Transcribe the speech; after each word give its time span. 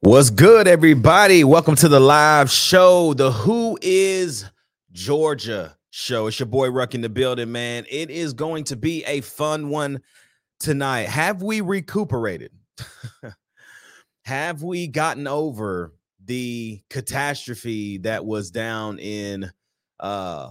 What's 0.00 0.30
good, 0.30 0.68
everybody? 0.68 1.42
Welcome 1.42 1.74
to 1.74 1.88
the 1.88 1.98
live 1.98 2.52
show, 2.52 3.14
the 3.14 3.32
Who 3.32 3.76
is 3.82 4.44
Georgia 4.92 5.76
show. 5.90 6.28
It's 6.28 6.38
your 6.38 6.46
boy 6.46 6.70
Ruck 6.70 6.94
in 6.94 7.00
the 7.00 7.08
building, 7.08 7.50
man. 7.50 7.84
It 7.90 8.08
is 8.08 8.32
going 8.32 8.62
to 8.64 8.76
be 8.76 9.04
a 9.06 9.22
fun 9.22 9.70
one 9.70 10.00
tonight. 10.60 11.08
Have 11.08 11.42
we 11.42 11.62
recuperated? 11.62 12.52
Have 14.24 14.62
we 14.62 14.86
gotten 14.86 15.26
over 15.26 15.92
the 16.24 16.80
catastrophe 16.90 17.98
that 17.98 18.24
was 18.24 18.52
down 18.52 19.00
in 19.00 19.50
uh 19.98 20.50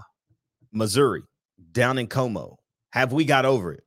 Missouri, 0.74 1.24
down 1.72 1.98
in 1.98 2.08
Como? 2.08 2.58
Have 2.90 3.14
we 3.14 3.24
got 3.24 3.46
over 3.46 3.72
it? 3.72 3.84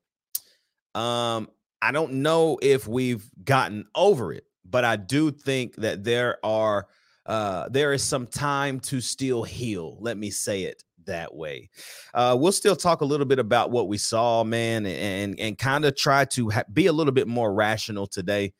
Um, 0.98 1.50
I 1.82 1.92
don't 1.92 2.14
know 2.14 2.58
if 2.62 2.88
we've 2.88 3.30
gotten 3.44 3.84
over 3.94 4.32
it 4.32 4.46
but 4.70 4.84
I 4.84 4.96
do 4.96 5.30
think 5.30 5.76
that 5.76 6.04
there 6.04 6.38
are 6.44 6.86
uh, 7.26 7.68
there 7.68 7.92
is 7.92 8.02
some 8.02 8.26
time 8.26 8.80
to 8.80 9.00
still 9.00 9.42
heal. 9.42 9.96
Let 10.00 10.16
me 10.16 10.30
say 10.30 10.62
it 10.62 10.82
that 11.06 11.34
way. 11.34 11.70
Uh, 12.14 12.36
we'll 12.38 12.52
still 12.52 12.76
talk 12.76 13.02
a 13.02 13.04
little 13.04 13.26
bit 13.26 13.38
about 13.38 13.70
what 13.70 13.88
we 13.88 13.98
saw, 13.98 14.44
man, 14.44 14.86
and 14.86 15.38
and 15.38 15.58
kind 15.58 15.84
of 15.84 15.96
try 15.96 16.24
to 16.26 16.50
ha- 16.50 16.64
be 16.72 16.86
a 16.86 16.92
little 16.92 17.12
bit 17.12 17.28
more 17.28 17.52
rational 17.52 18.06
today. 18.06 18.52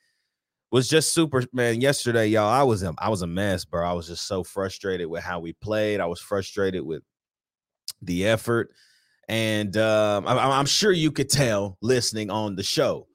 Was 0.71 0.87
just 0.87 1.13
super, 1.13 1.43
man. 1.51 1.81
Yesterday, 1.81 2.27
y'all, 2.27 2.47
I 2.47 2.63
was 2.63 2.83
I 2.83 3.09
was 3.09 3.23
a 3.23 3.27
mess, 3.27 3.65
bro. 3.65 3.85
I 3.89 3.93
was 3.93 4.07
just 4.07 4.27
so 4.27 4.43
frustrated 4.43 5.07
with 5.07 5.23
how 5.23 5.39
we 5.39 5.53
played. 5.53 5.99
I 5.99 6.05
was 6.05 6.21
frustrated 6.21 6.83
with 6.83 7.03
the 8.01 8.25
effort, 8.25 8.71
and 9.27 9.75
um, 9.75 10.27
I, 10.27 10.59
I'm 10.59 10.65
sure 10.65 10.91
you 10.91 11.11
could 11.11 11.29
tell 11.29 11.77
listening 11.81 12.29
on 12.29 12.55
the 12.55 12.63
show. 12.63 13.07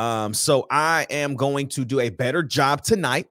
Um, 0.00 0.32
so 0.32 0.66
I 0.70 1.06
am 1.10 1.36
going 1.36 1.68
to 1.68 1.84
do 1.84 2.00
a 2.00 2.08
better 2.08 2.42
job 2.42 2.82
tonight 2.82 3.26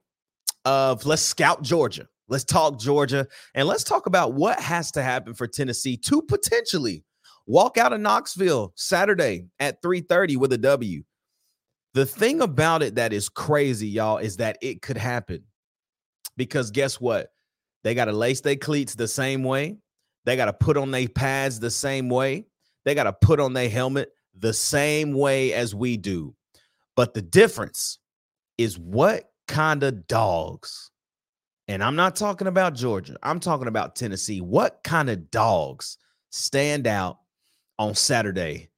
of 0.64 1.04
let's 1.04 1.20
scout 1.20 1.62
Georgia. 1.62 2.06
Let's 2.28 2.44
talk 2.44 2.78
Georgia 2.78 3.26
and 3.56 3.66
let's 3.66 3.82
talk 3.82 4.06
about 4.06 4.34
what 4.34 4.60
has 4.60 4.92
to 4.92 5.02
happen 5.02 5.34
for 5.34 5.48
Tennessee 5.48 5.96
to 5.96 6.22
potentially 6.22 7.02
walk 7.48 7.76
out 7.76 7.92
of 7.92 8.00
Knoxville 8.00 8.72
Saturday 8.76 9.46
at 9.58 9.82
3:30 9.82 10.36
with 10.36 10.52
a 10.52 10.58
W. 10.58 11.02
The 11.94 12.06
thing 12.06 12.40
about 12.40 12.84
it 12.84 12.94
that 12.94 13.12
is 13.12 13.28
crazy, 13.28 13.88
y'all, 13.88 14.18
is 14.18 14.36
that 14.36 14.56
it 14.62 14.80
could 14.80 14.96
happen. 14.96 15.42
Because 16.36 16.70
guess 16.70 17.00
what? 17.00 17.32
They 17.82 17.96
got 17.96 18.04
to 18.04 18.12
lace 18.12 18.42
their 18.42 18.54
cleats 18.54 18.94
the 18.94 19.08
same 19.08 19.42
way. 19.42 19.78
They 20.24 20.36
got 20.36 20.44
to 20.44 20.52
put 20.52 20.76
on 20.76 20.92
their 20.92 21.08
pads 21.08 21.58
the 21.58 21.72
same 21.72 22.08
way. 22.08 22.46
They 22.84 22.94
got 22.94 23.04
to 23.04 23.12
put 23.12 23.40
on 23.40 23.54
their 23.54 23.68
helmet 23.68 24.10
the 24.38 24.52
same 24.52 25.14
way 25.14 25.52
as 25.52 25.74
we 25.74 25.96
do. 25.96 26.36
But 27.00 27.14
the 27.14 27.22
difference 27.22 27.98
is 28.58 28.78
what 28.78 29.32
kind 29.48 29.82
of 29.84 30.06
dogs, 30.06 30.90
and 31.66 31.82
I'm 31.82 31.96
not 31.96 32.14
talking 32.14 32.46
about 32.46 32.74
Georgia, 32.74 33.16
I'm 33.22 33.40
talking 33.40 33.68
about 33.68 33.96
Tennessee. 33.96 34.42
What 34.42 34.80
kind 34.84 35.08
of 35.08 35.30
dogs 35.30 35.96
stand 36.28 36.86
out 36.86 37.20
on 37.78 37.94
Saturday 37.94 38.68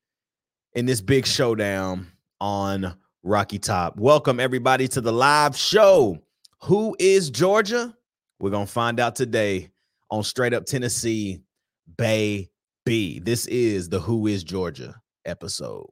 in 0.74 0.86
this 0.86 1.00
big 1.00 1.26
showdown 1.26 2.12
on 2.40 2.96
Rocky 3.24 3.58
Top? 3.58 3.96
Welcome, 3.96 4.38
everybody, 4.38 4.86
to 4.86 5.00
the 5.00 5.12
live 5.12 5.56
show. 5.56 6.16
Who 6.62 6.94
is 7.00 7.28
Georgia? 7.28 7.92
We're 8.38 8.50
going 8.50 8.66
to 8.66 8.72
find 8.72 9.00
out 9.00 9.16
today 9.16 9.70
on 10.12 10.22
Straight 10.22 10.54
Up 10.54 10.64
Tennessee 10.64 11.40
Bay 11.96 12.50
B. 12.86 13.18
This 13.18 13.48
is 13.48 13.88
the 13.88 13.98
Who 13.98 14.28
is 14.28 14.44
Georgia 14.44 14.94
episode. 15.24 15.90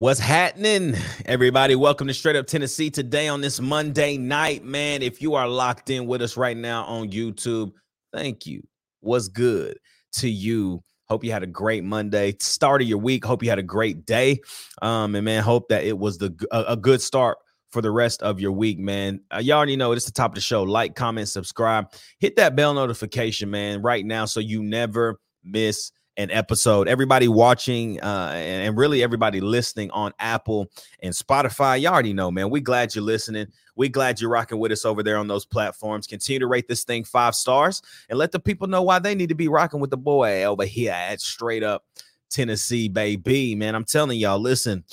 What's 0.00 0.18
happening, 0.18 0.96
everybody? 1.26 1.76
Welcome 1.76 2.06
to 2.06 2.14
Straight 2.14 2.34
Up 2.34 2.46
Tennessee 2.46 2.88
today 2.88 3.28
on 3.28 3.42
this 3.42 3.60
Monday 3.60 4.16
night, 4.16 4.64
man. 4.64 5.02
If 5.02 5.20
you 5.20 5.34
are 5.34 5.46
locked 5.46 5.90
in 5.90 6.06
with 6.06 6.22
us 6.22 6.38
right 6.38 6.56
now 6.56 6.84
on 6.84 7.10
YouTube, 7.10 7.72
thank 8.10 8.46
you. 8.46 8.66
What's 9.00 9.28
good 9.28 9.76
to 10.12 10.30
you? 10.30 10.82
Hope 11.10 11.22
you 11.22 11.32
had 11.32 11.42
a 11.42 11.46
great 11.46 11.84
Monday 11.84 12.34
start 12.40 12.80
of 12.80 12.88
your 12.88 12.96
week. 12.96 13.26
Hope 13.26 13.42
you 13.42 13.50
had 13.50 13.58
a 13.58 13.62
great 13.62 14.06
day, 14.06 14.40
um, 14.80 15.14
and 15.14 15.26
man, 15.26 15.42
hope 15.42 15.68
that 15.68 15.84
it 15.84 15.98
was 15.98 16.16
the 16.16 16.34
a, 16.50 16.64
a 16.68 16.76
good 16.78 17.02
start 17.02 17.36
for 17.68 17.82
the 17.82 17.90
rest 17.90 18.22
of 18.22 18.40
your 18.40 18.52
week, 18.52 18.78
man. 18.78 19.20
Uh, 19.30 19.40
y'all 19.40 19.58
already 19.58 19.76
know 19.76 19.92
it's 19.92 20.06
the 20.06 20.12
top 20.12 20.30
of 20.30 20.34
the 20.34 20.40
show. 20.40 20.62
Like, 20.62 20.94
comment, 20.94 21.28
subscribe, 21.28 21.92
hit 22.20 22.36
that 22.36 22.56
bell 22.56 22.72
notification, 22.72 23.50
man, 23.50 23.82
right 23.82 24.06
now, 24.06 24.24
so 24.24 24.40
you 24.40 24.62
never 24.62 25.20
miss 25.44 25.92
an 26.20 26.30
episode. 26.30 26.86
Everybody 26.86 27.28
watching 27.28 27.98
uh, 28.00 28.32
and 28.34 28.76
really 28.76 29.02
everybody 29.02 29.40
listening 29.40 29.90
on 29.92 30.12
Apple 30.18 30.70
and 31.02 31.14
Spotify, 31.14 31.80
you 31.80 31.88
already 31.88 32.12
know, 32.12 32.30
man. 32.30 32.50
We 32.50 32.60
glad 32.60 32.94
you're 32.94 33.02
listening. 33.02 33.46
We 33.74 33.88
glad 33.88 34.20
you're 34.20 34.30
rocking 34.30 34.58
with 34.58 34.70
us 34.70 34.84
over 34.84 35.02
there 35.02 35.16
on 35.16 35.28
those 35.28 35.46
platforms. 35.46 36.06
Continue 36.06 36.40
to 36.40 36.46
rate 36.46 36.68
this 36.68 36.84
thing 36.84 37.04
five 37.04 37.34
stars 37.34 37.80
and 38.10 38.18
let 38.18 38.32
the 38.32 38.38
people 38.38 38.68
know 38.68 38.82
why 38.82 38.98
they 38.98 39.14
need 39.14 39.30
to 39.30 39.34
be 39.34 39.48
rocking 39.48 39.80
with 39.80 39.88
the 39.88 39.96
boy 39.96 40.44
over 40.44 40.66
here 40.66 40.92
at 40.92 41.22
Straight 41.22 41.62
Up 41.62 41.84
Tennessee, 42.28 42.88
baby. 42.88 43.54
Man, 43.54 43.74
I'm 43.74 43.84
telling 43.84 44.18
y'all, 44.18 44.38
listen. 44.38 44.84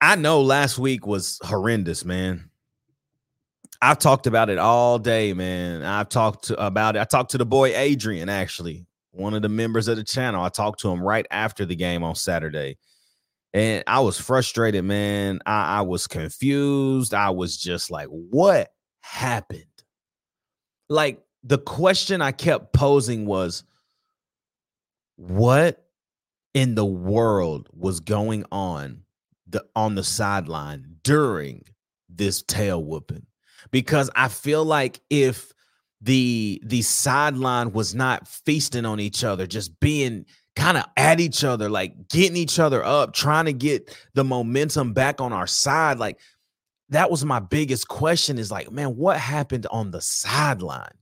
I 0.00 0.16
know 0.16 0.42
last 0.42 0.78
week 0.78 1.06
was 1.06 1.38
horrendous, 1.44 2.04
man. 2.04 2.50
I've 3.80 4.00
talked 4.00 4.26
about 4.26 4.50
it 4.50 4.58
all 4.58 4.98
day, 4.98 5.32
man. 5.32 5.84
I've 5.84 6.08
talked 6.08 6.46
to, 6.46 6.60
about 6.64 6.96
it. 6.96 7.00
I 7.00 7.04
talked 7.04 7.30
to 7.32 7.38
the 7.38 7.46
boy 7.46 7.76
Adrian 7.76 8.28
actually 8.28 8.84
one 9.12 9.34
of 9.34 9.42
the 9.42 9.48
members 9.48 9.88
of 9.88 9.96
the 9.96 10.04
channel. 10.04 10.42
I 10.42 10.48
talked 10.48 10.80
to 10.80 10.90
him 10.90 11.02
right 11.02 11.26
after 11.30 11.64
the 11.64 11.76
game 11.76 12.02
on 12.02 12.14
Saturday. 12.14 12.78
And 13.54 13.84
I 13.86 14.00
was 14.00 14.18
frustrated, 14.18 14.84
man. 14.84 15.40
I, 15.44 15.78
I 15.78 15.80
was 15.82 16.06
confused. 16.06 17.12
I 17.12 17.30
was 17.30 17.56
just 17.56 17.90
like, 17.90 18.08
what 18.08 18.72
happened? 19.00 19.64
Like 20.88 21.22
the 21.44 21.58
question 21.58 22.22
I 22.22 22.32
kept 22.32 22.72
posing 22.72 23.26
was, 23.26 23.64
what 25.16 25.84
in 26.54 26.74
the 26.74 26.86
world 26.86 27.68
was 27.72 28.00
going 28.00 28.44
on 28.50 29.02
the 29.46 29.64
on 29.76 29.94
the 29.94 30.04
sideline 30.04 30.96
during 31.02 31.64
this 32.08 32.42
tail 32.42 32.82
whooping? 32.82 33.26
Because 33.70 34.10
I 34.16 34.28
feel 34.28 34.64
like 34.64 35.00
if 35.10 35.52
the 36.02 36.60
the 36.64 36.82
sideline 36.82 37.72
was 37.72 37.94
not 37.94 38.26
feasting 38.26 38.84
on 38.84 39.00
each 39.00 39.22
other, 39.22 39.46
just 39.46 39.78
being 39.80 40.26
kind 40.56 40.76
of 40.76 40.84
at 40.96 41.20
each 41.20 41.44
other, 41.44 41.70
like 41.70 42.08
getting 42.08 42.36
each 42.36 42.58
other 42.58 42.84
up, 42.84 43.14
trying 43.14 43.46
to 43.46 43.52
get 43.52 43.96
the 44.14 44.24
momentum 44.24 44.92
back 44.92 45.20
on 45.20 45.32
our 45.32 45.46
side. 45.46 45.98
Like 45.98 46.18
that 46.88 47.10
was 47.10 47.24
my 47.24 47.40
biggest 47.40 47.88
question 47.88 48.38
is 48.38 48.50
like, 48.50 48.70
man, 48.70 48.96
what 48.96 49.16
happened 49.16 49.66
on 49.70 49.92
the 49.92 50.00
sideline? 50.00 50.92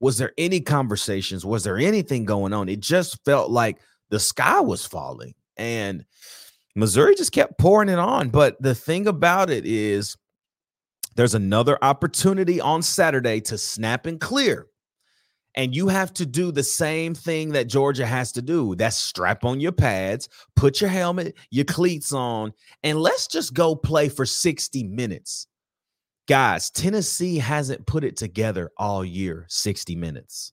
Was 0.00 0.18
there 0.18 0.32
any 0.36 0.60
conversations? 0.60 1.46
Was 1.46 1.64
there 1.64 1.78
anything 1.78 2.24
going 2.24 2.52
on? 2.52 2.68
It 2.68 2.80
just 2.80 3.24
felt 3.24 3.50
like 3.50 3.78
the 4.10 4.20
sky 4.20 4.60
was 4.60 4.84
falling 4.84 5.34
and 5.56 6.04
Missouri 6.74 7.14
just 7.14 7.32
kept 7.32 7.58
pouring 7.58 7.88
it 7.88 7.98
on. 7.98 8.28
But 8.28 8.60
the 8.60 8.74
thing 8.74 9.06
about 9.06 9.48
it 9.48 9.64
is, 9.64 10.16
there's 11.14 11.34
another 11.34 11.78
opportunity 11.82 12.60
on 12.60 12.82
Saturday 12.82 13.40
to 13.42 13.58
snap 13.58 14.06
and 14.06 14.20
clear. 14.20 14.66
And 15.56 15.74
you 15.74 15.86
have 15.86 16.12
to 16.14 16.26
do 16.26 16.50
the 16.50 16.64
same 16.64 17.14
thing 17.14 17.50
that 17.52 17.68
Georgia 17.68 18.06
has 18.06 18.32
to 18.32 18.42
do. 18.42 18.74
That's 18.74 18.96
strap 18.96 19.44
on 19.44 19.60
your 19.60 19.72
pads, 19.72 20.28
put 20.56 20.80
your 20.80 20.90
helmet, 20.90 21.36
your 21.50 21.64
cleats 21.64 22.12
on, 22.12 22.52
and 22.82 23.00
let's 23.00 23.28
just 23.28 23.54
go 23.54 23.76
play 23.76 24.08
for 24.08 24.26
60 24.26 24.82
minutes. 24.82 25.46
Guys, 26.26 26.70
Tennessee 26.70 27.38
hasn't 27.38 27.86
put 27.86 28.02
it 28.02 28.16
together 28.16 28.72
all 28.78 29.04
year, 29.04 29.46
60 29.48 29.94
minutes. 29.94 30.52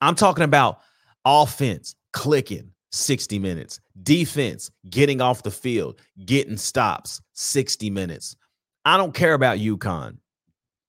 I'm 0.00 0.14
talking 0.14 0.44
about 0.44 0.80
offense 1.24 1.96
clicking, 2.12 2.70
60 2.92 3.38
minutes. 3.38 3.80
Defense, 4.02 4.70
getting 4.88 5.20
off 5.20 5.42
the 5.42 5.50
field, 5.50 6.00
getting 6.24 6.56
stops, 6.56 7.20
60 7.32 7.90
minutes. 7.90 8.36
I 8.84 8.96
don't 8.96 9.14
care 9.14 9.34
about 9.34 9.58
UConn. 9.58 10.18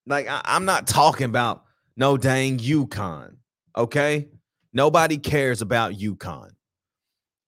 Like, 0.05 0.27
I, 0.27 0.41
am 0.45 0.65
not 0.65 0.87
talking 0.87 1.25
about 1.25 1.63
no 1.97 2.17
dang 2.17 2.57
UConn. 2.59 3.35
Okay. 3.77 4.27
Nobody 4.73 5.17
cares 5.17 5.61
about 5.61 5.93
UConn. 5.93 6.51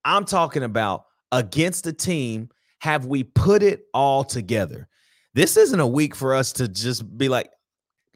I'm 0.05 0.25
talking 0.25 0.63
about 0.63 1.05
against 1.31 1.83
the 1.83 1.94
team. 1.94 2.49
Have 2.79 3.05
we 3.05 3.23
put 3.23 3.63
it 3.63 3.83
all 3.94 4.23
together? 4.23 4.88
This 5.33 5.57
isn't 5.57 5.79
a 5.79 5.88
week 5.88 6.15
for 6.15 6.33
us 6.33 6.53
to 6.53 6.67
just 6.67 7.17
be 7.17 7.27
like, 7.27 7.49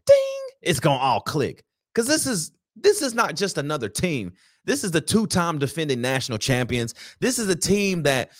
ding, 0.06 0.48
it's 0.62 0.80
gonna 0.80 1.00
all 1.00 1.20
click. 1.20 1.64
Because 1.94 2.08
this 2.08 2.26
is 2.26 2.52
this 2.76 3.02
is 3.02 3.14
not 3.14 3.36
just 3.36 3.58
another 3.58 3.90
team. 3.90 4.32
This 4.64 4.84
is 4.84 4.92
the 4.92 5.02
two-time 5.02 5.60
defending 5.60 6.02
national 6.02 6.38
champions. 6.38 6.94
This 7.20 7.38
is 7.38 7.50
a 7.50 7.56
team 7.56 8.04
that 8.04 8.32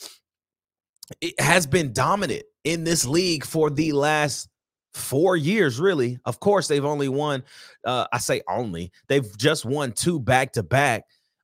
has 1.40 1.68
been 1.68 1.92
dominant 1.92 2.44
in 2.64 2.84
this 2.84 3.06
league 3.06 3.46
for 3.46 3.70
the 3.70 3.92
last 3.92 4.50
four 4.94 5.38
years, 5.38 5.80
really. 5.80 6.20
Of 6.26 6.40
course, 6.40 6.68
they've 6.68 6.86
only 6.86 7.10
won, 7.10 7.44
uh, 7.86 8.08
I 8.12 8.18
say 8.18 8.42
only, 8.50 8.92
they've 9.08 9.38
just 9.38 9.66
won 9.66 9.94
two 9.94 10.20
back 10.20 10.54
to 10.54 10.64
back, 10.64 11.04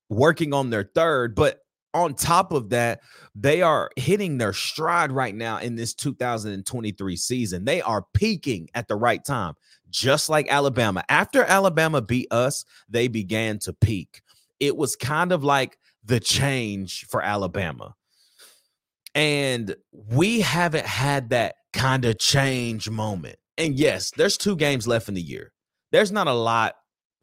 working 0.09 0.53
on 0.53 0.69
their 0.69 0.89
third. 0.93 1.35
But 1.35 1.59
on 1.93 2.13
top 2.13 2.51
of 2.51 2.69
that, 2.69 3.01
they 3.33 3.61
are 3.61 3.89
hitting 3.95 4.37
their 4.37 4.53
stride 4.53 5.11
right 5.11 5.33
now 5.33 5.57
in 5.59 5.75
this 5.75 5.93
2023 5.93 7.15
season. 7.15 7.65
They 7.65 7.81
are 7.81 8.05
peaking 8.13 8.69
at 8.75 8.87
the 8.87 8.95
right 8.95 9.23
time, 9.23 9.55
just 9.89 10.29
like 10.29 10.47
Alabama. 10.49 11.03
After 11.09 11.43
Alabama 11.43 12.01
beat 12.01 12.27
us, 12.31 12.65
they 12.89 13.07
began 13.07 13.59
to 13.59 13.73
peak. 13.73 14.21
It 14.59 14.75
was 14.75 14.95
kind 14.95 15.31
of 15.31 15.43
like 15.43 15.77
the 16.03 16.19
change 16.19 17.05
for 17.07 17.21
Alabama. 17.21 17.95
And 19.17 19.75
we 19.91 20.41
haven't 20.41 20.85
had 20.85 21.31
that 21.31 21.55
kind 21.73 22.05
of 22.05 22.19
change 22.19 22.87
moment. 22.87 23.37
And 23.57 23.73
yes, 23.73 24.11
there's 24.11 24.37
two 24.37 24.55
games 24.55 24.87
left 24.87 25.09
in 25.09 25.15
the 25.15 25.21
year. 25.21 25.51
There's 25.91 26.11
not 26.11 26.27
a 26.27 26.33
lot 26.33 26.75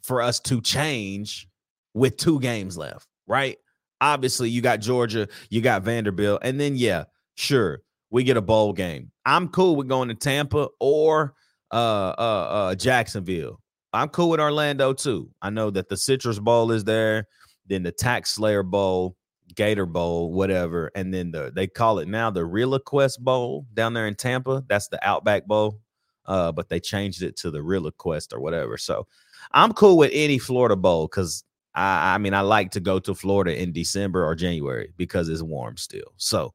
for 0.03 0.21
us 0.21 0.41
to 0.41 0.61
change 0.61 1.47
with 1.95 2.17
two 2.17 2.41
games 2.41 2.77
left, 2.77 3.07
right? 3.29 3.57
Obviously, 4.01 4.51
you 4.51 4.61
got 4.61 4.81
Georgia, 4.81 5.29
you 5.51 5.61
got 5.61 5.83
Vanderbilt, 5.85 6.41
and 6.43 6.59
then 6.59 6.77
yeah, 6.77 7.05
sure, 7.37 7.81
we 8.11 8.25
get 8.25 8.37
a 8.37 8.43
bowl 8.43 8.73
game. 8.73 9.13
I'm 9.25 9.49
cool 9.49 9.77
with 9.77 9.87
going 9.87 10.09
to 10.09 10.15
Tampa 10.15 10.69
or 10.81 11.35
uh 11.71 12.15
uh 12.19 12.49
uh 12.51 12.75
Jacksonville. 12.75 13.61
I'm 13.93 14.09
cool 14.09 14.31
with 14.31 14.41
Orlando 14.41 14.93
too. 14.95 15.31
I 15.41 15.51
know 15.51 15.71
that 15.71 15.89
the 15.89 15.97
Citrus 15.97 16.41
Bowl 16.41 16.73
is 16.73 16.83
there, 16.83 17.29
then 17.67 17.85
the 17.85 17.93
Tax 17.93 18.35
Slayer 18.35 18.65
Bowl, 18.65 19.17
Gator 19.55 19.87
Bowl, 19.87 20.33
whatever, 20.33 20.91
and 20.95 21.13
then 21.15 21.31
the 21.31 21.53
they 21.55 21.67
call 21.67 21.99
it 21.99 22.09
now 22.09 22.31
the 22.31 22.41
ReliaQuest 22.41 23.21
Bowl 23.21 23.67
down 23.75 23.95
there 23.95 24.07
in 24.07 24.15
Tampa. 24.15 24.65
That's 24.69 24.89
the 24.89 24.99
Outback 25.07 25.47
Bowl, 25.47 25.81
uh, 26.27 26.53
but 26.53 26.69
they 26.69 26.81
changed 26.81 27.23
it 27.23 27.37
to 27.39 27.51
the 27.51 27.61
ReliaQuest 27.61 28.33
or 28.33 28.41
whatever. 28.41 28.77
So 28.77 29.07
I'm 29.53 29.73
cool 29.73 29.97
with 29.97 30.11
any 30.13 30.39
Florida 30.39 30.77
Bowl 30.77 31.07
because 31.07 31.45
I, 31.75 32.15
I 32.15 32.19
mean 32.19 32.35
I 32.35 32.41
like 32.41 32.73
to 32.73 32.81
go 32.81 32.99
to 32.99 33.15
Florida 33.15 33.61
in 33.61 33.73
December 33.73 34.25
or 34.25 34.35
January 34.35 34.93
because 34.97 35.29
it's 35.29 35.43
warm 35.43 35.77
still. 35.77 36.13
So, 36.17 36.55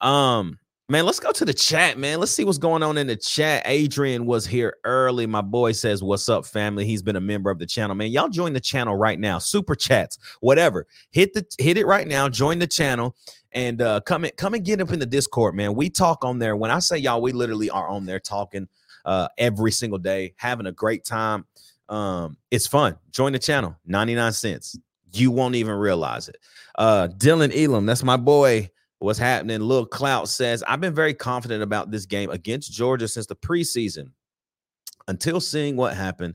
um, 0.00 0.58
Man, 0.90 1.06
let's 1.06 1.20
go 1.20 1.30
to 1.30 1.44
the 1.44 1.54
chat, 1.54 1.98
man. 1.98 2.18
Let's 2.18 2.32
see 2.32 2.42
what's 2.42 2.58
going 2.58 2.82
on 2.82 2.98
in 2.98 3.06
the 3.06 3.14
chat. 3.14 3.62
Adrian 3.64 4.26
was 4.26 4.44
here 4.44 4.76
early. 4.82 5.24
My 5.24 5.40
boy 5.40 5.70
says, 5.70 6.02
What's 6.02 6.28
up, 6.28 6.44
family? 6.44 6.84
He's 6.84 7.00
been 7.00 7.14
a 7.14 7.20
member 7.20 7.48
of 7.48 7.60
the 7.60 7.66
channel, 7.66 7.94
man. 7.94 8.10
Y'all 8.10 8.28
join 8.28 8.54
the 8.54 8.60
channel 8.60 8.96
right 8.96 9.20
now. 9.20 9.38
Super 9.38 9.76
chats, 9.76 10.18
whatever. 10.40 10.88
Hit 11.12 11.32
the 11.32 11.46
hit 11.58 11.76
it 11.76 11.86
right 11.86 12.08
now. 12.08 12.28
Join 12.28 12.58
the 12.58 12.66
channel 12.66 13.14
and 13.52 13.80
uh 13.80 14.00
come 14.00 14.24
and 14.24 14.36
come 14.36 14.54
and 14.54 14.64
get 14.64 14.80
up 14.80 14.90
in 14.90 14.98
the 14.98 15.06
Discord, 15.06 15.54
man. 15.54 15.76
We 15.76 15.90
talk 15.90 16.24
on 16.24 16.40
there. 16.40 16.56
When 16.56 16.72
I 16.72 16.80
say 16.80 16.98
y'all, 16.98 17.22
we 17.22 17.30
literally 17.30 17.70
are 17.70 17.86
on 17.86 18.04
there 18.04 18.18
talking 18.18 18.66
uh 19.04 19.28
every 19.38 19.70
single 19.70 20.00
day, 20.00 20.34
having 20.38 20.66
a 20.66 20.72
great 20.72 21.04
time. 21.04 21.46
Um, 21.88 22.36
it's 22.50 22.66
fun. 22.66 22.96
Join 23.12 23.32
the 23.32 23.38
channel, 23.38 23.76
99 23.86 24.32
cents. 24.32 24.76
You 25.12 25.30
won't 25.30 25.54
even 25.54 25.74
realize 25.74 26.28
it. 26.28 26.38
Uh 26.74 27.06
Dylan 27.16 27.56
Elam, 27.56 27.86
that's 27.86 28.02
my 28.02 28.16
boy 28.16 28.70
what's 29.00 29.18
happening. 29.18 29.60
Lil 29.60 29.86
Clout 29.86 30.28
says, 30.28 30.62
I've 30.66 30.80
been 30.80 30.94
very 30.94 31.14
confident 31.14 31.62
about 31.62 31.90
this 31.90 32.06
game 32.06 32.30
against 32.30 32.72
Georgia 32.72 33.08
since 33.08 33.26
the 33.26 33.34
preseason 33.34 34.12
until 35.08 35.40
seeing 35.40 35.76
what 35.76 35.96
happened 35.96 36.34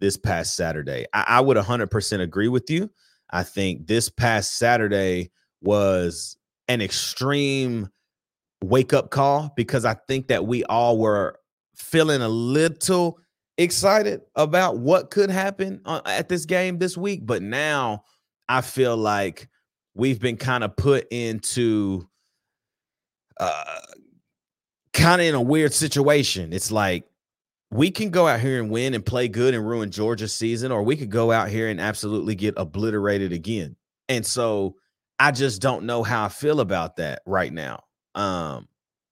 this 0.00 0.16
past 0.16 0.56
Saturday. 0.56 1.06
I, 1.12 1.24
I 1.28 1.40
would 1.40 1.56
100% 1.56 2.20
agree 2.20 2.48
with 2.48 2.70
you. 2.70 2.90
I 3.30 3.42
think 3.42 3.86
this 3.86 4.08
past 4.08 4.58
Saturday 4.58 5.30
was 5.60 6.36
an 6.68 6.80
extreme 6.80 7.88
wake 8.62 8.92
up 8.92 9.10
call 9.10 9.52
because 9.56 9.84
I 9.84 9.94
think 10.08 10.28
that 10.28 10.46
we 10.46 10.64
all 10.64 10.98
were 10.98 11.38
feeling 11.76 12.22
a 12.22 12.28
little 12.28 13.18
excited 13.58 14.20
about 14.36 14.78
what 14.78 15.10
could 15.10 15.30
happen 15.30 15.80
uh, 15.84 16.00
at 16.06 16.28
this 16.28 16.44
game 16.46 16.78
this 16.78 16.96
week. 16.96 17.26
But 17.26 17.42
now 17.42 18.04
I 18.48 18.60
feel 18.60 18.96
like 18.96 19.48
we've 19.94 20.20
been 20.20 20.36
kind 20.36 20.64
of 20.64 20.76
put 20.76 21.06
into 21.10 22.08
uh 23.38 23.80
kind 24.92 25.20
of 25.20 25.26
in 25.26 25.34
a 25.34 25.40
weird 25.40 25.72
situation. 25.72 26.52
It's 26.52 26.70
like 26.70 27.04
we 27.70 27.90
can 27.90 28.10
go 28.10 28.28
out 28.28 28.40
here 28.40 28.60
and 28.60 28.70
win 28.70 28.94
and 28.94 29.04
play 29.04 29.26
good 29.28 29.54
and 29.54 29.66
ruin 29.66 29.90
Georgia's 29.90 30.34
season, 30.34 30.70
or 30.70 30.82
we 30.82 30.96
could 30.96 31.10
go 31.10 31.32
out 31.32 31.48
here 31.48 31.68
and 31.68 31.80
absolutely 31.80 32.34
get 32.34 32.54
obliterated 32.56 33.32
again. 33.32 33.76
And 34.08 34.24
so 34.24 34.76
I 35.18 35.30
just 35.30 35.60
don't 35.60 35.84
know 35.84 36.02
how 36.02 36.24
I 36.24 36.28
feel 36.28 36.60
about 36.60 36.96
that 36.96 37.22
right 37.26 37.52
now. 37.52 37.84
Um 38.14 38.68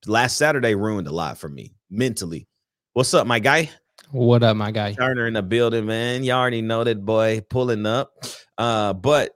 last 0.07 0.37
Saturday 0.37 0.75
ruined 0.75 1.09
a 1.09 1.13
lot 1.13 1.39
for 1.39 1.49
me 1.49 1.75
mentally. 1.91 2.47
What's 2.93 3.15
up, 3.15 3.27
my 3.27 3.39
guy? 3.39 3.71
What 4.11 4.43
up, 4.43 4.57
my 4.57 4.71
guy? 4.71 4.93
Turner 4.93 5.27
in 5.27 5.35
the 5.35 5.43
building, 5.43 5.87
man. 5.87 6.23
Y'all 6.25 6.39
already 6.39 6.61
know 6.61 6.85
that 6.85 7.05
boy 7.05 7.41
pulling 7.49 7.87
up. 7.87 8.13
Uh, 8.59 8.93
but 8.93 9.31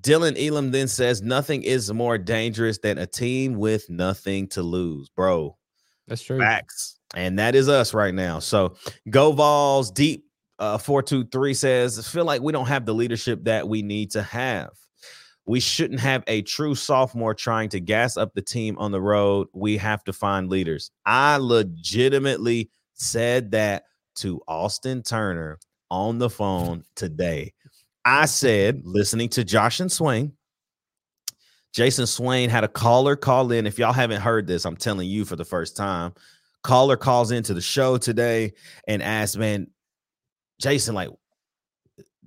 Dylan 0.00 0.36
Elam 0.38 0.70
then 0.70 0.88
says 0.88 1.22
nothing 1.22 1.62
is 1.62 1.92
more 1.92 2.18
dangerous 2.18 2.78
than 2.78 2.98
a 2.98 3.06
team 3.06 3.54
with 3.54 3.88
nothing 3.88 4.48
to 4.48 4.62
lose, 4.62 5.08
bro. 5.08 5.56
That's 6.06 6.22
true. 6.22 6.38
Facts. 6.38 6.98
And 7.14 7.38
that 7.38 7.54
is 7.54 7.68
us 7.68 7.94
right 7.94 8.14
now. 8.14 8.38
So 8.38 8.76
go 9.10 9.32
Vols 9.32 9.90
deep 9.90 10.24
uh 10.58 10.78
423 10.78 11.52
says 11.54 12.08
feel 12.08 12.24
like 12.24 12.40
we 12.40 12.52
don't 12.52 12.66
have 12.66 12.86
the 12.86 12.94
leadership 12.94 13.44
that 13.44 13.68
we 13.68 13.82
need 13.82 14.10
to 14.12 14.22
have. 14.22 14.70
We 15.44 15.60
shouldn't 15.60 16.00
have 16.00 16.24
a 16.26 16.42
true 16.42 16.74
sophomore 16.74 17.34
trying 17.34 17.68
to 17.70 17.80
gas 17.80 18.16
up 18.16 18.34
the 18.34 18.42
team 18.42 18.76
on 18.78 18.90
the 18.90 19.00
road. 19.00 19.46
We 19.52 19.76
have 19.76 20.02
to 20.04 20.12
find 20.12 20.48
leaders. 20.50 20.90
I 21.04 21.36
legitimately 21.36 22.70
said 22.94 23.52
that 23.52 23.84
to 24.16 24.40
Austin 24.48 25.02
Turner 25.02 25.58
on 25.88 26.18
the 26.18 26.30
phone 26.30 26.82
today. 26.96 27.52
I 28.06 28.26
said, 28.26 28.82
listening 28.84 29.28
to 29.30 29.44
Josh 29.44 29.80
and 29.80 29.90
Swain, 29.90 30.32
Jason 31.74 32.06
Swain 32.06 32.48
had 32.48 32.62
a 32.62 32.68
caller 32.68 33.16
call 33.16 33.50
in. 33.50 33.66
If 33.66 33.78
y'all 33.78 33.92
haven't 33.92 34.22
heard 34.22 34.46
this, 34.46 34.64
I'm 34.64 34.76
telling 34.76 35.08
you 35.08 35.24
for 35.24 35.34
the 35.34 35.44
first 35.44 35.76
time. 35.76 36.14
Caller 36.62 36.96
calls 36.96 37.32
into 37.32 37.52
the 37.52 37.60
show 37.60 37.98
today 37.98 38.52
and 38.86 39.02
asks, 39.02 39.36
man, 39.36 39.66
Jason, 40.60 40.94
like, 40.94 41.10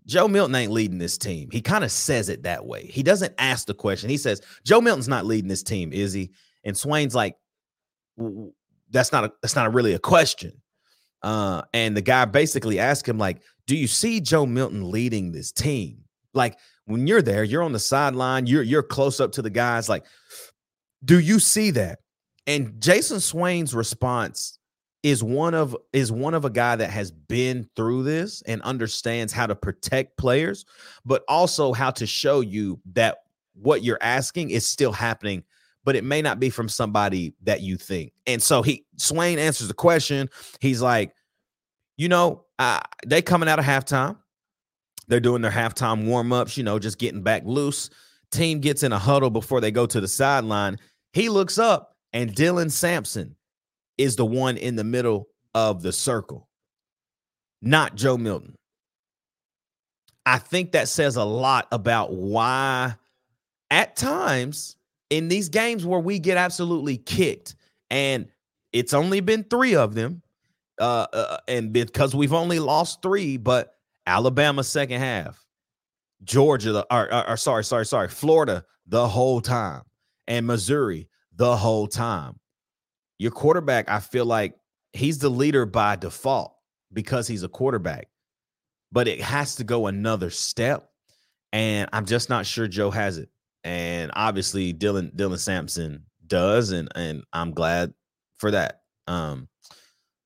Joe 0.05 0.27
Milton 0.27 0.55
ain't 0.55 0.71
leading 0.71 0.97
this 0.97 1.17
team. 1.17 1.49
He 1.51 1.61
kind 1.61 1.83
of 1.83 1.91
says 1.91 2.29
it 2.29 2.43
that 2.43 2.65
way. 2.65 2.87
He 2.87 3.01
doesn't 3.01 3.33
ask 3.37 3.65
the 3.65 3.73
question. 3.73 4.09
He 4.09 4.17
says, 4.17 4.41
Joe 4.65 4.81
Milton's 4.81 5.07
not 5.07 5.25
leading 5.25 5.47
this 5.47 5.63
team, 5.63 5.93
is 5.93 6.13
he? 6.13 6.31
And 6.63 6.75
Swain's 6.75 7.15
like, 7.15 7.35
that's 8.89 9.11
not 9.11 9.23
a 9.23 9.31
that's 9.41 9.55
not 9.55 9.67
a 9.67 9.69
really 9.69 9.93
a 9.93 9.99
question. 9.99 10.61
Uh, 11.21 11.61
and 11.73 11.95
the 11.95 12.01
guy 12.01 12.25
basically 12.25 12.79
asked 12.79 13.07
him, 13.07 13.17
like, 13.17 13.41
do 13.69 13.77
you 13.77 13.85
see 13.85 14.19
Joe 14.19 14.47
Milton 14.47 14.89
leading 14.89 15.31
this 15.31 15.51
team? 15.51 16.03
Like 16.33 16.57
when 16.85 17.05
you're 17.05 17.21
there, 17.21 17.43
you're 17.43 17.61
on 17.61 17.71
the 17.71 17.79
sideline, 17.79 18.47
you're 18.47 18.63
you're 18.63 18.81
close 18.81 19.19
up 19.19 19.31
to 19.33 19.43
the 19.43 19.51
guys. 19.51 19.87
Like, 19.87 20.05
do 21.05 21.19
you 21.19 21.37
see 21.37 21.69
that? 21.71 21.99
And 22.47 22.81
Jason 22.81 23.19
Swain's 23.19 23.75
response 23.75 24.57
is 25.03 25.23
one 25.23 25.53
of 25.53 25.77
is 25.93 26.11
one 26.11 26.33
of 26.33 26.45
a 26.45 26.49
guy 26.49 26.77
that 26.77 26.89
has 26.89 27.11
been 27.11 27.69
through 27.75 28.01
this 28.01 28.41
and 28.47 28.59
understands 28.63 29.31
how 29.31 29.45
to 29.45 29.55
protect 29.55 30.17
players, 30.17 30.65
but 31.05 31.23
also 31.27 31.71
how 31.71 31.91
to 31.91 32.07
show 32.07 32.41
you 32.41 32.79
that 32.93 33.19
what 33.53 33.83
you're 33.83 34.01
asking 34.01 34.49
is 34.49 34.67
still 34.67 34.91
happening 34.91 35.43
but 35.85 35.95
it 35.95 36.03
may 36.03 36.21
not 36.21 36.39
be 36.39 36.49
from 36.49 36.69
somebody 36.69 37.33
that 37.41 37.61
you 37.61 37.77
think. 37.77 38.11
And 38.27 38.43
so 38.43 38.61
he 38.61 38.85
Swain 38.97 39.39
answers 39.39 39.69
the 39.69 39.73
question. 39.73 40.29
He's 40.59 40.81
like, 40.81 41.13
you 41.99 42.07
know, 42.07 42.45
uh, 42.59 42.79
they 43.05 43.21
coming 43.21 43.49
out 43.49 43.59
of 43.59 43.65
halftime. 43.65 44.15
They're 45.09 45.19
doing 45.19 45.41
their 45.41 45.51
halftime 45.51 46.05
warm 46.05 46.31
ups, 46.31 46.55
you 46.55 46.63
know, 46.63 46.79
just 46.79 46.97
getting 46.97 47.21
back 47.21 47.43
loose. 47.43 47.89
Team 48.31 48.61
gets 48.61 48.83
in 48.83 48.93
a 48.93 48.97
huddle 48.97 49.29
before 49.29 49.59
they 49.59 49.69
go 49.69 49.85
to 49.85 49.99
the 49.99 50.07
sideline. 50.07 50.77
He 51.11 51.27
looks 51.27 51.59
up, 51.59 51.97
and 52.13 52.33
Dylan 52.33 52.71
Sampson 52.71 53.35
is 53.97 54.15
the 54.15 54.25
one 54.25 54.55
in 54.55 54.77
the 54.77 54.83
middle 54.85 55.27
of 55.53 55.81
the 55.81 55.91
circle, 55.91 56.47
not 57.61 57.95
Joe 57.95 58.17
Milton. 58.17 58.55
I 60.25 60.37
think 60.37 60.71
that 60.71 60.87
says 60.87 61.17
a 61.17 61.23
lot 61.25 61.67
about 61.69 62.13
why 62.13 62.95
at 63.71 63.97
times 63.97 64.77
in 65.09 65.27
these 65.27 65.49
games 65.49 65.85
where 65.85 65.99
we 65.99 66.17
get 66.17 66.37
absolutely 66.37 66.95
kicked, 66.95 67.55
and 67.89 68.27
it's 68.71 68.93
only 68.93 69.19
been 69.19 69.43
three 69.43 69.75
of 69.75 69.95
them, 69.95 70.21
uh, 70.79 71.07
uh 71.11 71.37
and 71.47 71.73
because 71.73 72.15
we've 72.15 72.33
only 72.33 72.59
lost 72.59 73.01
three, 73.01 73.37
but 73.37 73.75
Alabama 74.05 74.63
second 74.63 74.99
half, 74.99 75.43
Georgia, 76.23 76.71
the, 76.71 76.87
or, 76.93 77.13
or, 77.13 77.29
or 77.29 77.37
sorry, 77.37 77.63
sorry, 77.63 77.85
sorry, 77.85 78.07
Florida 78.07 78.65
the 78.87 79.07
whole 79.07 79.41
time, 79.41 79.83
and 80.27 80.47
Missouri 80.47 81.07
the 81.35 81.55
whole 81.55 81.87
time. 81.87 82.39
Your 83.17 83.31
quarterback, 83.31 83.89
I 83.89 83.99
feel 83.99 84.25
like 84.25 84.55
he's 84.93 85.19
the 85.19 85.29
leader 85.29 85.65
by 85.65 85.95
default 85.95 86.53
because 86.91 87.27
he's 87.27 87.43
a 87.43 87.49
quarterback, 87.49 88.07
but 88.91 89.07
it 89.07 89.21
has 89.21 89.55
to 89.55 89.63
go 89.63 89.87
another 89.87 90.29
step. 90.29 90.89
And 91.51 91.89
I'm 91.93 92.05
just 92.05 92.29
not 92.29 92.45
sure 92.45 92.67
Joe 92.67 92.91
has 92.91 93.17
it. 93.17 93.29
And 93.63 94.11
obviously 94.13 94.73
Dylan 94.73 95.13
Dylan 95.15 95.39
Sampson 95.39 96.05
does, 96.25 96.71
and 96.71 96.89
and 96.95 97.23
I'm 97.33 97.51
glad 97.51 97.93
for 98.37 98.51
that. 98.51 98.81
Um, 99.07 99.49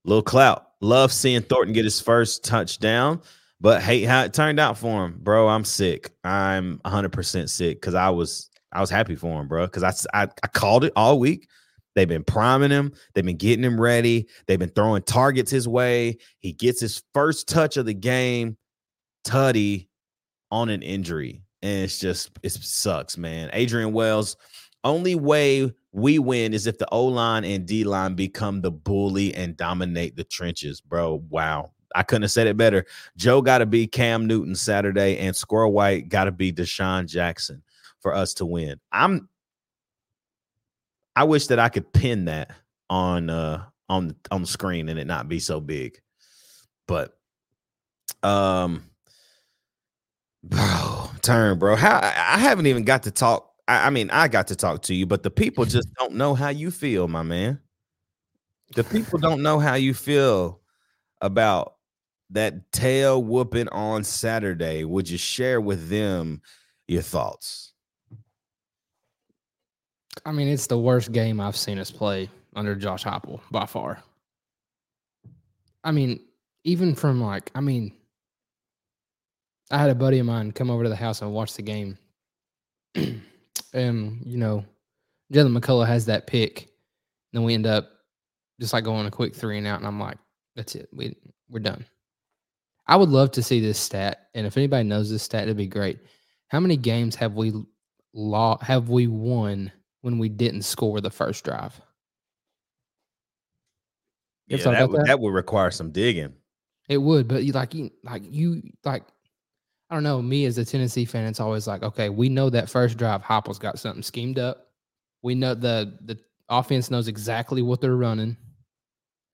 little 0.05 0.23
clout. 0.23 0.67
Love 0.81 1.11
seeing 1.11 1.41
Thornton 1.41 1.73
get 1.73 1.85
his 1.85 2.01
first 2.01 2.43
touchdown, 2.43 3.21
but 3.61 3.81
hate 3.81 4.03
how 4.03 4.23
it 4.23 4.33
turned 4.33 4.59
out 4.59 4.77
for 4.77 5.05
him, 5.05 5.19
bro. 5.21 5.47
I'm 5.47 5.65
sick. 5.65 6.11
I'm 6.23 6.79
100 6.83 7.11
percent 7.11 7.49
sick 7.49 7.79
because 7.79 7.95
I 7.95 8.09
was 8.09 8.49
I 8.71 8.81
was 8.81 8.89
happy 8.89 9.15
for 9.15 9.39
him, 9.39 9.47
bro. 9.47 9.65
Because 9.65 9.83
I, 9.83 10.23
I 10.23 10.27
I 10.43 10.47
called 10.47 10.83
it 10.83 10.93
all 10.95 11.19
week. 11.19 11.47
They've 11.95 12.07
been 12.07 12.23
priming 12.23 12.71
him. 12.71 12.93
They've 13.13 13.25
been 13.25 13.37
getting 13.37 13.63
him 13.63 13.79
ready. 13.79 14.27
They've 14.47 14.59
been 14.59 14.69
throwing 14.69 15.03
targets 15.03 15.51
his 15.51 15.67
way. 15.67 16.17
He 16.39 16.51
gets 16.51 16.81
his 16.81 17.03
first 17.13 17.47
touch 17.47 17.77
of 17.77 17.85
the 17.85 17.93
game. 17.93 18.57
Tutty 19.25 19.87
on 20.51 20.69
an 20.69 20.81
injury. 20.81 21.43
And 21.61 21.83
it's 21.83 21.99
just, 21.99 22.31
it 22.41 22.51
sucks, 22.51 23.17
man. 23.17 23.49
Adrian 23.53 23.93
Wells, 23.93 24.35
only 24.83 25.15
way 25.15 25.73
we 25.91 26.19
win 26.19 26.53
is 26.53 26.67
if 26.67 26.77
the 26.77 26.87
O 26.91 27.05
line 27.05 27.43
and 27.43 27.65
D 27.65 27.83
line 27.83 28.15
become 28.15 28.61
the 28.61 28.71
bully 28.71 29.33
and 29.35 29.55
dominate 29.55 30.15
the 30.15 30.23
trenches, 30.23 30.81
bro. 30.81 31.23
Wow. 31.29 31.71
I 31.95 32.01
couldn't 32.03 32.23
have 32.23 32.31
said 32.31 32.47
it 32.47 32.57
better. 32.57 32.85
Joe 33.17 33.41
got 33.41 33.59
to 33.59 33.67
be 33.67 33.85
Cam 33.85 34.25
Newton 34.25 34.55
Saturday, 34.55 35.19
and 35.19 35.35
Squirrel 35.35 35.71
White 35.71 36.09
got 36.09 36.23
to 36.23 36.31
be 36.31 36.51
DeSean 36.51 37.07
Jackson 37.07 37.61
for 37.99 38.13
us 38.15 38.33
to 38.35 38.45
win. 38.45 38.79
I'm 38.91 39.29
I 41.15 41.23
wish 41.23 41.47
that 41.47 41.59
I 41.59 41.69
could 41.69 41.91
pin 41.93 42.25
that 42.25 42.51
on 42.89 43.29
uh 43.29 43.63
on 43.89 44.15
on 44.31 44.41
the 44.41 44.47
screen 44.47 44.89
and 44.89 44.99
it 44.99 45.07
not 45.07 45.29
be 45.29 45.39
so 45.39 45.59
big. 45.59 45.99
But 46.87 47.17
um 48.21 48.83
bro, 50.43 51.09
turn, 51.21 51.59
bro. 51.59 51.75
How 51.75 51.99
I 52.01 52.39
haven't 52.39 52.67
even 52.67 52.83
got 52.83 53.03
to 53.03 53.11
talk. 53.11 53.52
I, 53.67 53.87
I 53.87 53.89
mean, 53.89 54.09
I 54.11 54.27
got 54.27 54.47
to 54.47 54.55
talk 54.55 54.83
to 54.83 54.93
you, 54.93 55.05
but 55.05 55.23
the 55.23 55.31
people 55.31 55.65
just 55.65 55.87
don't 55.99 56.13
know 56.13 56.33
how 56.33 56.49
you 56.49 56.71
feel, 56.71 57.07
my 57.07 57.23
man. 57.23 57.59
The 58.75 58.83
people 58.83 59.19
don't 59.19 59.41
know 59.41 59.59
how 59.59 59.75
you 59.75 59.93
feel 59.93 60.61
about 61.21 61.75
that 62.31 62.71
tail 62.71 63.23
whooping 63.23 63.69
on 63.69 64.03
Saturday. 64.03 64.83
Would 64.83 65.09
you 65.09 65.17
share 65.17 65.61
with 65.61 65.89
them 65.89 66.41
your 66.87 67.03
thoughts? 67.03 67.73
I 70.25 70.31
mean, 70.31 70.47
it's 70.47 70.67
the 70.67 70.77
worst 70.77 71.11
game 71.11 71.39
I've 71.39 71.57
seen 71.57 71.79
us 71.79 71.91
play 71.91 72.29
under 72.55 72.75
Josh 72.75 73.03
Heupel 73.03 73.39
by 73.51 73.65
far. 73.65 74.01
I 75.83 75.91
mean, 75.91 76.19
even 76.63 76.95
from 76.95 77.21
like, 77.21 77.51
I 77.55 77.61
mean, 77.61 77.93
I 79.71 79.77
had 79.77 79.89
a 79.89 79.95
buddy 79.95 80.19
of 80.19 80.25
mine 80.25 80.51
come 80.51 80.69
over 80.69 80.83
to 80.83 80.89
the 80.89 80.95
house 80.95 81.21
and 81.21 81.33
watch 81.33 81.55
the 81.55 81.61
game, 81.61 81.97
and 83.73 84.21
you 84.25 84.37
know, 84.37 84.65
Jaylen 85.33 85.57
McCollough 85.57 85.87
has 85.87 86.05
that 86.05 86.27
pick, 86.27 86.61
and 86.61 86.69
then 87.33 87.43
we 87.43 87.53
end 87.53 87.65
up 87.65 87.89
just 88.59 88.73
like 88.73 88.83
going 88.83 89.05
a 89.05 89.11
quick 89.11 89.35
three 89.35 89.57
and 89.57 89.67
out, 89.67 89.79
and 89.79 89.87
I'm 89.87 89.99
like, 89.99 90.17
that's 90.55 90.75
it, 90.75 90.89
we 90.93 91.15
we're 91.49 91.59
done. 91.59 91.85
I 92.87 92.95
would 92.95 93.09
love 93.09 93.31
to 93.31 93.43
see 93.43 93.59
this 93.59 93.79
stat, 93.79 94.27
and 94.33 94.45
if 94.45 94.57
anybody 94.57 94.83
knows 94.87 95.09
this 95.09 95.23
stat, 95.23 95.43
it'd 95.43 95.57
be 95.57 95.67
great. 95.67 95.99
How 96.47 96.59
many 96.59 96.77
games 96.77 97.15
have 97.15 97.33
we 97.33 97.53
law 98.13 98.57
have 98.61 98.89
we 98.89 99.07
won 99.07 99.71
when 100.03 100.19
we 100.19 100.29
didn't 100.29 100.63
score 100.63 101.01
the 101.01 101.09
first 101.09 101.43
drive. 101.43 101.79
Yeah, 104.47 104.57
that 104.57 104.89
would, 104.89 104.99
that? 104.99 105.07
that 105.07 105.19
would 105.19 105.33
require 105.33 105.71
some 105.71 105.91
digging. 105.91 106.33
It 106.89 106.97
would, 106.97 107.27
but 107.27 107.43
you 107.45 107.53
like 107.53 107.73
you 107.73 107.89
like 108.03 108.23
you 108.29 108.61
like 108.83 109.03
I 109.93 109.95
don't 109.97 110.03
know. 110.03 110.23
Me 110.23 110.45
as 110.45 110.57
a 110.57 110.65
Tennessee 110.65 111.05
fan, 111.05 111.27
it's 111.27 111.39
always 111.39 111.67
like, 111.67 111.83
okay, 111.83 112.09
we 112.09 112.27
know 112.27 112.49
that 112.49 112.67
first 112.67 112.97
drive, 112.97 113.21
Heupel's 113.21 113.59
got 113.59 113.77
something 113.77 114.01
schemed 114.01 114.39
up. 114.39 114.71
We 115.21 115.35
know 115.35 115.53
the 115.53 115.99
the 116.01 116.17
offense 116.49 116.89
knows 116.89 117.07
exactly 117.07 117.61
what 117.61 117.79
they're 117.79 117.95
running. 117.95 118.35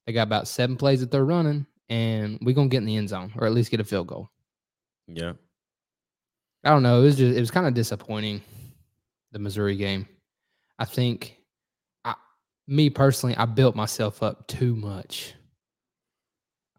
They 0.06 0.12
got 0.12 0.24
about 0.24 0.50
seven 0.50 0.76
plays 0.76 1.00
that 1.00 1.12
they're 1.12 1.24
running, 1.24 1.66
and 1.88 2.38
we're 2.42 2.54
gonna 2.54 2.68
get 2.68 2.80
in 2.80 2.88
the 2.88 2.98
end 2.98 3.08
zone 3.08 3.32
or 3.38 3.48
at 3.48 3.54
least 3.54 3.72
get 3.72 3.80
a 3.80 3.86
field 3.86 4.08
goal. 4.08 4.32
Yeah. 5.08 5.32
I 6.66 6.72
don't 6.72 6.84
know. 6.84 7.00
It 7.00 7.06
was 7.06 7.16
just 7.16 7.38
it 7.38 7.40
was 7.40 7.52
kind 7.52 7.66
of 7.66 7.74
disappointing, 7.74 8.42
the 9.32 9.40
Missouri 9.40 9.78
game. 9.78 10.10
I 10.78 10.84
think, 10.84 11.38
I, 12.04 12.16
me 12.68 12.90
personally, 12.90 13.38
I 13.38 13.46
built 13.46 13.78
myself 13.78 14.22
up 14.22 14.46
too 14.48 14.76
much. 14.76 15.36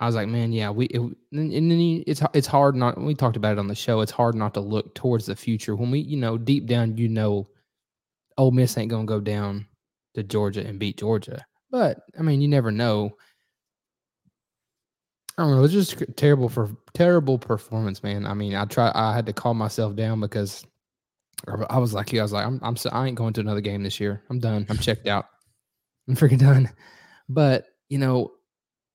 I 0.00 0.06
was 0.06 0.14
like, 0.14 0.28
man, 0.28 0.50
yeah, 0.50 0.70
we, 0.70 0.86
it, 0.86 0.98
and 0.98 1.16
then 1.30 2.02
it's 2.06 2.22
it's 2.32 2.46
hard 2.46 2.74
not. 2.74 2.98
We 2.98 3.14
talked 3.14 3.36
about 3.36 3.52
it 3.52 3.58
on 3.58 3.68
the 3.68 3.74
show. 3.74 4.00
It's 4.00 4.10
hard 4.10 4.34
not 4.34 4.54
to 4.54 4.60
look 4.60 4.94
towards 4.94 5.26
the 5.26 5.36
future 5.36 5.76
when 5.76 5.90
we, 5.90 6.00
you 6.00 6.16
know, 6.16 6.38
deep 6.38 6.66
down, 6.66 6.96
you 6.96 7.08
know, 7.08 7.48
Ole 8.38 8.50
Miss 8.50 8.78
ain't 8.78 8.90
gonna 8.90 9.04
go 9.04 9.20
down 9.20 9.66
to 10.14 10.22
Georgia 10.22 10.66
and 10.66 10.78
beat 10.78 10.96
Georgia. 10.96 11.44
But 11.70 12.00
I 12.18 12.22
mean, 12.22 12.40
you 12.40 12.48
never 12.48 12.72
know. 12.72 13.14
I 15.36 15.42
don't 15.42 15.56
know. 15.56 15.64
It's 15.64 15.72
just 15.72 16.02
terrible 16.16 16.48
for 16.48 16.74
terrible 16.94 17.38
performance, 17.38 18.02
man. 18.02 18.26
I 18.26 18.32
mean, 18.32 18.54
I 18.54 18.64
try. 18.64 18.90
I 18.94 19.14
had 19.14 19.26
to 19.26 19.34
calm 19.34 19.58
myself 19.58 19.96
down 19.96 20.18
because 20.20 20.64
I 21.68 21.78
was 21.78 21.92
like 21.92 22.12
you. 22.12 22.20
I 22.20 22.22
was 22.22 22.32
like, 22.32 22.46
I'm, 22.46 22.58
I'm, 22.62 22.76
I 22.90 23.06
ain't 23.06 23.16
going 23.16 23.34
to 23.34 23.40
another 23.40 23.60
game 23.60 23.82
this 23.82 24.00
year. 24.00 24.22
I'm 24.30 24.38
done. 24.38 24.66
I'm 24.68 24.78
checked 24.78 25.06
out. 25.06 25.26
I'm 26.08 26.16
freaking 26.16 26.38
done. 26.38 26.70
But 27.28 27.66
you 27.88 27.98
know, 27.98 28.32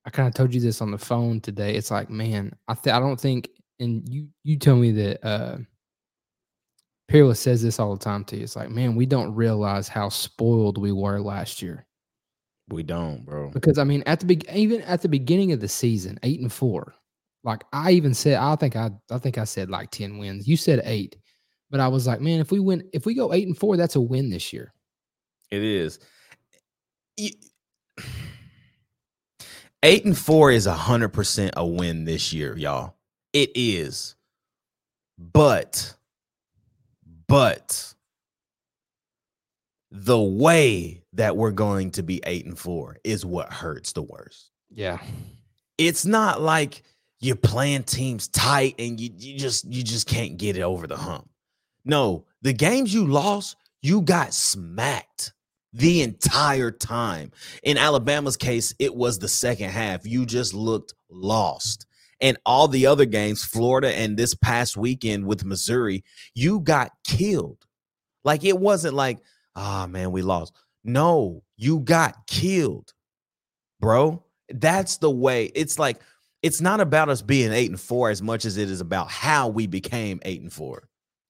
I 0.06 0.10
kind 0.10 0.28
of 0.28 0.34
told 0.34 0.54
you 0.54 0.60
this 0.60 0.80
on 0.80 0.92
the 0.92 0.98
phone 0.98 1.40
today. 1.40 1.74
It's 1.74 1.90
like, 1.90 2.08
man, 2.08 2.54
I 2.68 2.74
th- 2.74 2.94
I 2.94 3.00
don't 3.00 3.20
think, 3.20 3.50
and 3.80 4.08
you, 4.08 4.28
you 4.44 4.56
tell 4.58 4.76
me 4.76 4.92
that. 4.92 5.26
uh 5.26 5.58
Peerless 7.08 7.38
says 7.38 7.62
this 7.62 7.78
all 7.78 7.94
the 7.94 8.04
time 8.04 8.24
to 8.24 8.36
you. 8.36 8.42
It's 8.42 8.56
like, 8.56 8.68
man, 8.68 8.96
we 8.96 9.06
don't 9.06 9.32
realize 9.32 9.86
how 9.86 10.08
spoiled 10.08 10.76
we 10.76 10.90
were 10.90 11.20
last 11.20 11.62
year. 11.62 11.86
We 12.68 12.82
don't, 12.82 13.24
bro. 13.24 13.50
Because 13.50 13.78
I 13.78 13.84
mean, 13.84 14.02
at 14.06 14.18
the 14.18 14.26
be- 14.26 14.42
even 14.52 14.82
at 14.82 15.02
the 15.02 15.08
beginning 15.08 15.52
of 15.52 15.60
the 15.60 15.68
season, 15.68 16.18
eight 16.24 16.40
and 16.40 16.52
four. 16.52 16.94
Like 17.44 17.62
I 17.72 17.92
even 17.92 18.12
said, 18.12 18.38
I 18.38 18.56
think 18.56 18.74
I 18.74 18.90
I 19.08 19.18
think 19.18 19.38
I 19.38 19.44
said 19.44 19.70
like 19.70 19.92
ten 19.92 20.18
wins. 20.18 20.48
You 20.48 20.56
said 20.56 20.82
eight. 20.84 21.14
But 21.70 21.78
I 21.78 21.86
was 21.86 22.06
like, 22.08 22.20
man, 22.20 22.40
if 22.40 22.50
we 22.50 22.58
win, 22.58 22.88
if 22.92 23.06
we 23.06 23.14
go 23.14 23.32
eight 23.32 23.46
and 23.46 23.56
four, 23.56 23.76
that's 23.76 23.94
a 23.96 24.00
win 24.00 24.30
this 24.30 24.52
year. 24.52 24.72
It 25.52 25.62
is. 25.62 26.00
Eight 29.82 30.04
and 30.04 30.16
four 30.16 30.50
is 30.50 30.66
a 30.66 30.74
hundred 30.74 31.10
percent 31.10 31.54
a 31.56 31.66
win 31.66 32.04
this 32.04 32.32
year, 32.32 32.56
y'all. 32.56 32.94
It 33.32 33.50
is. 33.54 34.16
But, 35.18 35.94
but 37.28 37.94
the 39.90 40.20
way 40.20 41.02
that 41.14 41.36
we're 41.36 41.52
going 41.52 41.90
to 41.92 42.02
be 42.02 42.20
eight 42.26 42.44
and 42.44 42.58
four 42.58 42.96
is 43.04 43.24
what 43.24 43.52
hurts 43.52 43.92
the 43.92 44.02
worst. 44.02 44.50
Yeah. 44.70 44.98
It's 45.78 46.04
not 46.04 46.40
like 46.40 46.82
you're 47.20 47.36
playing 47.36 47.84
teams 47.84 48.28
tight 48.28 48.74
and 48.78 49.00
you, 49.00 49.10
you 49.16 49.38
just 49.38 49.64
you 49.64 49.82
just 49.82 50.06
can't 50.06 50.36
get 50.36 50.56
it 50.56 50.62
over 50.62 50.86
the 50.86 50.96
hump. 50.96 51.28
No, 51.84 52.26
the 52.42 52.52
games 52.52 52.92
you 52.92 53.06
lost, 53.06 53.56
you 53.80 54.02
got 54.02 54.34
smacked 54.34 55.32
the 55.76 56.00
entire 56.00 56.70
time. 56.70 57.30
In 57.62 57.76
Alabama's 57.76 58.36
case, 58.36 58.74
it 58.78 58.94
was 58.94 59.18
the 59.18 59.28
second 59.28 59.70
half. 59.70 60.06
You 60.06 60.24
just 60.24 60.54
looked 60.54 60.94
lost. 61.10 61.86
And 62.22 62.38
all 62.46 62.66
the 62.66 62.86
other 62.86 63.04
games, 63.04 63.44
Florida 63.44 63.94
and 63.94 64.16
this 64.16 64.34
past 64.34 64.78
weekend 64.78 65.26
with 65.26 65.44
Missouri, 65.44 66.02
you 66.34 66.60
got 66.60 66.92
killed. 67.04 67.58
Like 68.24 68.42
it 68.42 68.58
wasn't 68.58 68.94
like, 68.94 69.18
ah, 69.54 69.84
oh, 69.84 69.86
man, 69.86 70.12
we 70.12 70.22
lost. 70.22 70.54
No, 70.82 71.42
you 71.58 71.80
got 71.80 72.26
killed, 72.26 72.94
bro. 73.78 74.24
That's 74.48 74.96
the 74.96 75.10
way. 75.10 75.46
It's 75.54 75.78
like, 75.78 76.00
it's 76.42 76.62
not 76.62 76.80
about 76.80 77.10
us 77.10 77.20
being 77.20 77.52
eight 77.52 77.70
and 77.70 77.80
four 77.80 78.08
as 78.08 78.22
much 78.22 78.46
as 78.46 78.56
it 78.56 78.70
is 78.70 78.80
about 78.80 79.10
how 79.10 79.48
we 79.48 79.66
became 79.66 80.20
eight 80.24 80.40
and 80.40 80.52
four 80.52 80.88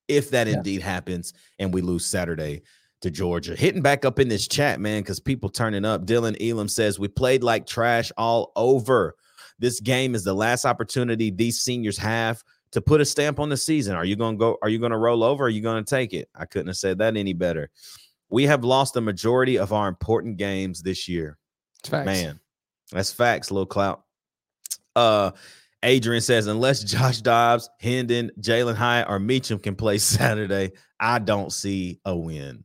if 0.08 0.30
that 0.30 0.46
yeah. 0.46 0.54
indeed 0.54 0.82
happens 0.82 1.34
and 1.58 1.74
we 1.74 1.80
lose 1.80 2.06
Saturday 2.06 2.62
to 3.02 3.10
Georgia. 3.10 3.54
Hitting 3.54 3.82
back 3.82 4.04
up 4.04 4.18
in 4.18 4.28
this 4.28 4.48
chat, 4.48 4.80
man, 4.80 5.02
because 5.02 5.20
people 5.20 5.48
turning 5.48 5.84
up. 5.84 6.06
Dylan 6.06 6.36
Elam 6.40 6.68
says, 6.68 6.98
We 6.98 7.08
played 7.08 7.42
like 7.42 7.66
trash 7.66 8.10
all 8.16 8.52
over. 8.56 9.14
This 9.58 9.80
game 9.80 10.14
is 10.14 10.24
the 10.24 10.34
last 10.34 10.64
opportunity 10.64 11.30
these 11.30 11.60
seniors 11.60 11.98
have 11.98 12.42
to 12.72 12.80
put 12.80 13.00
a 13.00 13.04
stamp 13.04 13.38
on 13.40 13.48
the 13.48 13.56
season. 13.56 13.96
Are 13.96 14.04
you 14.04 14.16
going 14.16 14.34
to 14.34 14.38
go? 14.38 14.58
Are 14.62 14.68
you 14.68 14.78
going 14.78 14.92
to 14.92 14.98
roll 14.98 15.24
over? 15.24 15.44
Are 15.44 15.50
you 15.50 15.62
going 15.62 15.82
to 15.82 15.88
take 15.88 16.12
it? 16.12 16.28
I 16.34 16.44
couldn't 16.44 16.68
have 16.68 16.76
said 16.76 16.98
that 16.98 17.16
any 17.16 17.32
better. 17.32 17.70
We 18.28 18.44
have 18.44 18.64
lost 18.64 18.94
the 18.94 19.00
majority 19.00 19.58
of 19.58 19.72
our 19.72 19.88
important 19.88 20.36
games 20.36 20.82
this 20.82 21.08
year. 21.08 21.38
Man, 22.04 22.40
that's 22.90 23.12
facts, 23.12 23.50
little 23.50 23.66
clout. 23.66 24.02
Uh, 24.94 25.30
Adrian 25.82 26.20
says, 26.20 26.48
unless 26.48 26.82
Josh 26.82 27.20
Dobbs, 27.20 27.70
Hendon, 27.80 28.32
Jalin 28.40 28.74
Hyatt, 28.74 29.08
or 29.08 29.18
Meacham 29.18 29.58
can 29.58 29.76
play 29.76 29.98
Saturday, 29.98 30.72
I 30.98 31.18
don't 31.18 31.52
see 31.52 32.00
a 32.04 32.16
win. 32.16 32.64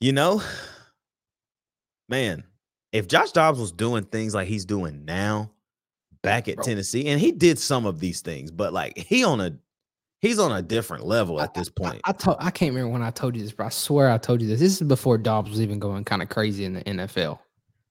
You 0.00 0.12
know, 0.12 0.42
man, 2.08 2.44
if 2.92 3.08
Josh 3.08 3.32
Dobbs 3.32 3.58
was 3.58 3.72
doing 3.72 4.04
things 4.04 4.34
like 4.34 4.46
he's 4.48 4.64
doing 4.64 5.04
now 5.04 5.50
back 6.22 6.48
at 6.48 6.56
Bro. 6.56 6.64
Tennessee, 6.64 7.08
and 7.08 7.20
he 7.20 7.32
did 7.32 7.58
some 7.58 7.86
of 7.86 8.00
these 8.00 8.20
things, 8.20 8.50
but 8.50 8.72
like 8.72 8.96
he 8.96 9.24
on 9.24 9.40
a 9.40 9.56
he's 10.20 10.38
on 10.38 10.52
a 10.52 10.62
different 10.62 11.04
level 11.04 11.40
at 11.40 11.54
this 11.54 11.68
point. 11.68 12.00
I, 12.04 12.10
I, 12.10 12.10
I, 12.10 12.12
told 12.12 12.36
I 12.40 12.50
can't 12.50 12.74
remember 12.74 12.92
when 12.92 13.02
I 13.02 13.10
told 13.10 13.36
you 13.36 13.42
this, 13.42 13.52
but 13.52 13.66
I 13.66 13.70
swear 13.70 14.10
I 14.10 14.18
told 14.18 14.40
you 14.40 14.48
this. 14.48 14.60
This 14.60 14.80
is 14.80 14.86
before 14.86 15.18
Dobbs 15.18 15.50
was 15.50 15.60
even 15.60 15.78
going 15.78 16.04
kind 16.04 16.22
of 16.22 16.28
crazy 16.28 16.64
in 16.64 16.74
the 16.74 16.84
NFL. 16.84 17.38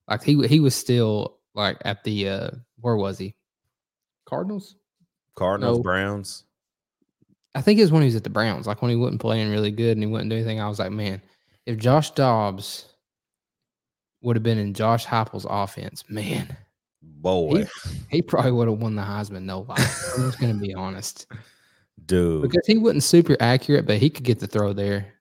Like 0.08 0.24
he 0.24 0.48
he 0.48 0.60
was 0.60 0.76
still 0.76 1.40
like 1.56 1.78
at 1.84 2.04
the 2.04 2.30
uh 2.30 2.50
where 2.80 2.96
was 2.96 3.18
he? 3.18 3.36
Cardinals? 4.26 4.76
Cardinals, 5.36 5.78
no. 5.78 5.84
Browns. 5.84 6.44
I 7.54 7.62
think 7.62 7.80
it 7.80 7.84
was 7.84 7.92
when 7.92 8.04
he 8.04 8.08
was 8.08 8.16
at 8.16 8.24
the 8.24 8.30
Browns, 8.30 8.68
like 8.68 8.82
when 8.82 8.92
he 8.92 8.98
wasn't 8.98 9.20
playing 9.20 9.50
really 9.50 9.72
good 9.72 9.98
and 9.98 10.04
he 10.04 10.08
wouldn't 10.08 10.30
do 10.30 10.36
anything. 10.36 10.62
I 10.62 10.70
was 10.70 10.80
like, 10.80 10.92
man, 10.92 11.22
if 11.68 11.78
Josh 11.78 12.12
Dobbs 12.12 12.86
would 14.22 14.38
have 14.38 14.44
been 14.44 14.58
in 14.58 14.74
Josh 14.74 15.06
Heupel's 15.06 15.46
offense, 15.48 16.06
man, 16.10 16.56
boy, 17.02 17.66
he, 17.66 18.00
he 18.10 18.22
probably 18.22 18.54
would 18.54 18.70
have 18.70 18.80
won 18.80 18.96
the 18.96 19.02
Heisman. 19.02 19.44
No 19.44 19.60
lie, 19.60 19.76
I'm 19.78 20.24
just 20.24 20.40
gonna 20.40 20.54
be 20.56 20.74
honest, 20.74 21.28
dude, 22.06 22.42
because 22.42 22.66
he 22.66 22.78
wasn't 22.78 23.04
super 23.04 23.36
accurate, 23.42 23.86
but 23.86 23.98
he 23.98 24.10
could 24.10 24.24
get 24.24 24.40
the 24.40 24.48
throw 24.48 24.72
there, 24.72 25.14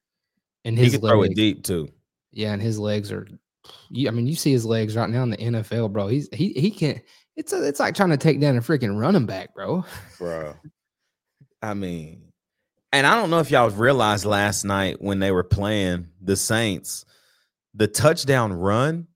and 0.65 0.79
his 0.79 0.93
he 0.93 0.99
could 0.99 1.09
throw 1.09 1.23
it 1.23 1.35
deep 1.35 1.65
too. 1.65 1.89
Yeah, 2.31 2.53
and 2.53 2.63
his 2.63 2.79
legs 2.79 3.11
are. 3.11 3.27
I 3.91 4.11
mean, 4.11 4.29
you 4.29 4.37
see 4.37 4.53
his 4.53 4.65
legs 4.65 4.95
right 4.95 5.11
now 5.11 5.25
in 5.25 5.31
the 5.31 5.37
NFL, 5.37 5.93
bro. 5.93 6.07
He's 6.07 6.29
he 6.33 6.53
he 6.53 6.71
can. 6.71 7.03
It's 7.35 7.53
a, 7.53 7.67
it's 7.67 7.81
like 7.81 7.97
trying 7.97 8.11
to 8.11 8.17
take 8.17 8.41
down 8.41 8.57
a 8.57 8.61
freaking 8.61 8.99
running 8.99 9.27
back, 9.27 9.53
bro. 9.53 9.85
Bro, 10.19 10.55
I 11.61 11.75
mean, 11.75 12.26
and 12.97 13.07
I 13.07 13.15
don't 13.15 13.29
know 13.29 13.41
if 13.41 13.51
y'all 13.51 13.69
realized 13.69 14.25
last 14.25 14.65
night 14.65 15.03
when 15.03 15.19
they 15.19 15.31
were 15.31 15.45
playing 15.45 16.09
the 16.23 16.35
Saints, 16.35 17.05
the 17.75 17.87
touchdown 17.87 18.55
run, 18.55 19.07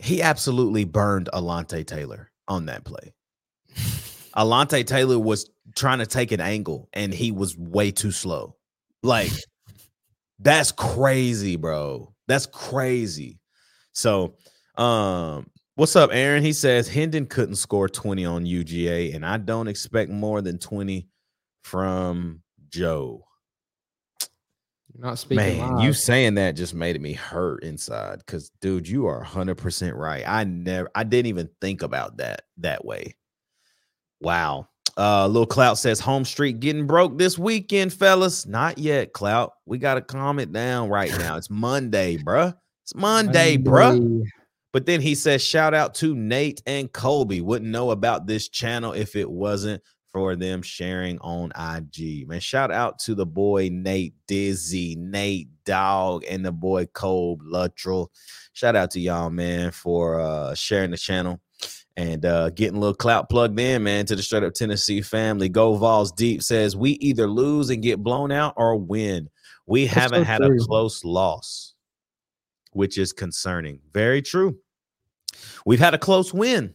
he 0.00 0.22
absolutely 0.22 0.84
burned 0.84 1.28
Alontae 1.32 1.84
Taylor 1.84 2.30
on 2.46 2.66
that 2.66 2.84
play. 2.84 3.12
Alontae 4.36 4.86
Taylor 4.86 5.18
was 5.18 5.50
trying 5.74 5.98
to 5.98 6.06
take 6.06 6.30
an 6.30 6.40
angle 6.40 6.88
and 6.92 7.12
he 7.12 7.32
was 7.32 7.58
way 7.58 7.90
too 7.90 8.12
slow. 8.12 8.54
Like, 9.02 9.32
that's 10.38 10.70
crazy, 10.70 11.56
bro. 11.56 12.14
That's 12.28 12.46
crazy. 12.46 13.40
So, 13.94 14.36
um, 14.76 15.50
what's 15.74 15.96
up, 15.96 16.10
Aaron? 16.12 16.44
He 16.44 16.52
says 16.52 16.86
Hendon 16.86 17.26
couldn't 17.26 17.56
score 17.56 17.88
20 17.88 18.24
on 18.24 18.44
UGA, 18.44 19.12
and 19.12 19.26
I 19.26 19.38
don't 19.38 19.66
expect 19.66 20.12
more 20.12 20.40
than 20.40 20.58
20 20.58 21.08
from 21.64 22.42
Joe. 22.74 23.24
You're 24.92 25.06
not 25.06 25.18
speaking. 25.18 25.58
Man, 25.58 25.76
live. 25.76 25.84
you 25.84 25.92
saying 25.92 26.34
that 26.34 26.52
just 26.52 26.74
made 26.74 27.00
me 27.00 27.12
hurt 27.12 27.64
inside. 27.64 28.18
Because, 28.18 28.50
dude, 28.60 28.88
you 28.88 29.06
are 29.06 29.18
100 29.18 29.56
percent 29.56 29.96
right. 29.96 30.22
I 30.26 30.44
never, 30.44 30.90
I 30.94 31.04
didn't 31.04 31.26
even 31.26 31.48
think 31.60 31.82
about 31.82 32.18
that 32.18 32.42
that 32.58 32.84
way. 32.84 33.16
Wow. 34.20 34.68
Uh, 34.96 35.26
little 35.26 35.46
Clout 35.46 35.78
says 35.78 35.98
home 35.98 36.24
street 36.24 36.60
getting 36.60 36.86
broke 36.86 37.18
this 37.18 37.36
weekend, 37.36 37.92
fellas. 37.92 38.46
Not 38.46 38.78
yet, 38.78 39.12
Clout. 39.12 39.54
We 39.66 39.78
got 39.78 39.94
to 39.94 40.00
calm 40.00 40.38
it 40.38 40.52
down 40.52 40.88
right 40.88 41.10
now. 41.18 41.36
It's 41.36 41.50
Monday, 41.50 42.16
bruh. 42.16 42.54
It's 42.84 42.94
Monday, 42.94 43.56
Monday. 43.56 43.70
bruh. 43.98 44.22
But 44.72 44.86
then 44.86 45.00
he 45.00 45.14
says, 45.14 45.42
shout 45.42 45.72
out 45.72 45.94
to 45.96 46.14
Nate 46.14 46.60
and 46.66 46.92
Colby. 46.92 47.40
Wouldn't 47.40 47.70
know 47.70 47.90
about 47.90 48.26
this 48.26 48.48
channel 48.48 48.92
if 48.92 49.14
it 49.14 49.30
wasn't 49.30 49.82
for 50.14 50.36
them 50.36 50.62
sharing 50.62 51.18
on 51.18 51.50
IG. 51.58 52.28
Man, 52.28 52.38
shout 52.38 52.70
out 52.70 53.00
to 53.00 53.16
the 53.16 53.26
boy 53.26 53.68
Nate 53.72 54.14
Dizzy, 54.28 54.94
Nate 54.94 55.48
Dog, 55.64 56.24
and 56.30 56.46
the 56.46 56.52
boy 56.52 56.86
Cole 56.86 57.40
Luttrell. 57.42 58.12
Shout 58.52 58.76
out 58.76 58.92
to 58.92 59.00
y'all, 59.00 59.28
man, 59.28 59.72
for 59.72 60.20
uh 60.20 60.54
sharing 60.54 60.92
the 60.92 60.96
channel 60.96 61.40
and 61.96 62.24
uh 62.24 62.50
getting 62.50 62.76
a 62.76 62.80
little 62.80 62.94
clout 62.94 63.28
plugged 63.28 63.58
in, 63.58 63.82
man, 63.82 64.06
to 64.06 64.14
the 64.14 64.22
straight 64.22 64.44
up 64.44 64.54
Tennessee 64.54 65.02
family. 65.02 65.48
Go 65.48 65.74
Vols 65.74 66.12
Deep 66.12 66.44
says 66.44 66.76
we 66.76 66.92
either 66.92 67.26
lose 67.26 67.70
and 67.70 67.82
get 67.82 67.98
blown 67.98 68.30
out 68.30 68.54
or 68.56 68.76
win. 68.76 69.28
We 69.66 69.86
That's 69.86 69.94
haven't 69.96 70.20
so 70.20 70.24
had 70.24 70.42
true. 70.42 70.62
a 70.62 70.64
close 70.64 71.04
loss, 71.04 71.74
which 72.70 72.98
is 72.98 73.12
concerning. 73.12 73.80
Very 73.92 74.22
true. 74.22 74.58
We've 75.66 75.80
had 75.80 75.94
a 75.94 75.98
close 75.98 76.32
win 76.32 76.72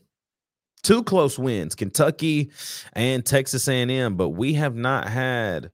two 0.84 1.04
close 1.04 1.38
wins, 1.38 1.76
Kentucky 1.76 2.52
and 2.94 3.26
Texas 3.26 3.68
A&M, 3.68 4.16
but 4.16 4.30
we 4.30 4.54
have 4.54 4.76
not 4.76 5.08
had 5.08 5.72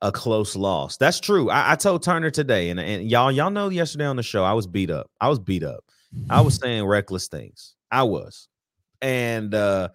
a 0.00 0.12
close 0.12 0.54
loss. 0.54 0.96
That's 0.96 1.20
true. 1.20 1.50
I, 1.50 1.72
I 1.72 1.74
told 1.76 2.02
Turner 2.02 2.30
today, 2.30 2.70
and, 2.70 2.78
and 2.78 3.10
y'all, 3.10 3.32
y'all 3.32 3.50
know 3.50 3.68
yesterday 3.68 4.06
on 4.06 4.16
the 4.16 4.22
show, 4.22 4.44
I 4.44 4.52
was 4.52 4.66
beat 4.66 4.90
up. 4.90 5.10
I 5.20 5.28
was 5.28 5.38
beat 5.38 5.64
up. 5.64 5.84
I 6.30 6.40
was 6.40 6.56
saying 6.56 6.84
reckless 6.84 7.28
things. 7.28 7.74
I 7.90 8.02
was. 8.04 8.48
And 9.00 9.54
uh 9.54 9.90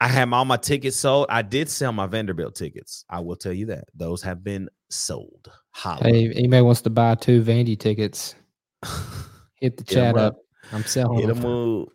I 0.00 0.06
had 0.06 0.32
all 0.32 0.44
my 0.44 0.56
tickets 0.56 0.96
sold. 0.96 1.26
I 1.28 1.42
did 1.42 1.68
sell 1.68 1.92
my 1.92 2.06
Vanderbilt 2.06 2.54
tickets. 2.54 3.04
I 3.10 3.18
will 3.18 3.34
tell 3.34 3.52
you 3.52 3.66
that. 3.66 3.88
Those 3.96 4.22
have 4.22 4.44
been 4.44 4.68
sold. 4.90 5.50
Holla. 5.70 6.04
Hey, 6.04 6.30
anybody 6.30 6.62
wants 6.62 6.82
to 6.82 6.90
buy 6.90 7.16
two 7.16 7.42
Vandy 7.42 7.76
tickets, 7.76 8.36
hit 9.56 9.76
the 9.76 9.82
chat 9.82 10.16
up. 10.16 10.34
up. 10.34 10.38
I'm 10.72 10.84
selling 10.84 11.18
hit 11.18 11.34
them. 11.34 11.86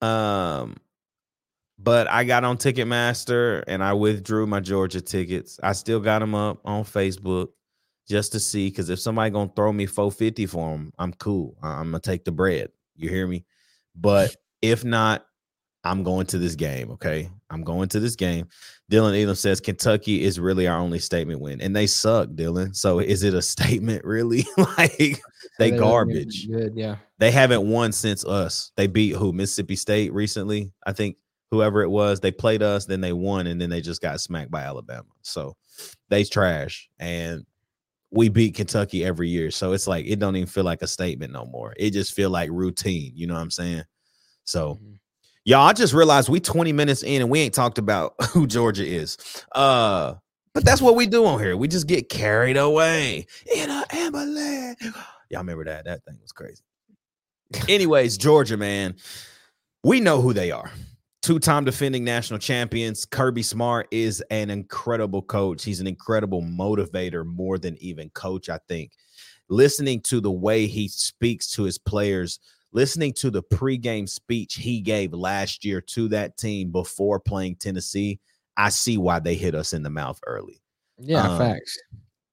Um, 0.00 0.76
but 1.78 2.08
I 2.08 2.24
got 2.24 2.44
on 2.44 2.56
Ticketmaster 2.56 3.64
and 3.66 3.82
I 3.82 3.92
withdrew 3.92 4.46
my 4.46 4.60
Georgia 4.60 5.00
tickets. 5.00 5.58
I 5.62 5.72
still 5.72 6.00
got 6.00 6.20
them 6.20 6.34
up 6.34 6.60
on 6.64 6.84
Facebook 6.84 7.48
just 8.08 8.32
to 8.32 8.40
see 8.40 8.68
because 8.70 8.90
if 8.90 9.00
somebody 9.00 9.30
gonna 9.30 9.50
throw 9.54 9.72
me 9.72 9.86
450 9.86 10.46
for 10.46 10.70
them, 10.70 10.92
I'm 10.98 11.12
cool. 11.14 11.56
I'm 11.62 11.90
gonna 11.90 12.00
take 12.00 12.24
the 12.24 12.32
bread. 12.32 12.70
You 12.96 13.08
hear 13.08 13.26
me? 13.26 13.44
But 13.94 14.36
if 14.62 14.84
not, 14.84 15.26
I'm 15.84 16.02
going 16.02 16.26
to 16.26 16.38
this 16.38 16.54
game. 16.54 16.90
Okay, 16.92 17.30
I'm 17.50 17.62
going 17.62 17.88
to 17.90 18.00
this 18.00 18.16
game. 18.16 18.48
Dylan 18.90 19.22
Elam 19.22 19.34
says 19.34 19.60
Kentucky 19.60 20.22
is 20.24 20.40
really 20.40 20.66
our 20.66 20.78
only 20.78 20.98
statement 20.98 21.40
win, 21.40 21.60
and 21.60 21.76
they 21.76 21.86
suck, 21.86 22.30
Dylan. 22.30 22.74
So 22.74 23.00
is 23.00 23.22
it 23.22 23.34
a 23.34 23.42
statement 23.54 24.04
really? 24.04 24.46
like 24.78 25.20
they 25.58 25.70
garbage. 25.70 26.48
Good, 26.48 26.72
yeah. 26.74 26.96
They 27.18 27.30
haven't 27.30 27.68
won 27.68 27.92
since 27.92 28.24
us. 28.24 28.72
They 28.76 28.86
beat 28.86 29.14
who 29.14 29.32
Mississippi 29.32 29.76
State 29.76 30.12
recently. 30.12 30.72
I 30.86 30.92
think 30.92 31.16
whoever 31.50 31.82
it 31.82 31.90
was, 31.90 32.18
they 32.18 32.32
played 32.32 32.62
us, 32.62 32.86
then 32.86 33.00
they 33.00 33.12
won, 33.12 33.46
and 33.46 33.60
then 33.60 33.70
they 33.70 33.80
just 33.80 34.00
got 34.00 34.20
smacked 34.20 34.50
by 34.50 34.62
Alabama. 34.62 35.08
So 35.22 35.54
they 36.08 36.24
trash, 36.24 36.88
and 36.98 37.44
we 38.10 38.30
beat 38.30 38.54
Kentucky 38.54 39.04
every 39.04 39.28
year. 39.28 39.50
So 39.50 39.72
it's 39.72 39.86
like 39.86 40.06
it 40.06 40.18
don't 40.18 40.36
even 40.36 40.46
feel 40.48 40.64
like 40.64 40.82
a 40.82 40.86
statement 40.86 41.32
no 41.32 41.44
more. 41.44 41.74
It 41.76 41.90
just 41.90 42.14
feel 42.14 42.30
like 42.30 42.48
routine. 42.50 43.12
You 43.14 43.26
know 43.26 43.34
what 43.34 43.40
I'm 43.40 43.50
saying? 43.50 43.84
So. 44.44 44.76
Mm-hmm. 44.76 44.94
Y'all, 45.46 45.66
I 45.66 45.74
just 45.74 45.92
realized 45.92 46.30
we 46.30 46.40
20 46.40 46.72
minutes 46.72 47.02
in 47.02 47.20
and 47.20 47.30
we 47.30 47.40
ain't 47.40 47.52
talked 47.52 47.76
about 47.76 48.14
who 48.30 48.46
Georgia 48.46 48.84
is. 48.84 49.18
Uh, 49.52 50.14
but 50.54 50.64
that's 50.64 50.80
what 50.80 50.96
we 50.96 51.06
do 51.06 51.26
on 51.26 51.38
here. 51.38 51.54
We 51.56 51.68
just 51.68 51.86
get 51.86 52.08
carried 52.08 52.56
away 52.56 53.26
in 53.54 53.68
a 53.68 53.84
ambulance. 53.90 54.82
Y'all 55.30 55.40
remember 55.40 55.64
that? 55.64 55.84
That 55.84 56.02
thing 56.04 56.16
was 56.22 56.32
crazy. 56.32 56.62
Anyways, 57.68 58.16
Georgia, 58.16 58.56
man, 58.56 58.94
we 59.82 60.00
know 60.00 60.22
who 60.22 60.32
they 60.32 60.50
are. 60.50 60.70
Two-time 61.20 61.64
defending 61.64 62.04
national 62.04 62.38
champions. 62.38 63.04
Kirby 63.04 63.42
Smart 63.42 63.86
is 63.90 64.22
an 64.30 64.48
incredible 64.48 65.22
coach. 65.22 65.62
He's 65.62 65.80
an 65.80 65.86
incredible 65.86 66.42
motivator 66.42 67.24
more 67.24 67.58
than 67.58 67.76
even 67.82 68.08
coach, 68.10 68.48
I 68.48 68.60
think. 68.66 68.92
Listening 69.50 70.00
to 70.02 70.22
the 70.22 70.32
way 70.32 70.66
he 70.66 70.88
speaks 70.88 71.50
to 71.50 71.64
his 71.64 71.76
players– 71.76 72.40
listening 72.74 73.12
to 73.14 73.30
the 73.30 73.42
pregame 73.42 74.08
speech 74.08 74.56
he 74.56 74.80
gave 74.80 75.14
last 75.14 75.64
year 75.64 75.80
to 75.80 76.08
that 76.08 76.36
team 76.36 76.70
before 76.70 77.18
playing 77.18 77.56
Tennessee, 77.56 78.20
I 78.56 78.68
see 78.68 78.98
why 78.98 79.20
they 79.20 79.36
hit 79.36 79.54
us 79.54 79.72
in 79.72 79.82
the 79.82 79.90
mouth 79.90 80.20
early. 80.26 80.60
Yeah, 80.98 81.22
um, 81.22 81.38
facts. 81.38 81.78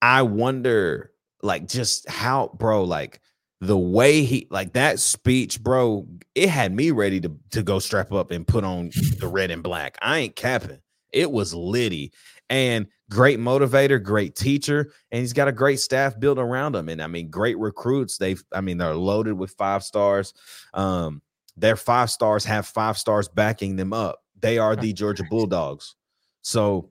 I 0.02 0.22
wonder, 0.22 1.12
like, 1.42 1.68
just 1.68 2.08
how, 2.08 2.50
bro, 2.58 2.84
like 2.84 3.20
the 3.60 3.78
way 3.78 4.24
he, 4.24 4.48
like 4.50 4.72
that 4.74 4.98
speech, 4.98 5.62
bro, 5.62 6.06
it 6.34 6.48
had 6.48 6.74
me 6.74 6.90
ready 6.90 7.20
to 7.20 7.32
to 7.52 7.62
go 7.62 7.78
strap 7.78 8.12
up 8.12 8.30
and 8.30 8.46
put 8.46 8.64
on 8.64 8.90
the 9.18 9.28
red 9.28 9.50
and 9.50 9.62
black. 9.62 9.96
I 10.02 10.18
ain't 10.18 10.36
capping. 10.36 10.80
It 11.12 11.30
was 11.30 11.54
litty 11.54 12.12
and 12.50 12.86
great 13.12 13.38
motivator, 13.38 14.02
great 14.02 14.34
teacher, 14.34 14.92
and 15.10 15.20
he's 15.20 15.32
got 15.32 15.48
a 15.48 15.52
great 15.52 15.78
staff 15.80 16.18
built 16.18 16.38
around 16.38 16.74
him. 16.74 16.88
And 16.88 17.02
I 17.02 17.06
mean, 17.06 17.28
great 17.28 17.58
recruits. 17.58 18.16
They've, 18.16 18.42
I 18.52 18.60
mean, 18.60 18.78
they're 18.78 18.94
loaded 18.94 19.34
with 19.34 19.52
five 19.52 19.84
stars. 19.84 20.32
Um, 20.72 21.20
their 21.56 21.76
five 21.76 22.10
stars 22.10 22.44
have 22.46 22.66
five 22.66 22.96
stars 22.96 23.28
backing 23.28 23.76
them 23.76 23.92
up. 23.92 24.20
They 24.40 24.58
are 24.58 24.74
the 24.74 24.92
Georgia 24.92 25.24
Bulldogs. 25.28 25.94
So 26.40 26.90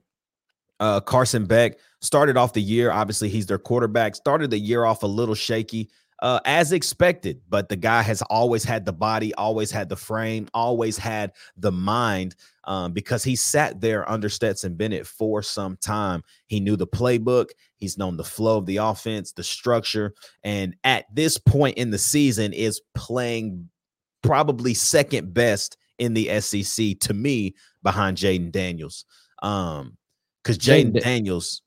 uh, 0.80 1.00
Carson 1.00 1.44
Beck 1.44 1.78
started 2.00 2.36
off 2.36 2.52
the 2.52 2.62
year. 2.62 2.90
Obviously, 2.90 3.28
he's 3.28 3.46
their 3.46 3.58
quarterback. 3.58 4.14
Started 4.14 4.50
the 4.50 4.58
year 4.58 4.84
off 4.84 5.02
a 5.02 5.06
little 5.06 5.34
shaky, 5.34 5.90
uh, 6.22 6.40
as 6.46 6.72
expected. 6.72 7.42
But 7.50 7.68
the 7.68 7.76
guy 7.76 8.00
has 8.00 8.22
always 8.22 8.64
had 8.64 8.86
the 8.86 8.92
body, 8.92 9.34
always 9.34 9.70
had 9.70 9.88
the 9.88 9.96
frame, 9.96 10.48
always 10.54 10.96
had 10.96 11.32
the 11.58 11.72
mind. 11.72 12.36
Um, 12.64 12.92
because 12.92 13.24
he 13.24 13.34
sat 13.34 13.80
there 13.80 14.08
under 14.08 14.28
Stetson 14.28 14.76
Bennett 14.76 15.04
for 15.04 15.42
some 15.42 15.76
time. 15.78 16.22
He 16.46 16.60
knew 16.60 16.76
the 16.76 16.86
playbook. 16.86 17.50
He's 17.76 17.98
known 17.98 18.16
the 18.16 18.22
flow 18.22 18.58
of 18.58 18.66
the 18.66 18.76
offense, 18.76 19.32
the 19.32 19.42
structure, 19.42 20.14
and 20.44 20.76
at 20.84 21.06
this 21.12 21.38
point 21.38 21.76
in 21.76 21.90
the 21.90 21.98
season, 21.98 22.52
is 22.52 22.80
playing 22.94 23.68
probably 24.22 24.74
second 24.74 25.34
best 25.34 25.76
in 25.98 26.14
the 26.14 26.40
SEC 26.40 27.00
to 27.00 27.12
me 27.12 27.56
behind 27.82 28.16
Jayden 28.16 28.52
Daniels. 28.52 29.06
Um, 29.42 29.96
because 30.44 30.58
Jayden 30.58 31.00
Daniels, 31.00 31.62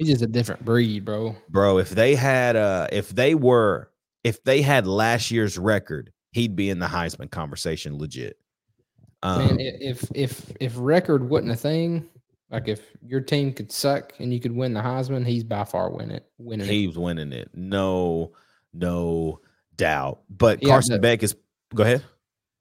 he's 0.00 0.08
just 0.08 0.22
a 0.22 0.26
different 0.26 0.64
breed, 0.64 1.04
bro. 1.04 1.36
Bro, 1.48 1.78
if 1.78 1.90
they 1.90 2.14
had 2.14 2.56
uh 2.56 2.88
if 2.90 3.10
they 3.10 3.34
were 3.34 3.90
if 4.24 4.42
they 4.44 4.62
had 4.62 4.86
last 4.86 5.30
year's 5.30 5.58
record, 5.58 6.12
he'd 6.32 6.56
be 6.56 6.70
in 6.70 6.78
the 6.78 6.86
Heisman 6.86 7.30
conversation 7.30 7.98
legit. 7.98 8.38
Um, 9.22 9.46
Man, 9.46 9.56
if 9.60 10.04
if 10.14 10.50
if 10.58 10.72
record 10.76 11.28
wasn't 11.28 11.52
a 11.52 11.56
thing, 11.56 12.08
like 12.50 12.68
if 12.68 12.80
your 13.06 13.20
team 13.20 13.52
could 13.52 13.70
suck 13.70 14.14
and 14.18 14.32
you 14.32 14.40
could 14.40 14.56
win 14.56 14.72
the 14.72 14.80
Heisman, 14.80 15.26
he's 15.26 15.44
by 15.44 15.64
far 15.64 15.90
win 15.90 16.10
it. 16.10 16.26
Winning 16.38 16.66
he's 16.66 16.96
it. 16.96 17.00
winning 17.00 17.32
it. 17.32 17.50
No, 17.54 18.32
no 18.72 19.40
doubt. 19.76 20.20
But 20.30 20.62
yeah, 20.62 20.68
Carson 20.68 21.00
Beck 21.00 21.22
is 21.22 21.36
go 21.74 21.82
ahead. 21.82 22.02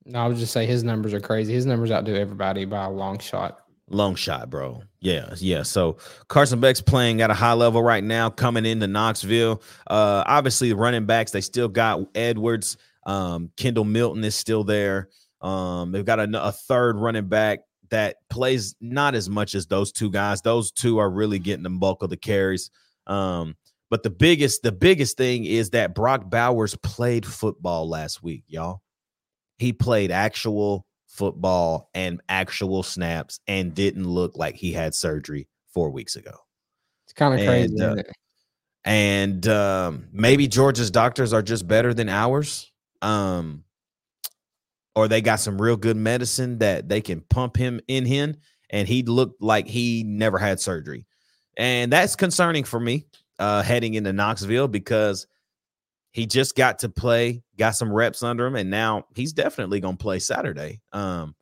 No, 0.06 0.19
I 0.19 0.28
would 0.28 0.38
just 0.38 0.54
say 0.54 0.65
his 0.65 0.84
numbers 0.84 1.13
are 1.13 1.19
crazy. 1.19 1.54
His 1.54 1.65
numbers 1.65 1.91
outdo 1.91 2.15
everybody 2.15 2.65
by 2.65 2.86
a 2.86 2.89
long 2.89 3.19
shot. 3.19 3.60
Long 3.89 4.15
shot, 4.15 4.49
bro. 4.49 4.84
Yeah, 4.99 5.34
yeah. 5.38 5.63
So 5.63 5.97
Carson 6.28 6.60
Beck's 6.60 6.82
playing 6.82 7.21
at 7.21 7.32
a 7.32 7.34
high 7.34 7.54
level 7.54 7.82
right 7.82 8.04
now, 8.04 8.30
coming 8.30 8.65
into 8.65 8.88
Knoxville. 8.88 9.62
Uh, 9.88 10.23
obviously, 10.25 10.73
running 10.73 11.06
backs 11.06 11.32
they 11.32 11.41
still 11.41 11.67
got 11.67 12.02
Edwards. 12.15 12.78
Um, 13.06 13.49
Kendall 13.58 13.86
Milton 13.86 14.23
is 14.23 14.36
still 14.36 14.63
there. 14.63 15.10
Um, 15.41 15.91
they've 15.91 16.06
got 16.06 16.19
a, 16.19 16.47
a 16.47 16.52
third 16.52 16.97
running 16.97 17.28
back 17.28 17.60
that 17.89 18.17
plays 18.30 18.75
not 18.82 19.15
as 19.15 19.30
much 19.30 19.56
as 19.56 19.65
those 19.67 19.91
two 19.91 20.12
guys. 20.12 20.41
Those 20.41 20.71
two 20.71 20.99
are 20.99 21.10
really 21.10 21.39
getting 21.39 21.63
the 21.63 21.69
bulk 21.69 22.04
of 22.04 22.10
the 22.10 22.17
carries. 22.17 22.69
Um, 23.08 23.56
but 23.89 24.04
the 24.04 24.12
biggest, 24.12 24.62
the 24.62 24.71
biggest 24.71 25.17
thing 25.17 25.45
is 25.45 25.71
that 25.71 25.95
Brock 25.95 26.30
Bowers 26.30 26.75
played 26.84 27.25
football 27.25 27.89
last 27.89 28.21
week, 28.21 28.43
y'all. 28.47 28.82
He 29.58 29.73
played 29.73 30.12
actual 30.12 30.86
football 31.19 31.89
and 31.93 32.21
actual 32.29 32.82
snaps 32.82 33.41
and 33.45 33.75
didn't 33.75 34.08
look 34.08 34.38
like 34.38 34.55
he 34.55 34.71
had 34.71 34.95
surgery 34.95 35.49
four 35.73 35.89
weeks 35.89 36.15
ago. 36.15 36.32
It's 37.05 37.12
kind 37.13 37.38
of 37.38 37.45
crazy. 37.45 37.82
Uh, 37.82 38.01
and 38.86 39.45
um, 39.49 40.08
maybe 40.13 40.47
Georgia's 40.47 40.89
doctors 40.89 41.34
are 41.34 41.41
just 41.41 41.67
better 41.67 41.93
than 41.93 42.08
ours. 42.08 42.71
Um, 43.01 43.65
or 44.95 45.10
they 45.10 45.19
got 45.19 45.41
some 45.41 45.62
real 45.62 45.75
good 45.75 45.97
medicine 45.97 46.60
that 46.60 46.88
they 46.88 47.01
can 47.01 47.19
pump 47.29 47.58
him 47.58 47.82
in 47.89 48.05
him 48.05 48.38
and 48.69 48.88
he 48.88 49.03
looked 49.03 49.41
like 49.41 49.67
he 49.67 50.03
never 50.03 50.38
had 50.38 50.62
surgery. 50.62 51.05
And 51.58 51.91
that's 51.91 52.15
concerning 52.15 52.63
for 52.63 52.79
me 52.79 53.08
uh, 53.39 53.62
heading 53.62 53.95
into 53.95 54.13
Knoxville 54.13 54.69
because 54.69 55.27
he 56.12 56.25
just 56.25 56.55
got 56.55 56.79
to 56.79 56.89
play, 56.89 57.43
got 57.60 57.76
some 57.76 57.93
reps 57.93 58.24
under 58.24 58.48
him, 58.48 58.56
and 58.56 58.72
now 58.72 59.06
he's 59.13 59.34
definitely 59.34 59.80
going 59.80 59.98
to 59.98 60.02
play 60.02 60.17
Saturday. 60.17 60.82
Um, 60.91 61.36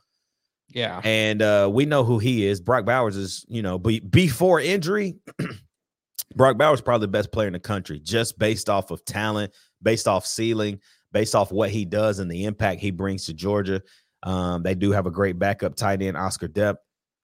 yeah. 0.70 1.00
And 1.04 1.42
uh, 1.42 1.70
we 1.72 1.86
know 1.86 2.04
who 2.04 2.20
he 2.20 2.46
is. 2.46 2.60
Brock 2.60 2.86
Bowers 2.86 3.16
is, 3.16 3.46
you 3.48 3.62
know, 3.62 3.80
be, 3.80 4.02
before 4.02 4.60
injury, 4.60 5.16
Brock 6.36 6.58
Bowers 6.58 6.82
probably 6.82 7.06
the 7.06 7.12
best 7.12 7.32
player 7.32 7.48
in 7.48 7.54
the 7.54 7.60
country 7.60 8.00
just 8.00 8.38
based 8.38 8.70
off 8.70 8.92
of 8.92 9.06
talent, 9.06 9.54
based 9.82 10.08
off 10.08 10.26
ceiling, 10.26 10.82
based 11.14 11.36
off 11.36 11.52
what 11.52 11.70
he 11.70 11.86
does 11.86 12.20
and 12.20 12.30
the 12.30 12.46
impact 12.46 12.82
he 12.82 12.92
brings 12.92 13.26
to 13.26 13.34
Georgia. 13.34 13.82
Um, 14.24 14.64
they 14.64 14.76
do 14.76 14.92
have 14.92 15.06
a 15.06 15.12
great 15.12 15.40
backup 15.40 15.76
tight 15.76 16.02
end, 16.02 16.18
Oscar 16.18 16.48
Delp, 16.50 16.78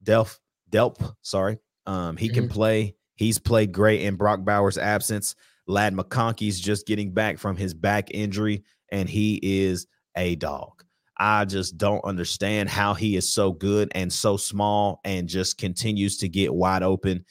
Delp, 0.06 0.38
Delp. 0.72 1.16
Sorry, 1.22 1.58
um, 1.86 2.16
he 2.16 2.28
mm-hmm. 2.28 2.36
can 2.36 2.50
play. 2.50 2.96
He's 3.16 3.40
played 3.40 3.72
great 3.72 4.02
in 4.02 4.16
Brock 4.16 4.46
Bowers' 4.46 4.78
absence. 4.78 5.36
Ladd 5.68 5.94
McConkey's 5.94 6.60
just 6.60 6.88
getting 6.88 7.12
back 7.12 7.38
from 7.38 7.56
his 7.56 7.74
back 7.74 8.12
injury, 8.12 8.64
and 8.94 9.10
he 9.10 9.40
is 9.42 9.88
a 10.16 10.36
dog. 10.36 10.84
I 11.18 11.46
just 11.46 11.78
don't 11.78 12.04
understand 12.06 12.70
how 12.70 12.94
he 12.94 13.18
is 13.18 13.32
so 13.32 13.52
good 13.52 13.92
and 13.94 14.12
so 14.12 14.38
small 14.38 15.02
and 15.04 15.28
just 15.28 15.58
continues 15.58 16.18
to 16.18 16.30
get 16.30 16.54
wide 16.54 16.84
open 16.84 17.26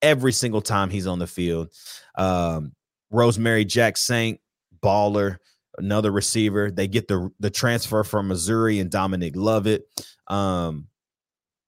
every 0.00 0.32
single 0.32 0.62
time 0.62 0.90
he's 0.90 1.06
on 1.06 1.18
the 1.18 1.26
field. 1.26 1.68
Um, 2.16 2.72
Rosemy-Jacksaint, 3.12 4.38
baller 4.80 5.38
another 5.78 6.10
receiver. 6.10 6.70
They 6.70 6.88
get 6.88 7.08
the 7.08 7.30
the 7.40 7.50
transfer 7.50 8.04
from 8.04 8.28
Missouri 8.28 8.78
and 8.78 8.90
Dominic 8.90 9.34
Lovett. 9.36 9.84
Um, 10.26 10.88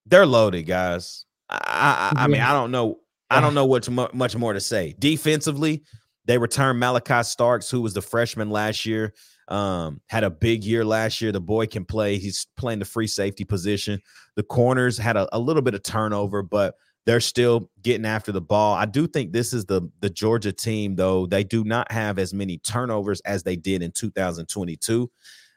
they're 0.06 0.26
loaded, 0.26 0.62
guys. 0.62 1.26
I, 1.48 2.12
I, 2.14 2.24
I 2.24 2.26
mean, 2.28 2.40
I 2.40 2.52
don't 2.52 2.70
know. 2.70 2.98
I 3.30 3.40
don't 3.40 3.54
know 3.54 3.66
what 3.66 3.88
much 4.14 4.36
more 4.36 4.54
to 4.54 4.60
say. 4.60 4.94
Defensively, 4.98 5.82
they 6.24 6.38
return 6.38 6.76
Malaki 6.76 7.24
Starks, 7.24 7.70
who 7.70 7.82
was 7.82 7.94
the 7.94 8.02
freshman 8.02 8.50
last 8.50 8.86
year. 8.86 9.14
Um, 9.48 10.00
had 10.08 10.24
a 10.24 10.30
big 10.30 10.62
year 10.62 10.84
last 10.84 11.20
year. 11.20 11.32
The 11.32 11.40
boy 11.40 11.66
can 11.66 11.84
play. 11.84 12.18
He's 12.18 12.46
playing 12.56 12.80
the 12.80 12.84
free 12.84 13.06
safety 13.06 13.44
position. 13.44 14.00
The 14.34 14.42
corners 14.42 14.98
had 14.98 15.16
a, 15.16 15.28
a 15.34 15.38
little 15.38 15.62
bit 15.62 15.74
of 15.74 15.82
turnover, 15.82 16.42
but 16.42 16.74
they're 17.06 17.20
still 17.20 17.70
getting 17.80 18.04
after 18.04 18.32
the 18.32 18.40
ball. 18.42 18.74
I 18.74 18.84
do 18.84 19.06
think 19.06 19.32
this 19.32 19.54
is 19.54 19.64
the 19.64 19.90
the 20.00 20.10
Georgia 20.10 20.52
team 20.52 20.96
though. 20.96 21.24
They 21.24 21.42
do 21.42 21.64
not 21.64 21.90
have 21.90 22.18
as 22.18 22.34
many 22.34 22.58
turnovers 22.58 23.20
as 23.22 23.42
they 23.42 23.56
did 23.56 23.82
in 23.82 23.92
2022. 23.92 25.10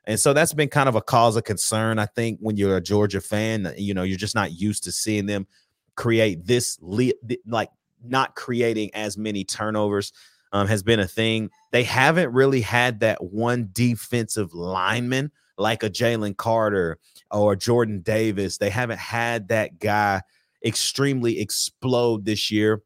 And 0.06 0.20
so 0.20 0.34
that's 0.34 0.54
been 0.54 0.70
kind 0.70 0.90
of 0.90 0.96
a 0.96 1.02
cause 1.02 1.36
of 1.36 1.44
concern. 1.44 2.00
I 2.00 2.06
think 2.06 2.40
when 2.40 2.56
you're 2.56 2.78
a 2.78 2.82
Georgia 2.82 3.22
fan, 3.22 3.74
you 3.78 3.94
know, 3.94 4.04
you're 4.04 4.18
just 4.18 4.34
not 4.34 4.54
used 4.54 4.84
to 4.86 4.92
seeing 4.92 5.26
them 5.26 5.46
create 5.96 6.46
this 6.46 6.80
like 7.46 7.70
not 8.04 8.36
creating 8.36 8.90
as 8.94 9.18
many 9.18 9.44
turnovers 9.44 10.12
um, 10.52 10.68
has 10.68 10.84
been 10.84 11.00
a 11.00 11.08
thing. 11.08 11.50
They 11.72 11.84
haven't 11.84 12.32
really 12.32 12.62
had 12.62 13.00
that 13.02 13.24
one 13.24 13.70
defensive 13.72 14.54
lineman 14.54 15.32
like 15.58 15.84
a 15.84 15.90
Jalen 15.90 16.38
Carter 16.38 16.98
or 17.30 17.56
Jordan 17.56 18.02
Davis. 18.02 18.58
They 18.58 18.70
haven't 18.70 19.00
had 19.00 19.50
that 19.50 19.80
guy 19.80 20.22
extremely 20.66 21.40
explode 21.40 22.26
this 22.26 22.52
year. 22.52 22.82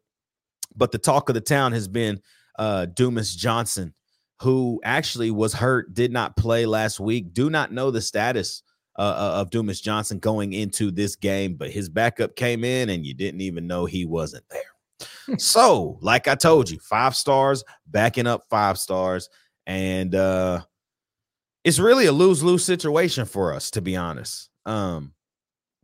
But 0.75 0.91
the 0.91 0.97
talk 0.97 1.29
of 1.29 1.35
the 1.35 1.41
town 1.41 1.71
has 1.71 1.87
been 1.87 2.21
uh, 2.59 2.85
Dumas 2.87 3.33
Johnson, 3.35 3.93
who 4.41 4.81
actually 4.83 5.31
was 5.31 5.53
hurt, 5.53 5.93
did 5.93 6.11
not 6.11 6.35
play 6.35 6.65
last 6.65 6.99
week. 6.99 7.33
Do 7.33 7.49
not 7.49 7.71
know 7.71 7.91
the 7.91 8.01
status 8.01 8.61
uh, 8.97 9.01
uh 9.01 9.41
of 9.41 9.49
Dumas 9.49 9.81
Johnson 9.81 10.19
going 10.19 10.53
into 10.53 10.91
this 10.91 11.15
game, 11.15 11.55
but 11.55 11.71
his 11.71 11.89
backup 11.89 12.35
came 12.35 12.63
in 12.63 12.89
and 12.89 13.05
you 13.05 13.13
didn't 13.13 13.41
even 13.41 13.67
know 13.67 13.85
he 13.85 14.05
wasn't 14.05 14.45
there. 14.49 14.74
So, 15.37 15.97
like 16.01 16.27
I 16.27 16.35
told 16.35 16.69
you, 16.69 16.79
five 16.79 17.15
stars, 17.15 17.63
backing 17.87 18.27
up 18.27 18.43
five 18.49 18.77
stars. 18.77 19.29
And 19.67 20.13
uh 20.15 20.61
it's 21.63 21.79
really 21.79 22.05
a 22.05 22.11
lose-lose 22.11 22.63
situation 22.63 23.25
for 23.25 23.51
us, 23.51 23.71
to 23.71 23.81
be 23.81 23.95
honest. 23.95 24.51
Um, 24.67 25.15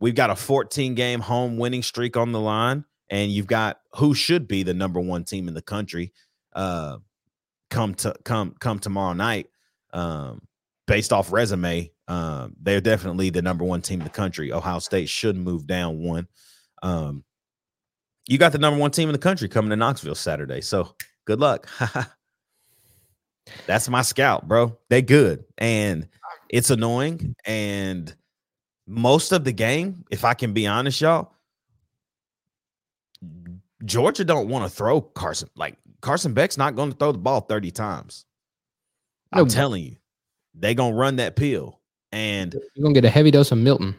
We've 0.02 0.16
got 0.16 0.30
a 0.30 0.36
14 0.36 0.96
game 0.96 1.20
home 1.20 1.58
winning 1.58 1.84
streak 1.84 2.16
on 2.16 2.32
the 2.32 2.40
line, 2.40 2.84
and 3.08 3.30
you've 3.30 3.46
got 3.46 3.78
who 3.94 4.14
should 4.14 4.48
be 4.48 4.64
the 4.64 4.74
number 4.74 4.98
one 4.98 5.22
team 5.22 5.46
in 5.46 5.54
the 5.54 5.62
country 5.62 6.12
uh, 6.54 6.96
come 7.70 7.94
to 7.94 8.12
come 8.24 8.56
come 8.58 8.80
tomorrow 8.80 9.12
night. 9.12 9.46
Um, 9.92 10.42
based 10.88 11.12
off 11.12 11.30
resume, 11.30 11.92
um, 12.08 12.56
they're 12.60 12.80
definitely 12.80 13.30
the 13.30 13.42
number 13.42 13.64
one 13.64 13.80
team 13.80 14.00
in 14.00 14.04
the 14.04 14.10
country. 14.10 14.52
Ohio 14.52 14.80
State 14.80 15.08
should 15.08 15.36
move 15.36 15.68
down 15.68 16.02
one. 16.02 16.26
Um, 16.82 17.22
you 18.26 18.38
got 18.38 18.52
the 18.52 18.58
number 18.58 18.78
one 18.78 18.90
team 18.90 19.08
in 19.08 19.12
the 19.12 19.18
country 19.18 19.48
coming 19.48 19.70
to 19.70 19.76
Knoxville 19.76 20.14
Saturday. 20.14 20.60
So 20.60 20.94
good 21.24 21.40
luck. 21.40 21.68
That's 23.66 23.88
my 23.88 24.02
scout, 24.02 24.46
bro. 24.46 24.78
They 24.88 25.02
good. 25.02 25.44
And 25.58 26.08
it's 26.48 26.70
annoying. 26.70 27.34
And 27.44 28.14
most 28.86 29.32
of 29.32 29.44
the 29.44 29.52
game, 29.52 30.04
if 30.10 30.24
I 30.24 30.34
can 30.34 30.52
be 30.52 30.66
honest, 30.66 31.00
y'all, 31.00 31.32
Georgia 33.84 34.24
don't 34.24 34.48
want 34.48 34.64
to 34.64 34.70
throw 34.70 35.00
Carson. 35.00 35.48
Like 35.56 35.76
Carson 36.00 36.34
Beck's 36.34 36.56
not 36.56 36.76
going 36.76 36.92
to 36.92 36.96
throw 36.96 37.12
the 37.12 37.18
ball 37.18 37.40
30 37.40 37.70
times. 37.72 38.24
I'm 39.32 39.48
telling 39.48 39.82
you, 39.82 39.96
they 40.54 40.74
gonna 40.74 40.94
run 40.94 41.16
that 41.16 41.36
pill. 41.36 41.80
And 42.12 42.52
you're 42.74 42.82
gonna 42.82 42.94
get 42.94 43.06
a 43.06 43.10
heavy 43.10 43.30
dose 43.30 43.50
of 43.50 43.58
Milton. 43.58 43.96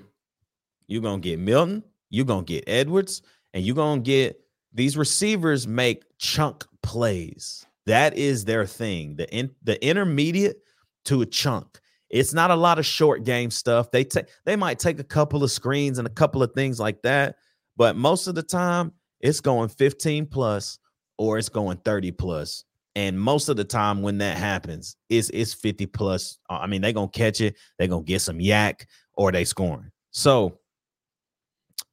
You're 0.87 1.01
gonna 1.01 1.19
get 1.19 1.39
Milton, 1.39 1.83
you're 2.09 2.25
gonna 2.25 2.43
get 2.43 2.65
Edwards, 2.67 3.23
and 3.53 3.63
you're 3.63 3.75
gonna 3.75 4.01
get 4.01 4.39
these 4.73 4.97
receivers 4.97 5.67
make 5.67 6.03
chunk 6.17 6.65
plays. 6.81 7.65
That 7.85 8.17
is 8.17 8.45
their 8.45 8.65
thing. 8.65 9.15
The 9.15 9.33
in 9.33 9.51
the 9.63 9.83
intermediate 9.85 10.57
to 11.05 11.21
a 11.21 11.25
chunk 11.25 11.79
It's 12.09 12.33
not 12.33 12.51
a 12.51 12.55
lot 12.55 12.79
of 12.79 12.85
short 12.85 13.23
game 13.23 13.51
stuff. 13.51 13.91
They 13.91 14.03
take 14.03 14.27
they 14.45 14.55
might 14.55 14.79
take 14.79 14.99
a 14.99 15.03
couple 15.03 15.43
of 15.43 15.51
screens 15.51 15.97
and 15.97 16.07
a 16.07 16.11
couple 16.11 16.41
of 16.41 16.53
things 16.53 16.79
like 16.79 17.01
that, 17.03 17.35
but 17.77 17.95
most 17.95 18.27
of 18.27 18.35
the 18.35 18.43
time 18.43 18.93
it's 19.19 19.41
going 19.41 19.69
15 19.69 20.25
plus 20.27 20.79
or 21.17 21.37
it's 21.37 21.49
going 21.49 21.77
30 21.77 22.11
plus. 22.11 22.65
And 22.95 23.19
most 23.19 23.49
of 23.49 23.57
the 23.57 23.63
time 23.63 24.01
when 24.01 24.19
that 24.19 24.37
happens, 24.37 24.97
it's 25.09 25.29
it's 25.31 25.53
50 25.53 25.87
plus. 25.87 26.37
Uh, 26.49 26.59
I 26.61 26.67
mean, 26.67 26.81
they're 26.81 26.93
gonna 26.93 27.07
catch 27.09 27.41
it, 27.41 27.55
they're 27.77 27.87
gonna 27.87 28.03
get 28.03 28.21
some 28.21 28.37
YAC, 28.37 28.85
or 29.15 29.31
they 29.31 29.45
scoring. 29.45 29.91
So 30.11 30.59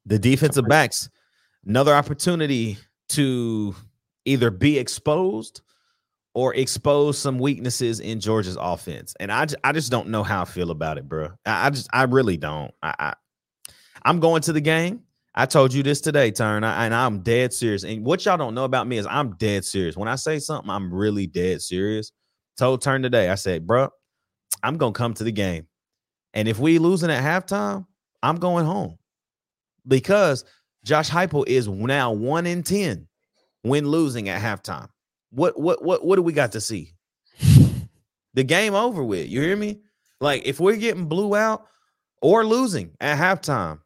the 0.05 0.19
defensive 0.19 0.67
backs, 0.67 1.09
another 1.65 1.93
opportunity 1.93 2.77
to 3.09 3.75
either 4.25 4.49
be 4.49 4.77
exposed 4.77 5.61
or 6.33 6.55
expose 6.55 7.17
some 7.17 7.39
weaknesses 7.39 7.99
in 7.99 8.19
Georgia's 8.19 8.57
offense. 8.59 9.13
And 9.19 9.31
I, 9.31 9.47
I 9.63 9.73
just 9.73 9.91
don't 9.91 10.07
know 10.07 10.23
how 10.23 10.43
I 10.43 10.45
feel 10.45 10.71
about 10.71 10.97
it, 10.97 11.07
bro. 11.07 11.29
I, 11.45 11.67
I 11.67 11.69
just 11.69 11.89
I 11.93 12.03
really 12.03 12.37
don't. 12.37 12.73
I, 12.81 12.95
I 12.97 13.13
I'm 14.03 14.19
going 14.19 14.41
to 14.43 14.53
the 14.53 14.61
game. 14.61 15.01
I 15.33 15.45
told 15.45 15.73
you 15.73 15.81
this 15.81 16.01
today, 16.01 16.31
Turn, 16.31 16.63
and 16.63 16.93
I'm 16.93 17.21
dead 17.21 17.53
serious. 17.53 17.83
And 17.83 18.03
what 18.05 18.25
y'all 18.25 18.37
don't 18.37 18.53
know 18.53 18.65
about 18.65 18.87
me 18.87 18.97
is 18.97 19.07
I'm 19.09 19.35
dead 19.37 19.63
serious. 19.63 19.95
When 19.95 20.09
I 20.09 20.15
say 20.15 20.39
something, 20.39 20.69
I'm 20.69 20.93
really 20.93 21.25
dead 21.25 21.61
serious. 21.61 22.11
Told 22.57 22.81
Turn 22.81 23.01
today, 23.01 23.29
I 23.29 23.35
said, 23.35 23.65
bro, 23.65 23.89
I'm 24.61 24.77
gonna 24.77 24.91
come 24.91 25.13
to 25.15 25.23
the 25.23 25.31
game, 25.31 25.67
and 26.33 26.47
if 26.47 26.59
we 26.59 26.79
losing 26.79 27.09
at 27.09 27.23
halftime, 27.23 27.85
I'm 28.21 28.37
going 28.37 28.65
home 28.65 28.97
because 29.87 30.43
Josh 30.83 31.09
Heupel 31.09 31.47
is 31.47 31.67
now 31.67 32.11
one 32.11 32.45
in 32.45 32.63
ten 32.63 33.07
when 33.61 33.87
losing 33.87 34.29
at 34.29 34.41
halftime. 34.41 34.89
What 35.31 35.59
what 35.59 35.83
what 35.83 36.05
what 36.05 36.15
do 36.15 36.21
we 36.21 36.33
got 36.33 36.53
to 36.53 36.61
see? 36.61 36.93
the 38.33 38.43
game 38.43 38.73
over 38.73 39.03
with. 39.03 39.29
You 39.29 39.41
hear 39.41 39.55
me? 39.55 39.81
Like 40.19 40.43
if 40.45 40.59
we're 40.59 40.77
getting 40.77 41.05
blew 41.05 41.35
out 41.35 41.67
or 42.21 42.45
losing 42.45 42.91
at 42.99 43.17
halftime, 43.17 43.79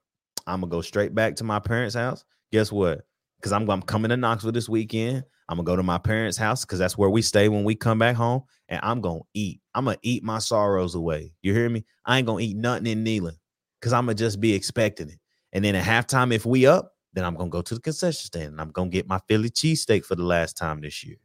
I'm 0.47 0.61
gonna 0.61 0.71
go 0.71 0.81
straight 0.81 1.13
back 1.13 1.35
to 1.37 1.43
my 1.43 1.59
parents' 1.59 1.95
house. 1.95 2.23
Guess 2.51 2.71
what? 2.71 3.01
Because 3.37 3.51
I'm, 3.51 3.69
I'm 3.69 3.81
coming 3.81 4.09
to 4.09 4.17
Knoxville 4.17 4.51
this 4.51 4.69
weekend. 4.69 5.23
I'm 5.49 5.57
gonna 5.57 5.65
go 5.65 5.75
to 5.75 5.83
my 5.83 5.97
parents' 5.97 6.37
house 6.37 6.65
because 6.65 6.79
that's 6.79 6.97
where 6.97 7.09
we 7.09 7.21
stay 7.21 7.49
when 7.49 7.63
we 7.63 7.75
come 7.75 7.99
back 7.99 8.15
home, 8.15 8.43
and 8.69 8.79
I'm 8.83 9.01
gonna 9.01 9.19
eat. 9.33 9.61
I'm 9.73 9.85
gonna 9.85 9.97
eat 10.01 10.23
my 10.23 10.39
sorrows 10.39 10.95
away. 10.95 11.33
You 11.41 11.53
hear 11.53 11.69
me? 11.69 11.85
I 12.05 12.17
ain't 12.17 12.27
gonna 12.27 12.41
eat 12.41 12.57
nothing 12.57 12.87
in 12.87 13.03
Neyland 13.03 13.37
because 13.79 13.93
I'm 13.93 14.05
gonna 14.05 14.15
just 14.15 14.39
be 14.39 14.53
expecting 14.53 15.09
it. 15.09 15.19
And 15.53 15.63
then 15.63 15.75
at 15.75 15.83
halftime, 15.83 16.33
if 16.33 16.45
we 16.45 16.65
up, 16.65 16.93
then 17.13 17.23
I'm 17.23 17.35
gonna 17.35 17.49
go 17.49 17.61
to 17.61 17.75
the 17.75 17.81
concession 17.81 18.25
stand 18.25 18.51
and 18.51 18.61
I'm 18.61 18.71
gonna 18.71 18.89
get 18.89 19.07
my 19.07 19.19
Philly 19.27 19.49
cheesesteak 19.49 20.05
for 20.05 20.15
the 20.15 20.23
last 20.23 20.57
time 20.57 20.81
this 20.81 21.03
year. 21.03 21.17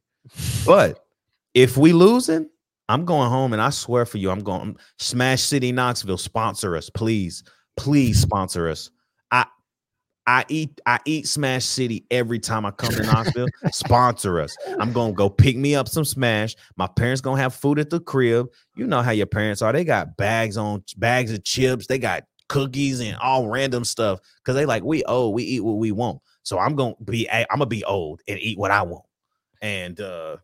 But 0.64 1.04
if 1.54 1.76
we 1.76 1.92
losing, 1.92 2.48
I'm 2.88 3.04
going 3.04 3.28
home 3.28 3.52
and 3.52 3.62
I 3.62 3.70
swear 3.70 4.06
for 4.06 4.18
you, 4.18 4.30
I'm 4.30 4.40
going 4.40 4.62
um, 4.62 4.76
Smash 4.98 5.42
City 5.42 5.72
Knoxville 5.72 6.18
sponsor 6.18 6.76
us, 6.76 6.90
please. 6.90 7.44
Please 7.76 8.20
sponsor 8.20 8.68
us. 8.68 8.90
I 9.30 9.46
I 10.26 10.44
eat 10.48 10.80
I 10.86 10.98
eat 11.06 11.26
Smash 11.26 11.64
City 11.64 12.04
every 12.10 12.38
time 12.38 12.66
I 12.66 12.72
come 12.72 12.90
to 12.90 13.02
Knoxville. 13.02 13.48
sponsor 13.72 14.40
us. 14.40 14.56
I'm 14.78 14.92
gonna 14.92 15.12
go 15.12 15.28
pick 15.30 15.56
me 15.56 15.74
up 15.74 15.88
some 15.88 16.04
Smash. 16.04 16.56
My 16.76 16.86
parents 16.86 17.20
gonna 17.20 17.40
have 17.40 17.54
food 17.54 17.78
at 17.78 17.90
the 17.90 18.00
crib. 18.00 18.48
You 18.76 18.86
know 18.86 19.02
how 19.02 19.12
your 19.12 19.26
parents 19.26 19.62
are. 19.62 19.72
They 19.72 19.84
got 19.84 20.16
bags 20.16 20.56
on 20.56 20.84
bags 20.96 21.32
of 21.32 21.44
chips. 21.44 21.86
They 21.86 21.98
got 21.98 22.24
cookies 22.50 23.00
and 23.00 23.16
all 23.16 23.48
random 23.48 23.84
stuff 23.84 24.20
because 24.38 24.56
they 24.56 24.66
like 24.66 24.82
we 24.82 25.02
old. 25.04 25.34
We 25.34 25.44
eat 25.44 25.60
what 25.60 25.78
we 25.78 25.92
want. 25.92 26.20
So 26.42 26.58
I'm 26.58 26.74
gonna 26.74 26.94
be 27.04 27.30
I'm 27.30 27.46
gonna 27.50 27.66
be 27.66 27.84
old 27.84 28.20
and 28.28 28.38
eat 28.38 28.58
what 28.58 28.70
I 28.70 28.82
want. 28.82 29.04
And 29.62 29.98
uh 30.00 30.36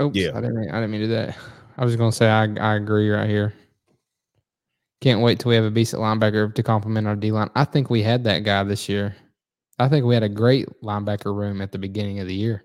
Oops, 0.00 0.16
yeah, 0.16 0.30
I 0.30 0.40
didn't 0.40 0.58
mean, 0.58 0.70
I 0.70 0.80
didn't 0.80 0.90
mean 0.90 1.02
to 1.02 1.06
do 1.06 1.12
that. 1.12 1.36
I 1.76 1.84
was 1.84 1.94
gonna 1.94 2.10
say 2.10 2.28
I 2.28 2.44
I 2.44 2.74
agree 2.74 3.10
right 3.10 3.28
here. 3.28 3.52
Can't 5.00 5.20
wait 5.20 5.38
till 5.38 5.50
we 5.50 5.54
have 5.54 5.64
a 5.64 5.70
decent 5.70 6.02
linebacker 6.02 6.54
to 6.54 6.62
complement 6.62 7.06
our 7.06 7.16
D 7.16 7.30
line. 7.30 7.50
I 7.54 7.64
think 7.64 7.90
we 7.90 8.02
had 8.02 8.24
that 8.24 8.40
guy 8.40 8.62
this 8.64 8.88
year. 8.88 9.14
I 9.78 9.88
think 9.88 10.04
we 10.04 10.14
had 10.14 10.22
a 10.22 10.28
great 10.28 10.68
linebacker 10.82 11.34
room 11.34 11.60
at 11.60 11.72
the 11.72 11.78
beginning 11.78 12.20
of 12.20 12.26
the 12.26 12.34
year 12.34 12.64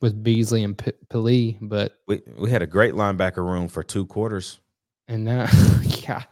with 0.00 0.22
Beasley 0.22 0.64
and 0.64 0.76
P- 0.76 0.92
Pili, 1.08 1.58
but 1.60 1.94
we 2.06 2.22
we 2.38 2.50
had 2.50 2.62
a 2.62 2.66
great 2.66 2.94
linebacker 2.94 3.38
room 3.38 3.68
for 3.68 3.82
two 3.82 4.06
quarters. 4.06 4.60
And 5.08 5.24
now, 5.24 5.46
yeah, 5.82 6.24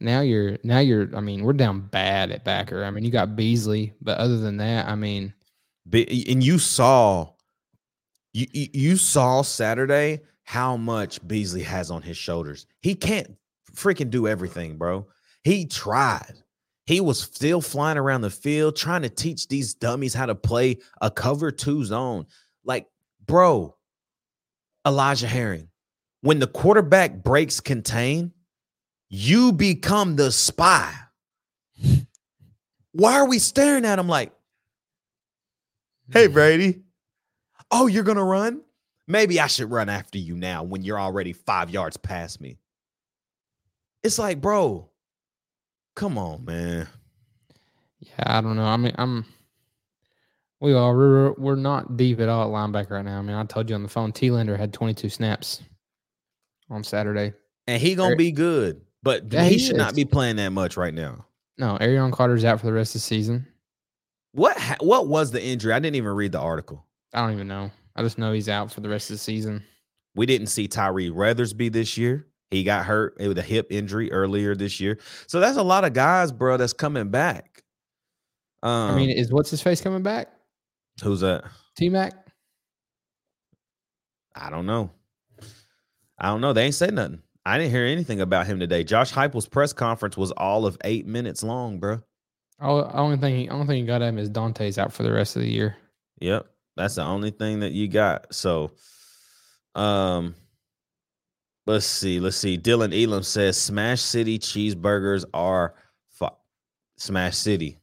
now 0.00 0.20
you're 0.20 0.58
now 0.64 0.78
you're. 0.78 1.14
I 1.14 1.20
mean, 1.20 1.44
we're 1.44 1.52
down 1.52 1.80
bad 1.80 2.30
at 2.30 2.44
backer. 2.44 2.84
I 2.84 2.90
mean, 2.90 3.04
you 3.04 3.10
got 3.10 3.36
Beasley, 3.36 3.94
but 4.00 4.18
other 4.18 4.38
than 4.38 4.56
that, 4.58 4.88
I 4.88 4.94
mean, 4.94 5.34
and 5.92 6.42
you 6.42 6.58
saw 6.58 7.30
you, 8.32 8.46
you 8.52 8.96
saw 8.96 9.42
Saturday 9.42 10.20
how 10.44 10.76
much 10.76 11.26
Beasley 11.26 11.62
has 11.62 11.90
on 11.90 12.02
his 12.02 12.16
shoulders. 12.16 12.66
He 12.80 12.94
can't 12.94 13.36
freaking 13.74 14.10
do 14.10 14.26
everything, 14.26 14.76
bro. 14.76 15.06
He 15.42 15.66
tried. 15.66 16.34
He 16.86 17.00
was 17.00 17.20
still 17.20 17.60
flying 17.60 17.98
around 17.98 18.22
the 18.22 18.30
field 18.30 18.74
trying 18.76 19.02
to 19.02 19.08
teach 19.08 19.46
these 19.46 19.74
dummies 19.74 20.14
how 20.14 20.26
to 20.26 20.34
play 20.34 20.78
a 21.00 21.10
cover 21.10 21.52
two 21.52 21.84
zone. 21.84 22.26
Like, 22.64 22.86
bro, 23.26 23.76
Elijah 24.86 25.28
Herring, 25.28 25.68
when 26.22 26.40
the 26.40 26.46
quarterback 26.46 27.22
breaks 27.22 27.60
contain, 27.60 28.32
you 29.10 29.52
become 29.52 30.16
the 30.16 30.32
spy. 30.32 30.94
Why 32.92 33.14
are 33.14 33.28
we 33.28 33.38
staring 33.38 33.84
at 33.84 33.98
him 33.98 34.08
like, 34.08 34.32
hey, 36.10 36.26
hmm. 36.26 36.32
Brady, 36.32 36.82
Oh, 37.70 37.86
you're 37.86 38.04
going 38.04 38.16
to 38.16 38.24
run? 38.24 38.62
Maybe 39.06 39.40
I 39.40 39.46
should 39.46 39.70
run 39.70 39.88
after 39.88 40.18
you 40.18 40.36
now 40.36 40.62
when 40.62 40.82
you're 40.82 41.00
already 41.00 41.32
five 41.32 41.70
yards 41.70 41.96
past 41.96 42.40
me. 42.40 42.58
It's 44.02 44.18
like, 44.18 44.40
bro, 44.40 44.88
come 45.94 46.18
on, 46.18 46.44
man. 46.44 46.88
Yeah, 48.00 48.38
I 48.38 48.40
don't 48.40 48.56
know. 48.56 48.64
I 48.64 48.76
mean, 48.76 48.94
I'm. 48.96 49.26
We 50.60 50.74
are 50.74 50.94
we're, 50.94 51.32
we're 51.32 51.54
not 51.54 51.96
deep 51.96 52.20
at 52.20 52.28
all 52.28 52.44
at 52.44 52.70
linebacker 52.70 52.90
right 52.90 53.04
now. 53.04 53.18
I 53.18 53.22
mean, 53.22 53.36
I 53.36 53.44
told 53.44 53.68
you 53.68 53.74
on 53.74 53.82
the 53.82 53.88
phone, 53.88 54.12
Telander 54.12 54.58
had 54.58 54.74
22 54.74 55.08
snaps 55.08 55.62
on 56.68 56.84
Saturday, 56.84 57.32
and 57.66 57.80
he 57.80 57.94
gonna 57.94 58.14
be 58.14 58.30
good, 58.30 58.82
but 59.02 59.32
yeah, 59.32 59.44
he, 59.44 59.52
he, 59.52 59.58
should 59.58 59.76
is. 59.76 59.78
not 59.78 59.94
be 59.94 60.04
playing 60.04 60.36
that 60.36 60.50
much 60.50 60.76
right 60.76 60.94
now. 60.94 61.26
No, 61.58 61.76
Arion 61.76 62.10
Carter's 62.10 62.44
out 62.44 62.60
for 62.60 62.66
the 62.66 62.72
rest 62.72 62.94
of 62.94 63.00
the 63.00 63.06
season. 63.06 63.46
What 64.32 64.58
what 64.80 65.08
was 65.08 65.30
the 65.30 65.42
injury? 65.42 65.72
I 65.72 65.78
didn't 65.78 65.96
even 65.96 66.12
read 66.12 66.32
the 66.32 66.40
article. 66.40 66.84
I 67.12 67.20
don't 67.20 67.32
even 67.32 67.48
know. 67.48 67.70
I 67.96 68.02
just 68.02 68.18
know 68.18 68.32
he's 68.32 68.48
out 68.48 68.70
for 68.72 68.80
the 68.80 68.88
rest 68.88 69.10
of 69.10 69.14
the 69.14 69.18
season. 69.18 69.62
We 70.14 70.26
didn't 70.26 70.46
see 70.48 70.68
Tyree 70.68 71.10
Weathersby 71.10 71.72
this 71.72 71.96
year. 71.96 72.26
He 72.50 72.64
got 72.64 72.84
hurt 72.84 73.16
with 73.18 73.38
a 73.38 73.42
hip 73.42 73.68
injury 73.70 74.10
earlier 74.10 74.54
this 74.54 74.80
year. 74.80 74.98
So 75.26 75.38
that's 75.38 75.56
a 75.56 75.62
lot 75.62 75.84
of 75.84 75.92
guys, 75.92 76.32
bro, 76.32 76.56
that's 76.56 76.72
coming 76.72 77.08
back. 77.08 77.62
Um, 78.62 78.90
I 78.90 78.96
mean, 78.96 79.10
um, 79.10 79.16
is 79.16 79.32
what's 79.32 79.50
his 79.50 79.62
face 79.62 79.80
coming 79.80 80.02
back? 80.02 80.28
Who's 81.02 81.20
that? 81.20 81.44
T 81.76 81.88
Mac. 81.88 82.12
I 84.34 84.50
don't 84.50 84.66
know. 84.66 84.90
I 86.18 86.28
don't 86.28 86.40
know. 86.40 86.52
They 86.52 86.64
ain't 86.64 86.74
said 86.74 86.94
nothing. 86.94 87.22
I 87.44 87.58
didn't 87.58 87.72
hear 87.72 87.86
anything 87.86 88.20
about 88.20 88.46
him 88.46 88.60
today. 88.60 88.84
Josh 88.84 89.12
Heupel's 89.12 89.48
press 89.48 89.72
conference 89.72 90.16
was 90.16 90.30
all 90.32 90.66
of 90.66 90.76
eight 90.84 91.06
minutes 91.06 91.42
long, 91.42 91.78
bro. 91.78 92.02
Oh, 92.60 92.90
only 92.92 93.16
thing, 93.16 93.36
he, 93.36 93.48
only 93.48 93.66
thing 93.66 93.76
he 93.80 93.86
got 93.86 94.02
him 94.02 94.18
is 94.18 94.28
Dante's 94.28 94.76
out 94.76 94.92
for 94.92 95.02
the 95.02 95.12
rest 95.12 95.36
of 95.36 95.42
the 95.42 95.50
year. 95.50 95.76
Yep. 96.20 96.46
That's 96.76 96.96
the 96.96 97.02
only 97.02 97.30
thing 97.30 97.60
that 97.60 97.72
you 97.72 97.88
got. 97.88 98.34
So, 98.34 98.72
um, 99.74 100.34
let's 101.66 101.86
see. 101.86 102.20
Let's 102.20 102.36
see. 102.36 102.58
Dylan 102.58 102.92
Elam 102.94 103.22
says 103.22 103.58
Smash 103.58 104.00
City 104.00 104.38
cheeseburgers 104.38 105.24
are 105.34 105.74
f- 106.20 106.34
Smash 106.96 107.36
City. 107.36 107.78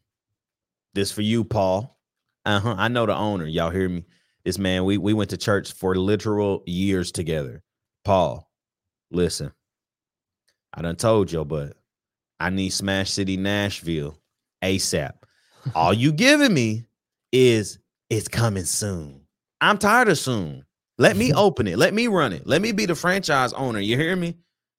This 0.93 1.11
for 1.11 1.21
you, 1.21 1.43
Paul. 1.43 1.99
Uh 2.45 2.59
huh. 2.59 2.75
I 2.77 2.87
know 2.87 3.05
the 3.05 3.15
owner. 3.15 3.45
Y'all 3.45 3.69
hear 3.69 3.89
me? 3.89 4.05
This 4.45 4.57
man, 4.57 4.85
we 4.85 4.97
we 4.97 5.13
went 5.13 5.29
to 5.31 5.37
church 5.37 5.73
for 5.73 5.95
literal 5.95 6.63
years 6.65 7.11
together. 7.11 7.61
Paul, 8.05 8.46
listen. 9.11 9.51
I 10.73 10.81
done 10.81 10.95
told 10.95 11.31
you, 11.31 11.43
but 11.45 11.77
I 12.39 12.49
need 12.49 12.69
Smash 12.69 13.11
City 13.11 13.37
Nashville 13.37 14.19
ASAP. 14.63 15.13
All 15.75 15.93
you 15.93 16.11
giving 16.11 16.53
me 16.53 16.85
is 17.31 17.79
it's 18.09 18.27
coming 18.27 18.63
soon. 18.63 19.21
I'm 19.59 19.77
tired 19.77 20.09
of 20.09 20.17
soon. 20.17 20.63
Let 20.97 21.17
me 21.17 21.33
open 21.35 21.67
it. 21.67 21.77
Let 21.77 21.93
me 21.93 22.07
run 22.07 22.33
it. 22.33 22.45
Let 22.45 22.61
me 22.61 22.71
be 22.71 22.85
the 22.85 22.95
franchise 22.95 23.53
owner. 23.53 23.79
You 23.79 23.97
hear 23.97 24.15
me? 24.15 24.35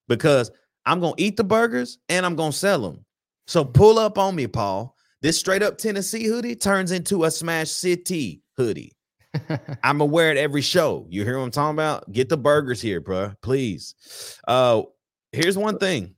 Because 0.09 0.51
I'm 0.87 1.01
going 1.01 1.15
to 1.17 1.23
eat 1.23 1.37
the 1.37 1.45
burgers 1.45 1.99
and 2.09 2.25
I'm 2.25 2.37
going 2.37 2.53
to 2.53 2.57
sell 2.57 2.81
them. 2.81 3.05
So 3.47 3.65
pull 3.65 3.99
up 3.99 4.19
on 4.19 4.35
me, 4.35 4.47
Paul. 4.47 4.95
This 5.21 5.39
straight 5.39 5.63
up 5.63 5.79
Tennessee 5.79 6.27
hoodie 6.27 6.55
turns 6.55 6.93
into 6.93 7.25
a 7.25 7.31
Smash 7.31 7.71
City 7.71 8.43
hoodie. 8.57 8.93
I'm 9.83 9.99
wear 9.99 10.31
it 10.31 10.37
every 10.37 10.63
show. 10.63 11.07
You 11.09 11.25
hear 11.25 11.39
what 11.39 11.45
I'm 11.45 11.51
talking 11.51 11.77
about? 11.77 12.11
Get 12.13 12.29
the 12.29 12.37
burgers 12.37 12.81
here, 12.81 13.01
bro. 13.01 13.33
Please. 13.43 13.95
Uh 14.47 14.83
here's 15.33 15.59
one 15.59 15.79
thing. 15.79 16.15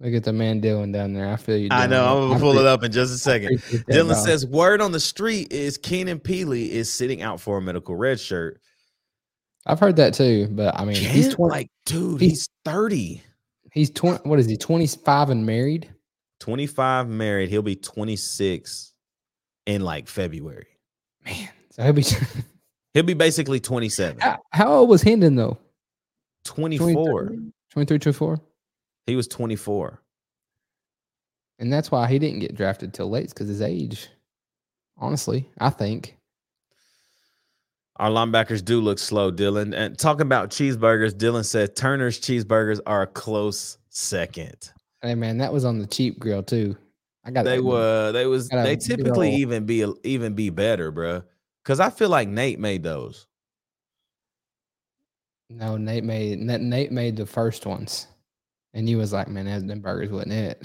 Look 0.00 0.14
at 0.14 0.24
the 0.24 0.32
man 0.32 0.60
Dylan 0.60 0.92
down 0.92 1.12
there. 1.12 1.32
I 1.32 1.36
feel 1.36 1.56
you. 1.56 1.68
Dylan. 1.68 1.72
I 1.72 1.86
know. 1.86 2.22
I'm 2.22 2.28
gonna 2.30 2.40
pull 2.40 2.58
it 2.58 2.66
up 2.66 2.82
in 2.82 2.90
just 2.90 3.14
a 3.14 3.18
second. 3.18 3.58
Dylan 3.60 4.16
says, 4.16 4.44
"Word 4.44 4.80
on 4.80 4.90
the 4.90 5.00
street 5.00 5.52
is 5.52 5.78
Keenan 5.78 6.18
Pili 6.18 6.70
is 6.70 6.92
sitting 6.92 7.22
out 7.22 7.40
for 7.40 7.58
a 7.58 7.62
medical 7.62 7.94
red 7.94 8.18
shirt." 8.18 8.60
I've 9.64 9.78
heard 9.78 9.94
that 9.96 10.12
too, 10.12 10.48
but 10.50 10.78
I 10.78 10.84
mean, 10.84 10.96
he's 10.96 11.34
20, 11.34 11.52
like, 11.52 11.70
dude, 11.86 12.20
he's, 12.20 12.30
he's 12.30 12.48
30. 12.64 13.22
He's 13.72 13.90
twenty. 13.90 14.28
What 14.28 14.40
is 14.40 14.46
he? 14.46 14.56
Twenty 14.56 14.88
five 14.88 15.30
and 15.30 15.46
married. 15.46 15.88
25 16.42 17.08
married. 17.08 17.50
He'll 17.50 17.62
be 17.62 17.76
26 17.76 18.92
in 19.66 19.80
like 19.82 20.08
February. 20.08 20.66
Man, 21.24 21.48
so 21.70 21.84
he'll 21.84 21.92
be. 21.92 22.02
He'll 22.94 23.02
be 23.02 23.14
basically 23.14 23.60
27. 23.60 24.20
how, 24.20 24.38
how 24.50 24.72
old 24.72 24.88
was 24.88 25.02
Hendon 25.02 25.36
though? 25.36 25.58
24. 26.44 27.32
23, 27.70 27.98
24. 27.98 28.40
He 29.06 29.16
was 29.16 29.26
24. 29.28 30.02
And 31.58 31.72
that's 31.72 31.90
why 31.90 32.06
he 32.08 32.18
didn't 32.18 32.40
get 32.40 32.54
drafted 32.54 32.92
till 32.92 33.08
late 33.08 33.28
because 33.28 33.48
his 33.48 33.62
age. 33.62 34.08
Honestly, 34.98 35.48
I 35.58 35.70
think. 35.70 36.16
Our 37.96 38.10
linebackers 38.10 38.64
do 38.64 38.80
look 38.80 38.98
slow, 38.98 39.30
Dylan. 39.30 39.74
And 39.74 39.98
talking 39.98 40.22
about 40.22 40.50
cheeseburgers, 40.50 41.12
Dylan 41.12 41.44
said 41.44 41.76
Turner's 41.76 42.18
cheeseburgers 42.20 42.80
are 42.86 43.02
a 43.02 43.06
close 43.06 43.78
second. 43.90 44.72
Hey 45.02 45.14
man, 45.14 45.38
that 45.38 45.52
was 45.52 45.64
on 45.64 45.78
the 45.78 45.86
cheap 45.86 46.18
grill 46.18 46.42
too. 46.42 46.76
I 47.24 47.30
got 47.30 47.44
They 47.44 47.60
were 47.60 48.12
they 48.12 48.26
was 48.26 48.48
they 48.48 48.76
typically 48.76 49.34
even 49.36 49.64
be 49.64 49.84
even 50.04 50.34
be 50.34 50.50
better, 50.50 50.90
bro. 50.90 51.22
Cause 51.64 51.80
I 51.80 51.90
feel 51.90 52.08
like 52.08 52.28
Nate 52.28 52.58
made 52.58 52.82
those. 52.82 53.26
No, 55.48 55.76
Nate 55.76 56.04
made 56.04 56.38
Nate, 56.40 56.90
made 56.92 57.16
the 57.16 57.26
first 57.26 57.66
ones, 57.66 58.08
and 58.74 58.88
he 58.88 58.96
was 58.96 59.12
like, 59.12 59.28
"Man, 59.28 59.46
that 59.46 59.66
them 59.66 59.80
burgers 59.80 60.10
wasn't 60.10 60.32
it." 60.32 60.62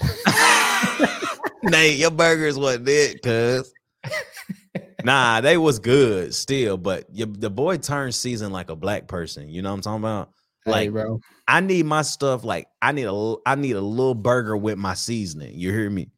Nate, 1.62 1.98
your 1.98 2.10
burgers 2.10 2.58
wasn't 2.58 2.88
it, 2.88 3.22
cuz. 3.22 3.72
nah, 5.04 5.40
they 5.40 5.56
was 5.56 5.78
good 5.78 6.34
still, 6.34 6.76
but 6.78 7.04
your, 7.12 7.26
the 7.26 7.50
boy 7.50 7.76
turned 7.76 8.14
season 8.14 8.50
like 8.50 8.70
a 8.70 8.76
black 8.76 9.06
person. 9.06 9.48
You 9.48 9.62
know 9.62 9.70
what 9.70 9.76
I'm 9.76 9.82
talking 9.82 10.00
about? 10.04 10.30
hey, 10.64 10.70
Like, 10.72 10.92
bro, 10.92 11.20
I 11.46 11.60
need 11.60 11.86
my 11.86 12.02
stuff 12.02 12.44
like 12.44 12.66
I 12.82 12.92
need 12.92 13.06
a 13.06 13.34
I 13.46 13.54
need 13.54 13.76
a 13.76 13.80
little 13.80 14.14
burger 14.14 14.56
with 14.56 14.78
my 14.78 14.94
seasoning. 14.94 15.58
You 15.58 15.72
hear 15.72 15.90
me? 15.90 16.10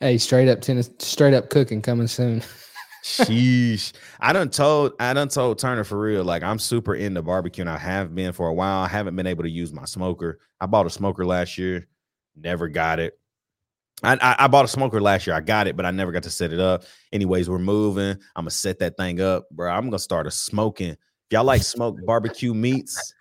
hey, 0.00 0.18
straight 0.18 0.48
up 0.48 0.60
tennis, 0.60 0.90
straight 0.98 1.34
up 1.34 1.50
cooking 1.50 1.82
coming 1.82 2.06
soon. 2.06 2.42
Sheesh. 3.06 3.92
I 4.18 4.32
done 4.32 4.50
told 4.50 4.94
I 4.98 5.14
done 5.14 5.28
told 5.28 5.60
Turner 5.60 5.84
for 5.84 6.00
real. 6.00 6.24
Like 6.24 6.42
I'm 6.42 6.58
super 6.58 6.96
into 6.96 7.22
barbecue 7.22 7.62
and 7.62 7.70
I 7.70 7.78
have 7.78 8.12
been 8.12 8.32
for 8.32 8.48
a 8.48 8.52
while. 8.52 8.80
I 8.80 8.88
haven't 8.88 9.14
been 9.14 9.28
able 9.28 9.44
to 9.44 9.50
use 9.50 9.72
my 9.72 9.84
smoker. 9.84 10.40
I 10.60 10.66
bought 10.66 10.86
a 10.86 10.90
smoker 10.90 11.24
last 11.24 11.56
year, 11.56 11.86
never 12.34 12.66
got 12.66 12.98
it. 12.98 13.16
I, 14.02 14.14
I, 14.14 14.44
I 14.44 14.48
bought 14.48 14.64
a 14.64 14.68
smoker 14.68 15.00
last 15.00 15.24
year. 15.24 15.36
I 15.36 15.40
got 15.40 15.68
it, 15.68 15.76
but 15.76 15.86
I 15.86 15.92
never 15.92 16.10
got 16.10 16.24
to 16.24 16.30
set 16.30 16.52
it 16.52 16.58
up. 16.58 16.82
Anyways, 17.12 17.48
we're 17.48 17.60
moving. 17.60 18.10
I'm 18.34 18.42
gonna 18.42 18.50
set 18.50 18.80
that 18.80 18.96
thing 18.96 19.20
up, 19.20 19.48
bro. 19.52 19.70
I'm 19.70 19.84
gonna 19.84 20.00
start 20.00 20.26
a 20.26 20.30
smoking. 20.32 20.90
If 20.90 20.98
y'all 21.30 21.44
like 21.44 21.62
smoked 21.62 22.04
barbecue 22.06 22.54
meats, 22.54 23.14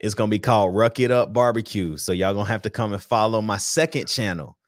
it's 0.00 0.14
gonna 0.14 0.30
be 0.30 0.40
called 0.40 0.74
Ruck 0.74 0.98
It 0.98 1.12
Up 1.12 1.32
Barbecue. 1.32 1.96
So 1.96 2.10
y'all 2.10 2.34
gonna 2.34 2.48
have 2.48 2.62
to 2.62 2.70
come 2.70 2.92
and 2.92 3.02
follow 3.02 3.40
my 3.40 3.56
second 3.56 4.08
channel. 4.08 4.58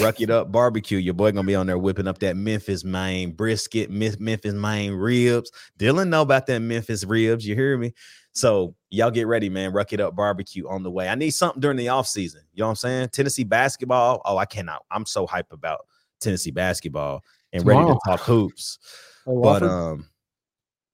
Ruck 0.00 0.20
it 0.20 0.30
up 0.30 0.52
barbecue. 0.52 0.98
Your 0.98 1.14
boy 1.14 1.32
gonna 1.32 1.46
be 1.46 1.54
on 1.54 1.66
there 1.66 1.78
whipping 1.78 2.06
up 2.06 2.18
that 2.18 2.36
Memphis 2.36 2.84
Maine 2.84 3.32
brisket, 3.32 3.90
Mem- 3.90 4.16
Memphis 4.18 4.54
Maine 4.54 4.92
ribs. 4.92 5.50
Dylan 5.78 6.08
know 6.08 6.22
about 6.22 6.46
that 6.46 6.60
Memphis 6.60 7.04
ribs. 7.04 7.46
You 7.46 7.54
hear 7.54 7.76
me? 7.78 7.94
So 8.32 8.74
y'all 8.90 9.10
get 9.10 9.26
ready, 9.26 9.48
man. 9.48 9.72
Ruck 9.72 9.92
it 9.92 10.00
up 10.00 10.14
barbecue 10.14 10.68
on 10.68 10.82
the 10.82 10.90
way. 10.90 11.08
I 11.08 11.14
need 11.14 11.30
something 11.30 11.60
during 11.60 11.76
the 11.76 11.88
off 11.88 12.06
season. 12.06 12.42
You 12.52 12.60
know 12.60 12.66
what 12.66 12.70
I'm 12.70 12.76
saying? 12.76 13.08
Tennessee 13.08 13.44
basketball. 13.44 14.22
Oh, 14.24 14.36
I 14.36 14.44
cannot. 14.44 14.84
I'm 14.90 15.06
so 15.06 15.26
hype 15.26 15.52
about 15.52 15.86
Tennessee 16.20 16.50
basketball 16.50 17.22
and 17.52 17.66
ready 17.66 17.86
to 17.86 17.98
talk 18.06 18.20
hoops. 18.20 18.78
Oh, 19.26 19.42
But 19.42 19.62
um, 19.62 20.08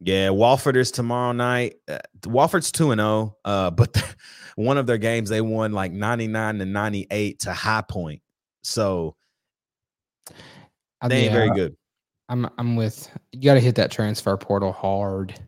yeah, 0.00 0.28
Wofford 0.28 0.76
is 0.76 0.90
tomorrow 0.90 1.32
night. 1.32 1.76
Uh, 1.88 1.98
Wofford's 2.20 2.72
two 2.72 2.90
and 2.90 3.00
zero. 3.00 3.36
Uh, 3.44 3.70
but 3.72 4.02
one 4.56 4.78
of 4.78 4.86
their 4.86 4.98
games 4.98 5.28
they 5.28 5.40
won 5.40 5.72
like 5.72 5.92
99 5.92 6.58
to 6.58 6.64
98 6.64 7.40
to 7.40 7.52
High 7.52 7.82
Point. 7.82 8.22
So 8.66 9.14
I- 11.00 11.08
they 11.08 11.24
ain't 11.24 11.32
very 11.32 11.50
good. 11.50 11.76
I'm 12.28 12.48
I'm 12.58 12.74
with 12.74 13.08
you. 13.32 13.40
Got 13.42 13.54
to 13.54 13.60
hit 13.60 13.76
that 13.76 13.92
transfer 13.92 14.36
portal 14.36 14.72
hard 14.72 15.38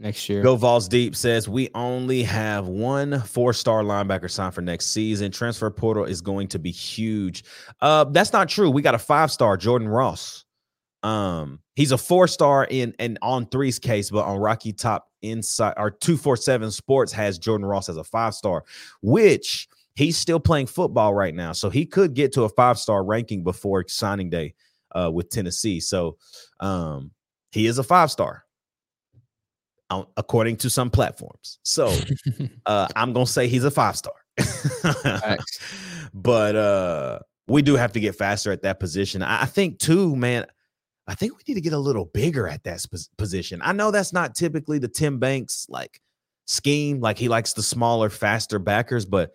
next 0.00 0.28
year. 0.28 0.42
Go 0.42 0.56
Vols 0.56 0.88
Deep 0.88 1.14
says 1.14 1.48
we 1.48 1.70
only 1.76 2.24
have 2.24 2.66
one 2.66 3.20
four-star 3.20 3.84
linebacker 3.84 4.28
signed 4.28 4.52
for 4.52 4.62
next 4.62 4.86
season. 4.86 5.30
Transfer 5.30 5.70
portal 5.70 6.04
is 6.04 6.20
going 6.20 6.48
to 6.48 6.58
be 6.58 6.72
huge. 6.72 7.44
Uh, 7.80 8.02
that's 8.04 8.32
not 8.32 8.48
true. 8.48 8.68
We 8.68 8.82
got 8.82 8.96
a 8.96 8.98
five-star 8.98 9.56
Jordan 9.58 9.86
Ross. 9.86 10.44
Um, 11.04 11.60
he's 11.76 11.92
a 11.92 11.98
four-star 11.98 12.66
in 12.68 12.94
and 12.98 13.16
on 13.22 13.46
three's 13.46 13.78
case, 13.78 14.10
but 14.10 14.24
on 14.24 14.38
Rocky 14.38 14.72
Top 14.72 15.08
Inside 15.22 15.74
or 15.76 15.92
two 15.92 16.16
four 16.16 16.36
seven 16.36 16.72
Sports 16.72 17.12
has 17.12 17.38
Jordan 17.38 17.64
Ross 17.64 17.88
as 17.88 17.96
a 17.96 18.02
five-star, 18.02 18.64
which 19.02 19.68
he's 19.94 20.16
still 20.16 20.40
playing 20.40 20.66
football 20.66 21.14
right 21.14 21.34
now, 21.34 21.52
so 21.52 21.70
he 21.70 21.86
could 21.86 22.14
get 22.14 22.32
to 22.32 22.42
a 22.42 22.48
five-star 22.48 23.04
ranking 23.04 23.44
before 23.44 23.84
signing 23.88 24.30
day 24.30 24.54
uh, 24.92 25.10
with 25.12 25.30
Tennessee. 25.30 25.80
So, 25.80 26.16
um, 26.60 27.10
he 27.50 27.66
is 27.66 27.78
a 27.78 27.82
five-star 27.82 28.44
according 30.16 30.56
to 30.56 30.70
some 30.70 30.90
platforms. 30.90 31.58
So 31.64 31.94
uh, 32.66 32.88
I'm 32.96 33.12
gonna 33.12 33.26
say 33.26 33.46
he's 33.46 33.64
a 33.64 33.70
five 33.70 33.96
star. 33.96 34.14
But 36.14 36.56
uh, 36.56 37.18
we 37.48 37.62
do 37.62 37.74
have 37.76 37.92
to 37.92 38.00
get 38.00 38.14
faster 38.14 38.52
at 38.52 38.62
that 38.62 38.80
position. 38.80 39.22
I, 39.22 39.42
I 39.42 39.46
think 39.46 39.78
too, 39.78 40.14
man. 40.14 40.46
I 41.08 41.14
think 41.14 41.32
we 41.32 41.42
need 41.48 41.54
to 41.54 41.60
get 41.60 41.72
a 41.72 41.78
little 41.78 42.04
bigger 42.04 42.46
at 42.46 42.62
that 42.64 42.84
position. 43.18 43.60
I 43.64 43.72
know 43.72 43.90
that's 43.90 44.12
not 44.12 44.36
typically 44.36 44.78
the 44.78 44.88
Tim 44.88 45.18
Banks 45.18 45.66
like 45.68 46.00
scheme. 46.44 47.00
Like 47.00 47.18
he 47.18 47.28
likes 47.28 47.54
the 47.54 47.62
smaller, 47.62 48.08
faster 48.08 48.60
backers, 48.60 49.04
but 49.04 49.32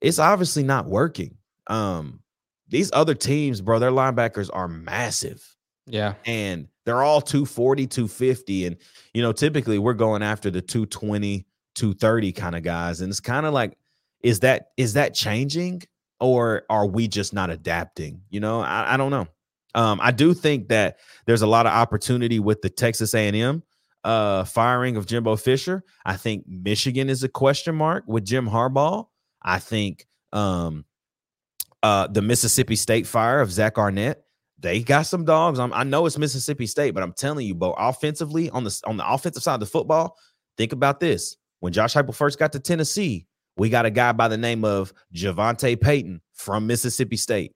it's 0.00 0.18
obviously 0.18 0.62
not 0.62 0.86
working. 0.86 1.36
Um, 1.66 2.20
these 2.68 2.90
other 2.92 3.14
teams, 3.14 3.60
bro, 3.60 3.78
their 3.78 3.90
linebackers 3.90 4.48
are 4.52 4.68
massive. 4.68 5.44
Yeah, 5.86 6.14
and 6.24 6.68
they're 6.84 7.02
all 7.02 7.20
240 7.20 7.86
250 7.86 8.66
and 8.66 8.76
you 9.14 9.22
know 9.22 9.32
typically 9.32 9.78
we're 9.78 9.94
going 9.94 10.22
after 10.22 10.50
the 10.50 10.60
220 10.60 11.46
230 11.74 12.32
kind 12.32 12.56
of 12.56 12.62
guys 12.62 13.00
and 13.00 13.10
it's 13.10 13.20
kind 13.20 13.46
of 13.46 13.54
like 13.54 13.76
is 14.22 14.40
that 14.40 14.70
is 14.76 14.94
that 14.94 15.14
changing 15.14 15.82
or 16.18 16.64
are 16.68 16.86
we 16.86 17.08
just 17.08 17.32
not 17.32 17.50
adapting? 17.50 18.22
You 18.30 18.40
know 18.40 18.60
i, 18.60 18.94
I 18.94 18.96
don't 18.96 19.10
know. 19.10 19.28
Um 19.74 20.00
i 20.02 20.10
do 20.10 20.34
think 20.34 20.68
that 20.68 20.98
there's 21.26 21.42
a 21.42 21.46
lot 21.46 21.66
of 21.66 21.72
opportunity 21.72 22.40
with 22.40 22.60
the 22.62 22.70
texas 22.70 23.14
a&m 23.14 23.62
uh 24.02 24.44
firing 24.44 24.96
of 24.96 25.06
jimbo 25.06 25.36
fisher. 25.36 25.84
I 26.04 26.16
think 26.16 26.44
michigan 26.48 27.08
is 27.08 27.22
a 27.22 27.28
question 27.28 27.76
mark 27.76 28.04
with 28.06 28.24
jim 28.24 28.48
harbaugh 28.48 29.06
i 29.42 29.58
think 29.58 30.06
um 30.32 30.84
uh 31.82 32.06
the 32.06 32.22
mississippi 32.22 32.76
state 32.76 33.06
fire 33.06 33.40
of 33.40 33.50
zach 33.50 33.78
arnett 33.78 34.24
they 34.60 34.80
got 34.82 35.06
some 35.06 35.24
dogs. 35.24 35.58
I'm, 35.58 35.72
I 35.72 35.84
know 35.84 36.04
it's 36.06 36.18
Mississippi 36.18 36.66
State, 36.66 36.92
but 36.92 37.02
I'm 37.02 37.12
telling 37.14 37.46
you, 37.46 37.54
Bo, 37.54 37.72
offensively 37.72 38.50
on 38.50 38.64
the 38.64 38.80
on 38.86 38.96
the 38.96 39.10
offensive 39.10 39.42
side 39.42 39.54
of 39.54 39.60
the 39.60 39.66
football, 39.66 40.16
think 40.56 40.72
about 40.72 41.00
this. 41.00 41.36
When 41.60 41.72
Josh 41.72 41.94
Heupel 41.94 42.14
first 42.14 42.38
got 42.38 42.52
to 42.52 42.60
Tennessee, 42.60 43.26
we 43.56 43.70
got 43.70 43.86
a 43.86 43.90
guy 43.90 44.12
by 44.12 44.28
the 44.28 44.36
name 44.36 44.64
of 44.64 44.92
JaVonta 45.14 45.80
Payton 45.80 46.20
from 46.34 46.66
Mississippi 46.66 47.16
State. 47.16 47.54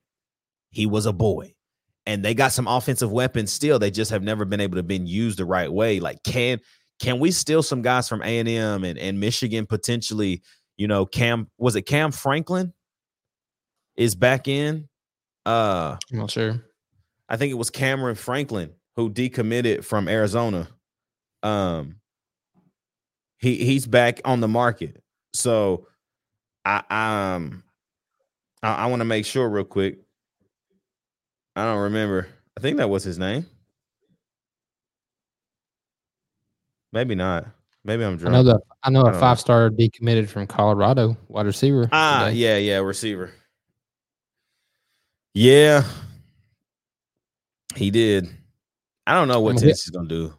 He 0.71 0.87
was 0.87 1.07
a 1.07 1.13
boy, 1.13 1.55
and 2.07 2.25
they 2.25 2.35
got 2.35 2.53
some 2.53 2.67
offensive 2.67 3.13
weapons 3.13 3.53
still. 3.53 3.79
They 3.79 3.91
just 3.91 4.11
have 4.11 4.23
never 4.23 4.45
been 4.45 4.61
able 4.61 4.77
to 4.77 4.83
been 4.83 5.07
used 5.07 5.39
the 5.39 5.45
right 5.45 5.71
way. 5.73 6.01
Like, 6.01 6.23
can 6.23 6.59
can 7.01 7.19
we 7.19 7.33
steal 7.33 7.63
some 7.63 7.83
guys 7.83 8.09
from 8.09 8.23
A 8.23 8.39
and 8.39 8.49
M 8.49 8.85
and 8.85 8.99
and 8.99 9.21
Michigan 9.21 9.67
potentially? 9.67 10.43
You 10.77 10.89
know, 10.89 11.07
Cam 11.07 11.49
was 11.59 11.77
it 11.77 11.83
Cam 11.83 12.13
Franklin 12.13 12.73
is 13.97 14.15
back 14.15 14.49
in. 14.49 14.89
Uh, 15.47 15.97
I'm 16.11 16.19
not 16.19 16.31
sure. 16.31 16.65
I 17.29 17.37
think 17.37 17.53
it 17.53 17.57
was 17.57 17.71
Cameron 17.71 18.17
Franklin 18.17 18.73
who 18.97 19.11
decommitted 19.11 19.85
from 19.85 20.09
Arizona. 20.09 20.69
Um, 21.43 21.97
he 23.39 23.65
he's 23.65 23.87
back 23.87 24.21
on 24.25 24.41
the 24.41 24.49
market. 24.49 25.03
So 25.33 25.87
I 26.65 26.83
um 26.91 27.63
I, 28.63 28.75
I 28.75 28.87
want 28.87 29.01
to 29.01 29.05
make 29.05 29.27
sure 29.27 29.49
real 29.49 29.65
quick. 29.65 29.99
I 31.57 31.65
don't 31.65 31.83
remember. 31.83 32.27
I 32.57 32.61
think 32.61 32.79
that 32.79 32.91
was 32.91 33.05
his 33.05 33.19
name. 33.19 33.47
Maybe 36.93 37.15
not. 37.15 37.47
Maybe 37.85 38.05
I'm 38.05 38.15
I 38.15 38.17
drunk. 38.17 38.33
know 38.33 38.43
the 38.43 38.61
I 38.83 38.91
know 38.91 39.03
I 39.03 39.11
a 39.11 39.21
five 39.21 39.39
star 39.39 39.69
decommitted 39.71 40.29
from 40.29 40.47
Colorado 40.47 41.17
wide 41.29 41.47
receiver. 41.47 41.89
Ah, 41.93 42.27
today. 42.27 42.37
yeah, 42.39 42.57
yeah, 42.57 42.77
receiver. 42.79 43.31
Yeah, 45.35 45.83
he 47.75 47.91
did. 47.91 48.29
I 49.07 49.15
don't 49.15 49.29
know 49.29 49.41
what 49.41 49.53
hit- 49.55 49.61
Tennessee's 49.63 49.91
gonna 49.91 50.09
do. 50.09 50.33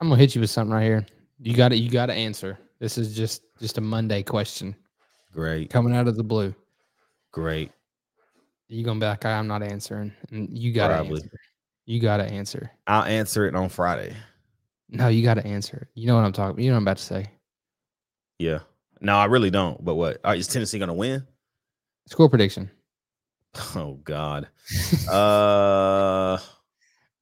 I'm 0.00 0.08
gonna 0.08 0.18
hit 0.20 0.34
you 0.34 0.40
with 0.40 0.50
something 0.50 0.72
right 0.74 0.84
here. 0.84 1.06
You 1.40 1.54
got 1.54 1.72
it. 1.72 1.76
You 1.76 1.90
got 1.90 2.06
to 2.06 2.14
answer. 2.14 2.58
This 2.80 2.98
is 2.98 3.14
just 3.14 3.42
just 3.60 3.78
a 3.78 3.80
Monday 3.80 4.22
question 4.22 4.74
Great, 5.32 5.70
coming 5.70 5.94
out 5.94 6.08
of 6.08 6.16
the 6.16 6.24
blue. 6.24 6.54
great. 7.32 7.70
You 8.68 8.84
gonna 8.84 9.00
be 9.00 9.06
like, 9.06 9.24
I'm 9.24 9.46
not 9.46 9.62
answering, 9.62 10.12
and 10.30 10.56
you 10.56 10.72
got 10.72 10.88
to 10.88 10.94
Probably. 10.96 11.22
answer. 11.22 11.40
You 11.86 12.00
got 12.00 12.18
to 12.18 12.24
answer. 12.24 12.70
I'll 12.86 13.04
answer 13.04 13.46
it 13.46 13.54
on 13.54 13.68
Friday. 13.68 14.14
No, 14.90 15.08
you 15.08 15.22
got 15.22 15.34
to 15.34 15.46
answer. 15.46 15.88
You 15.94 16.06
know 16.06 16.16
what 16.16 16.24
I'm 16.24 16.32
talking. 16.32 16.62
You 16.62 16.70
know 16.70 16.74
what 16.74 16.78
I'm 16.78 16.84
about 16.84 16.96
to 16.98 17.04
say. 17.04 17.26
Yeah, 18.38 18.60
No, 19.00 19.16
I 19.16 19.24
really 19.26 19.50
don't. 19.50 19.84
But 19.84 19.96
what? 19.96 20.20
Right, 20.24 20.38
is 20.38 20.46
Tennessee 20.46 20.78
going 20.78 20.88
to 20.88 20.94
win? 20.94 21.26
Score 22.06 22.28
prediction. 22.28 22.70
Oh 23.74 23.98
God. 24.04 24.46
uh, 25.08 26.38
I 26.38 26.40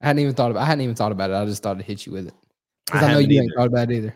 hadn't 0.01 0.21
even 0.21 0.35
thought 0.35 0.51
about. 0.51 0.61
I 0.61 0.65
hadn't 0.65 0.83
even 0.83 0.95
thought 0.95 1.11
about 1.11 1.31
it. 1.31 1.33
I 1.33 1.45
just 1.45 1.63
thought 1.63 1.77
to 1.79 1.83
hit 1.83 2.05
you 2.05 2.11
with 2.11 2.27
it 2.27 2.33
because 2.85 3.01
I 3.01 3.07
I, 3.07 3.13
know 3.13 3.19
you 3.19 3.41
ain't 3.41 3.53
thought 3.55 3.67
about 3.67 3.89
it 3.89 3.95
either. 3.95 4.15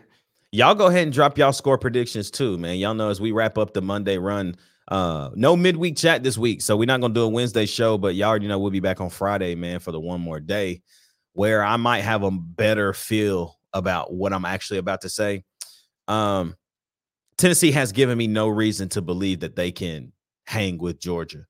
Y'all 0.52 0.74
go 0.74 0.86
ahead 0.86 1.04
and 1.04 1.12
drop 1.12 1.38
y'all 1.38 1.52
score 1.52 1.78
predictions 1.78 2.30
too, 2.30 2.58
man. 2.58 2.76
Y'all 2.76 2.94
know 2.94 3.08
as 3.08 3.20
we 3.20 3.32
wrap 3.32 3.58
up 3.58 3.72
the 3.72 3.82
Monday 3.82 4.18
run, 4.18 4.54
uh, 4.88 5.30
no 5.34 5.56
midweek 5.56 5.96
chat 5.96 6.22
this 6.22 6.36
week, 6.36 6.62
so 6.62 6.76
we're 6.76 6.84
not 6.84 7.00
gonna 7.00 7.14
do 7.14 7.22
a 7.22 7.28
Wednesday 7.28 7.66
show, 7.66 7.98
but 7.98 8.14
y'all 8.14 8.28
already 8.28 8.46
know 8.46 8.58
we'll 8.58 8.70
be 8.70 8.78
back 8.78 9.00
on 9.00 9.10
Friday, 9.10 9.54
man, 9.54 9.80
for 9.80 9.90
the 9.90 10.00
one 10.00 10.20
more 10.20 10.38
day, 10.38 10.82
where 11.32 11.64
I 11.64 11.76
might 11.76 12.00
have 12.00 12.22
a 12.22 12.30
better 12.30 12.92
feel 12.92 13.58
about 13.72 14.12
what 14.12 14.32
I'm 14.32 14.44
actually 14.44 14.78
about 14.78 15.00
to 15.02 15.08
say. 15.08 15.44
Um, 16.08 16.56
Tennessee 17.38 17.72
has 17.72 17.92
given 17.92 18.18
me 18.18 18.26
no 18.26 18.48
reason 18.48 18.88
to 18.90 19.02
believe 19.02 19.40
that 19.40 19.56
they 19.56 19.72
can 19.72 20.12
hang 20.46 20.78
with 20.78 21.00
Georgia. 21.00 21.46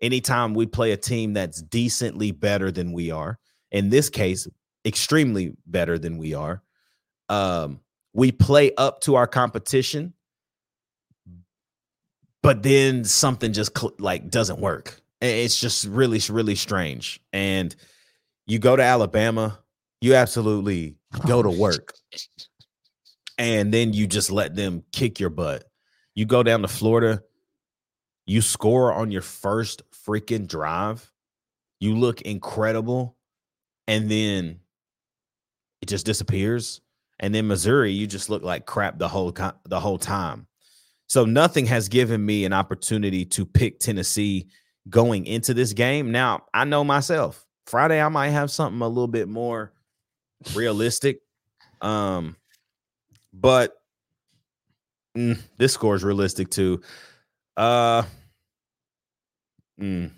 Anytime 0.00 0.54
we 0.54 0.66
play 0.66 0.92
a 0.92 0.96
team 0.96 1.34
that's 1.34 1.62
decently 1.62 2.30
better 2.32 2.70
than 2.70 2.92
we 2.92 3.10
are, 3.10 3.38
in 3.70 3.90
this 3.90 4.08
case, 4.08 4.48
extremely 4.84 5.56
better 5.66 5.98
than 5.98 6.18
we 6.18 6.34
are, 6.34 6.62
um, 7.28 7.80
we 8.12 8.32
play 8.32 8.74
up 8.76 9.00
to 9.02 9.14
our 9.16 9.26
competition, 9.26 10.14
but 12.42 12.62
then 12.62 13.04
something 13.04 13.52
just 13.52 13.76
cl- 13.76 13.94
like 13.98 14.30
doesn't 14.30 14.60
work. 14.60 15.00
It's 15.20 15.58
just 15.58 15.86
really, 15.86 16.20
really 16.30 16.54
strange. 16.54 17.20
And 17.32 17.74
you 18.46 18.58
go 18.58 18.76
to 18.76 18.82
Alabama, 18.82 19.58
you 20.00 20.14
absolutely 20.14 20.96
go 21.26 21.42
to 21.42 21.48
oh, 21.48 21.58
work 21.58 21.94
and 23.38 23.72
then 23.72 23.92
you 23.92 24.06
just 24.06 24.30
let 24.30 24.54
them 24.54 24.82
kick 24.92 25.20
your 25.20 25.30
butt. 25.30 25.64
You 26.14 26.24
go 26.24 26.42
down 26.42 26.62
to 26.62 26.68
Florida, 26.68 27.22
you 28.24 28.40
score 28.40 28.92
on 28.92 29.10
your 29.10 29.22
first 29.22 29.82
freaking 29.92 30.48
drive, 30.48 31.10
you 31.78 31.96
look 31.96 32.22
incredible, 32.22 33.16
and 33.86 34.10
then 34.10 34.60
it 35.82 35.86
just 35.86 36.06
disappears. 36.06 36.80
And 37.18 37.34
then 37.34 37.46
Missouri, 37.46 37.92
you 37.92 38.06
just 38.06 38.28
look 38.28 38.42
like 38.42 38.66
crap 38.66 38.98
the 38.98 39.08
whole 39.08 39.34
the 39.64 39.80
whole 39.80 39.98
time. 39.98 40.46
So 41.08 41.24
nothing 41.24 41.66
has 41.66 41.88
given 41.88 42.24
me 42.24 42.44
an 42.44 42.52
opportunity 42.52 43.24
to 43.26 43.46
pick 43.46 43.78
Tennessee 43.78 44.48
going 44.88 45.26
into 45.26 45.54
this 45.54 45.72
game. 45.72 46.10
Now 46.10 46.44
I 46.52 46.64
know 46.64 46.84
myself. 46.84 47.45
Friday 47.66 48.00
I 48.00 48.08
might 48.08 48.30
have 48.30 48.50
something 48.50 48.80
a 48.80 48.88
little 48.88 49.08
bit 49.08 49.28
more 49.28 49.72
realistic. 50.54 51.20
Um, 51.80 52.36
but 53.32 53.74
mm, 55.16 55.38
this 55.58 55.74
score 55.74 55.94
is 55.94 56.04
realistic 56.04 56.50
too. 56.50 56.80
Uh, 57.56 58.02
mm, 59.80 60.10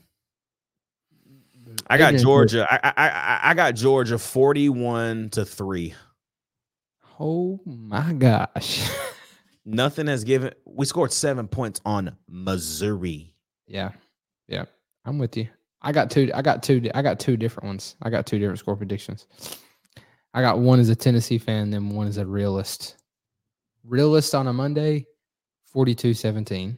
I 1.86 1.98
got 1.98 2.14
Georgia. 2.14 2.66
I, 2.70 2.78
I 2.84 3.08
I 3.08 3.40
I 3.50 3.54
got 3.54 3.74
Georgia 3.74 4.18
forty-one 4.18 5.30
to 5.30 5.44
three. 5.44 5.94
Oh 7.20 7.60
my 7.64 8.12
gosh. 8.12 8.88
Nothing 9.64 10.06
has 10.06 10.24
given. 10.24 10.52
We 10.64 10.86
scored 10.86 11.12
seven 11.12 11.48
points 11.48 11.80
on 11.84 12.16
Missouri. 12.28 13.34
yeah. 13.66 13.90
Yeah. 14.46 14.64
I'm 15.04 15.18
with 15.18 15.36
you. 15.36 15.48
I 15.82 15.92
got 15.92 16.10
two. 16.10 16.30
I 16.34 16.42
got 16.42 16.62
two. 16.62 16.90
I 16.94 17.02
got 17.02 17.20
two 17.20 17.36
different 17.36 17.66
ones. 17.66 17.96
I 18.02 18.10
got 18.10 18.26
two 18.26 18.38
different 18.38 18.58
score 18.58 18.76
predictions. 18.76 19.26
I 20.34 20.42
got 20.42 20.58
one 20.58 20.80
as 20.80 20.88
a 20.88 20.96
Tennessee 20.96 21.38
fan, 21.38 21.70
then 21.70 21.90
one 21.90 22.06
as 22.06 22.18
a 22.18 22.26
realist. 22.26 22.96
Realist 23.84 24.34
on 24.34 24.48
a 24.48 24.52
Monday, 24.52 25.06
42 25.72 26.14
17. 26.14 26.76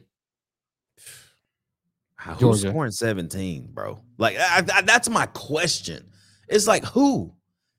Who's 2.23 2.39
Georgia. 2.39 2.69
scoring 2.69 2.91
seventeen, 2.91 3.69
bro? 3.71 3.99
Like 4.19 4.37
I, 4.37 4.63
I, 4.73 4.81
that's 4.81 5.09
my 5.09 5.25
question. 5.27 6.11
It's 6.47 6.67
like 6.67 6.85
who? 6.85 7.33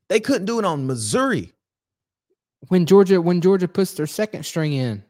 They 0.09 0.19
couldn't 0.19 0.47
do 0.47 0.59
it 0.59 0.65
on 0.65 0.87
Missouri. 0.87 1.53
When 2.69 2.85
Georgia, 2.87 3.23
when 3.23 3.41
Georgia 3.41 3.69
puts 3.69 3.95
their 3.95 4.07
second 4.07 4.45
string 4.45 4.73
in, 4.73 5.05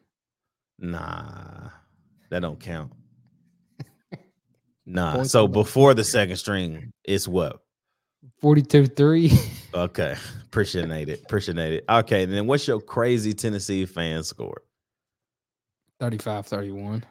Nah, 0.79 1.69
that 2.29 2.41
don't 2.41 2.59
count. 2.59 2.91
Nah. 4.85 5.23
So 5.23 5.47
before 5.47 5.93
the 5.93 6.03
second 6.03 6.35
string, 6.37 6.91
it's 7.03 7.27
what? 7.27 7.59
42 8.41 8.87
3. 8.87 9.31
Okay, 9.75 10.15
appreciate 10.43 10.91
it. 11.09 11.23
Appreciate 11.23 11.57
it. 11.57 11.83
Okay, 11.89 12.25
then 12.25 12.45
what's 12.45 12.67
your 12.67 12.79
crazy 12.79 13.33
Tennessee 13.33 13.87
fan 13.87 14.21
score? 14.21 14.61
35 15.99 16.45
31. 16.45 17.03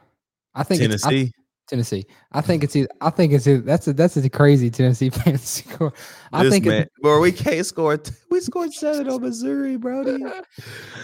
I 0.55 0.63
think 0.63 0.81
it's 0.81 1.03
I- 1.05 1.09
Tennessee. 1.09 1.31
Tennessee. 1.67 2.05
I 2.31 2.39
think 2.41 2.63
it's 2.63 2.75
either, 2.75 2.87
I 3.01 3.09
think 3.09 3.33
it's 3.33 3.47
either, 3.47 3.61
that's 3.61 3.87
a 3.87 3.93
that's 3.93 4.15
a 4.15 4.29
crazy 4.29 4.69
Tennessee 4.69 5.09
fan 5.09 5.37
score. 5.37 5.91
I 6.31 6.43
This 6.43 6.53
think 6.53 6.65
man, 6.65 6.81
it's, 6.83 6.91
bro, 7.01 7.19
we 7.19 7.31
can't 7.33 7.65
score. 7.65 8.01
We 8.31 8.39
scored 8.39 8.71
seven 8.73 9.09
on 9.09 9.21
Missouri, 9.21 9.75
Brody. 9.75 10.23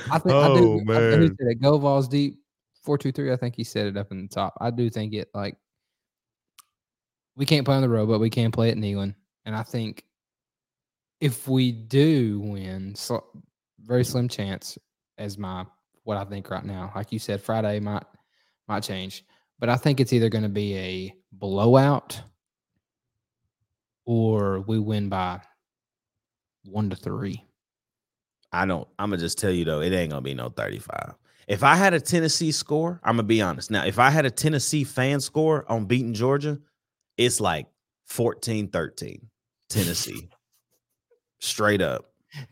I 0.10 0.20
think 0.20 0.36
I 0.36 0.54
do. 0.56 0.82
Oh, 0.88 0.94
I, 0.94 0.98
I 0.98 1.00
do 1.12 1.18
man. 1.18 1.28
say 1.38 1.46
that 1.46 1.60
go 1.62 1.78
Vols 1.78 2.08
deep. 2.08 2.40
Four 2.84 2.98
two 2.98 3.12
three. 3.12 3.34
I 3.34 3.36
think 3.36 3.56
he 3.56 3.66
set 3.66 3.86
it 3.88 3.98
up 3.98 4.12
in 4.12 4.22
the 4.22 4.28
top. 4.30 4.54
I 4.62 4.72
do 4.72 4.90
think 4.90 5.14
it 5.14 5.28
like 5.34 5.58
we 7.40 7.46
can't 7.46 7.64
play 7.66 7.78
on 7.78 7.82
the 7.82 7.90
road, 7.90 8.10
but 8.10 8.20
we 8.20 8.30
can 8.30 8.52
play 8.52 8.70
at 8.70 8.76
Neyland, 8.78 9.16
and 9.46 9.56
I 9.56 9.64
think 9.64 10.04
if 11.22 11.48
we 11.48 11.72
do 11.72 12.42
win, 12.42 12.96
very 13.80 14.04
slim 14.04 14.28
chance 14.28 14.78
as 15.18 15.38
my 15.38 15.66
what 16.04 16.18
I 16.18 16.26
think 16.26 16.50
right 16.50 16.66
now. 16.66 16.92
Like 16.94 17.14
you 17.14 17.18
said, 17.18 17.42
Friday 17.42 17.80
might 17.80 18.04
might 18.68 18.84
change, 18.84 19.24
but 19.58 19.70
I 19.70 19.78
think 19.78 20.02
it's 20.02 20.12
either 20.12 20.28
going 20.28 20.44
to 20.44 20.50
be 20.50 20.76
a 20.76 21.16
blowout 21.32 22.22
or 24.06 24.60
we 24.60 24.78
win 24.78 25.08
by 25.08 25.40
one 26.66 26.90
to 26.90 26.96
three. 26.98 27.42
I 28.52 28.66
don't. 28.66 28.88
I'm 29.00 29.12
gonna 29.12 29.22
just 29.22 29.38
tell 29.38 29.52
you 29.52 29.64
though, 29.64 29.80
it 29.80 29.94
ain't 29.94 30.12
gonna 30.12 30.22
be 30.22 30.34
no 30.34 30.50
35. 30.50 31.16
If 31.48 31.64
I 31.64 31.76
had 31.76 31.94
a 31.94 32.02
Tennessee 32.02 32.52
score, 32.52 33.00
I'm 33.02 33.16
gonna 33.16 33.24
be 33.24 33.42
honest. 33.42 33.72
Now, 33.72 33.86
if 33.86 33.98
I 33.98 34.10
had 34.10 34.26
a 34.26 34.32
Tennessee 34.32 34.84
fan 34.84 35.22
score 35.22 35.66
on 35.72 35.86
beating 35.86 36.14
Georgia, 36.14 36.60
it's 37.20 37.42
like 37.42 37.68
14 38.08 38.70
13 38.70 39.22
Tennessee. 39.70 40.30
Straight 41.40 41.82
up. 41.82 42.06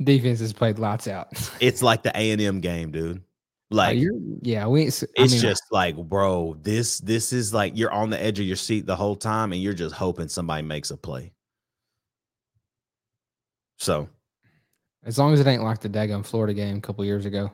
Defense 0.04 0.40
has 0.42 0.54
played 0.54 0.78
lights 0.78 1.08
out. 1.08 1.28
It's 1.60 1.82
like 1.82 2.04
the 2.04 2.12
A&M 2.16 2.60
game, 2.60 2.92
dude. 2.92 3.22
Like 3.70 3.98
Like 3.98 4.08
yeah, 4.44 4.68
we. 4.68 4.84
I 4.84 4.86
it's 4.86 5.04
mean, 5.18 5.42
just 5.42 5.64
like, 5.72 5.96
bro, 5.96 6.58
this 6.62 7.00
this 7.00 7.34
is 7.34 7.54
like 7.54 7.78
you're 7.78 7.92
on 7.92 8.10
the 8.10 8.22
edge 8.22 8.40
of 8.40 8.46
your 8.46 8.56
seat 8.56 8.86
the 8.86 8.96
whole 8.96 9.16
time 9.16 9.52
and 9.52 9.62
you're 9.62 9.74
just 9.74 9.96
hoping 9.96 10.28
somebody 10.28 10.64
makes 10.64 10.92
a 10.92 10.98
play. 10.98 11.34
So, 13.78 14.10
as 15.06 15.18
long 15.18 15.34
as 15.34 15.40
it 15.40 15.48
ain't 15.48 15.64
like 15.64 15.80
the 15.80 15.90
daggone 15.90 16.26
Florida 16.26 16.54
game 16.54 16.78
a 16.78 16.82
couple 16.82 17.04
years 17.06 17.26
ago. 17.26 17.52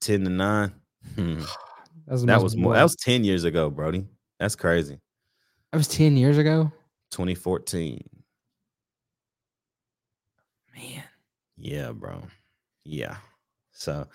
10 0.00 0.24
to 0.24 0.30
9. 0.30 0.72
Hmm. 1.14 1.42
That 2.06 2.12
was, 2.12 2.24
That 2.24 2.42
was 2.42 2.56
more 2.56 2.72
that 2.72 2.82
was 2.82 2.96
10 2.96 3.22
years 3.22 3.44
ago, 3.44 3.68
Brody. 3.68 4.06
That's 4.40 4.56
crazy. 4.56 4.98
That 5.72 5.78
was 5.78 5.88
ten 5.88 6.16
years 6.16 6.38
ago. 6.38 6.72
2014. 7.10 8.02
Man, 10.76 11.02
Yeah, 11.56 11.92
bro. 11.92 12.22
Yeah. 12.84 13.16
So 13.72 14.06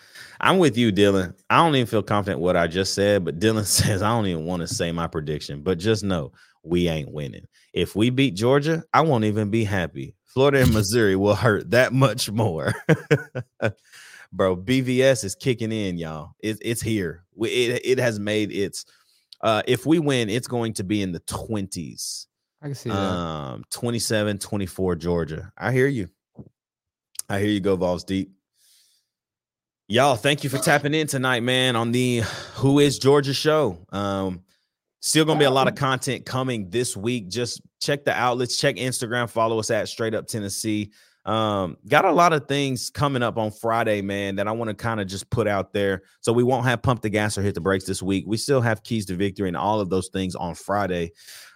I'm 0.42 0.58
with 0.58 0.78
you, 0.78 0.92
Dylan. 0.92 1.34
I 1.50 1.58
don't 1.58 1.76
even 1.76 1.88
feel 1.88 2.04
confident 2.04 2.42
what 2.42 2.58
I 2.58 2.68
just 2.68 2.94
said, 2.94 3.24
but 3.24 3.40
Dylan 3.40 3.66
says 3.66 4.02
I 4.02 4.10
don't 4.10 4.28
even 4.28 4.46
want 4.46 4.62
to 4.62 4.68
say 4.68 4.92
my 4.92 5.08
prediction. 5.08 5.62
But 5.62 5.80
just 5.80 6.04
know 6.04 6.34
we 6.64 6.88
ain't 6.88 7.12
winning. 7.12 7.48
If 7.74 7.96
we 7.96 8.10
beat 8.10 8.36
Georgia, 8.36 8.84
I 8.94 9.02
won't 9.02 9.26
even 9.26 9.50
be 9.50 9.64
happy. 9.64 10.16
Florida 10.26 10.62
and 10.62 10.74
Missouri 10.74 11.16
will 11.16 11.36
hurt 11.36 11.72
that 11.72 11.94
much 11.94 12.30
more. 12.30 12.74
bro, 14.34 14.58
BVS 14.58 15.24
is 15.24 15.36
kicking 15.36 15.72
in, 15.72 15.98
y'all. 15.98 16.36
It, 16.40 16.58
it's 16.62 16.82
here. 16.82 17.24
It, 17.40 17.82
it 17.86 17.98
has 18.00 18.20
made 18.20 18.52
its 18.52 18.86
uh 19.44 19.62
if 19.68 19.86
we 19.86 20.00
win, 20.00 20.30
it's 20.30 20.48
going 20.48 20.74
to 20.74 20.84
be 20.84 21.04
in 21.04 21.12
the 21.12 21.20
20s. 21.22 22.26
I 22.62 22.68
can 22.68 22.76
see 22.76 22.90
that. 22.90 22.96
Um, 22.96 23.64
27, 23.70 24.40
24, 24.40 24.96
Georgia. 24.96 25.52
I 25.58 25.72
hear 25.72 25.88
you. 25.88 26.10
I 27.30 27.40
hear 27.40 27.50
you 27.50 27.60
go, 27.60 27.76
Vols 27.76 28.06
Deep. 28.06 28.32
Y'all, 29.90 30.16
thank 30.16 30.44
you 30.44 30.50
for 30.50 30.58
tapping 30.58 30.94
in 30.94 31.08
tonight, 31.08 31.44
man, 31.44 31.76
on 31.76 31.92
the 31.92 32.24
Who 32.56 32.80
is 32.80 32.98
Georgia 32.98 33.34
show. 33.34 33.78
Um, 33.92 34.44
still 35.02 35.26
gonna 35.26 35.40
be 35.40 35.46
a 35.46 35.52
lot 35.52 35.68
of 35.68 35.76
content 35.76 36.26
coming 36.26 36.70
this 36.70 36.96
week. 36.96 37.28
Just 37.28 37.62
check 37.82 38.06
the 38.06 38.14
outlets, 38.14 38.58
check 38.58 38.78
Instagram, 38.78 39.30
follow 39.30 39.60
us 39.60 39.70
at 39.70 39.90
Straight 39.90 40.16
Up 40.16 40.26
Tennessee. 40.26 40.92
Um, 41.26 41.78
got 41.88 42.04
a 42.04 42.12
lot 42.12 42.34
of 42.34 42.48
things 42.48 42.90
coming 42.90 43.24
up 43.24 43.38
on 43.38 43.52
Friday, 43.52 44.02
man, 44.02 44.36
that 44.36 44.48
I 44.48 44.52
want 44.52 44.70
to 44.70 44.74
kind 44.74 45.00
of 45.00 45.08
just 45.08 45.30
put 45.30 45.48
out 45.48 45.72
there. 45.72 46.04
So 46.20 46.34
we 46.34 46.44
won't 46.44 46.66
have 46.66 46.82
pump 46.82 47.02
the 47.02 47.10
gas 47.10 47.38
or 47.38 47.42
hit 47.42 47.56
the 47.56 47.62
brakes 47.62 47.86
this 47.86 48.02
week. 48.02 48.26
We 48.28 48.36
still 48.36 48.60
have 48.60 48.84
keys 48.84 49.06
to 49.06 49.16
victory 49.16 49.48
and 49.48 49.56
all 49.56 49.80
of 49.80 49.90
those 49.90 50.10
things 50.10 50.36
on 50.36 50.56
Friday. 50.56 51.12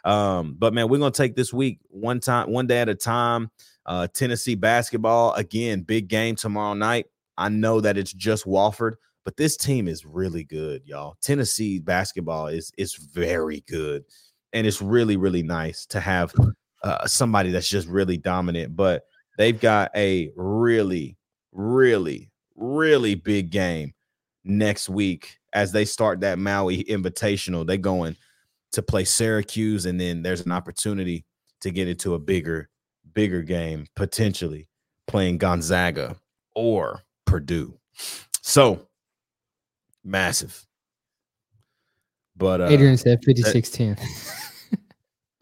Um, 0.05 0.55
but 0.57 0.74
man, 0.74 0.88
we're 0.88 0.99
gonna 0.99 1.11
take 1.11 1.36
this 1.36 1.51
week 1.51 1.80
one 1.89 2.22
time, 2.22 2.49
one 2.49 2.68
day 2.68 2.80
at 2.80 2.89
a 2.89 2.95
time. 2.95 3.51
Uh, 3.86 4.07
Tennessee 4.07 4.55
basketball 4.55 5.34
again, 5.34 5.82
big 5.82 6.07
game 6.07 6.36
tomorrow 6.36 6.74
night. 6.74 7.07
I 7.38 7.49
know 7.49 7.82
that 7.82 7.97
it's 7.97 8.13
just 8.13 8.45
Wofford, 8.45 8.93
but 9.26 9.38
this 9.38 9.57
team 9.57 9.88
is 9.88 10.05
really 10.05 10.43
good, 10.43 10.82
y'all. 10.86 11.18
Tennessee 11.22 11.80
basketball 11.80 12.47
is 12.47 12.72
is 12.78 12.95
very 12.95 13.65
good, 13.68 14.05
and 14.53 14.65
it's 14.65 14.82
really 14.82 15.18
really 15.18 15.43
nice 15.43 15.86
to 15.88 15.99
have 15.99 16.34
uh, 16.84 17.05
somebody 17.05 17.51
that's 17.51 17.70
just 17.70 17.88
really 17.88 18.18
dominant. 18.18 18.76
But 18.76 19.03
they've 19.38 19.60
got 19.60 19.92
a 19.96 20.32
really, 20.36 21.18
really, 21.52 22.32
really 22.56 23.16
big 23.16 23.50
game 23.50 23.94
next 24.44 24.90
week 24.90 25.38
as 25.54 25.72
they 25.72 25.86
start 25.86 26.22
that 26.22 26.40
Maui 26.40 26.84
Invitational. 26.84 27.66
They're 27.66 27.78
going 27.78 28.16
to 28.74 28.82
play 28.82 29.06
Syracuse, 29.06 29.86
and 29.86 30.00
then 30.00 30.22
there's 30.22 30.46
an 30.46 30.52
opportunity 30.52 31.26
to 31.62 31.72
get 31.72 31.88
into 31.88 32.14
a 32.14 32.20
bigger, 32.20 32.70
bigger 33.14 33.42
game 33.42 33.88
potentially 33.96 34.68
playing 35.08 35.38
Gonzaga 35.38 36.18
or 36.54 37.02
Purdue. 37.26 37.78
So 38.42 38.88
massive. 40.04 40.66
But 42.36 42.62
uh, 42.62 42.68
Adrian 42.68 42.98
said 42.98 43.24
5610. 43.26 43.98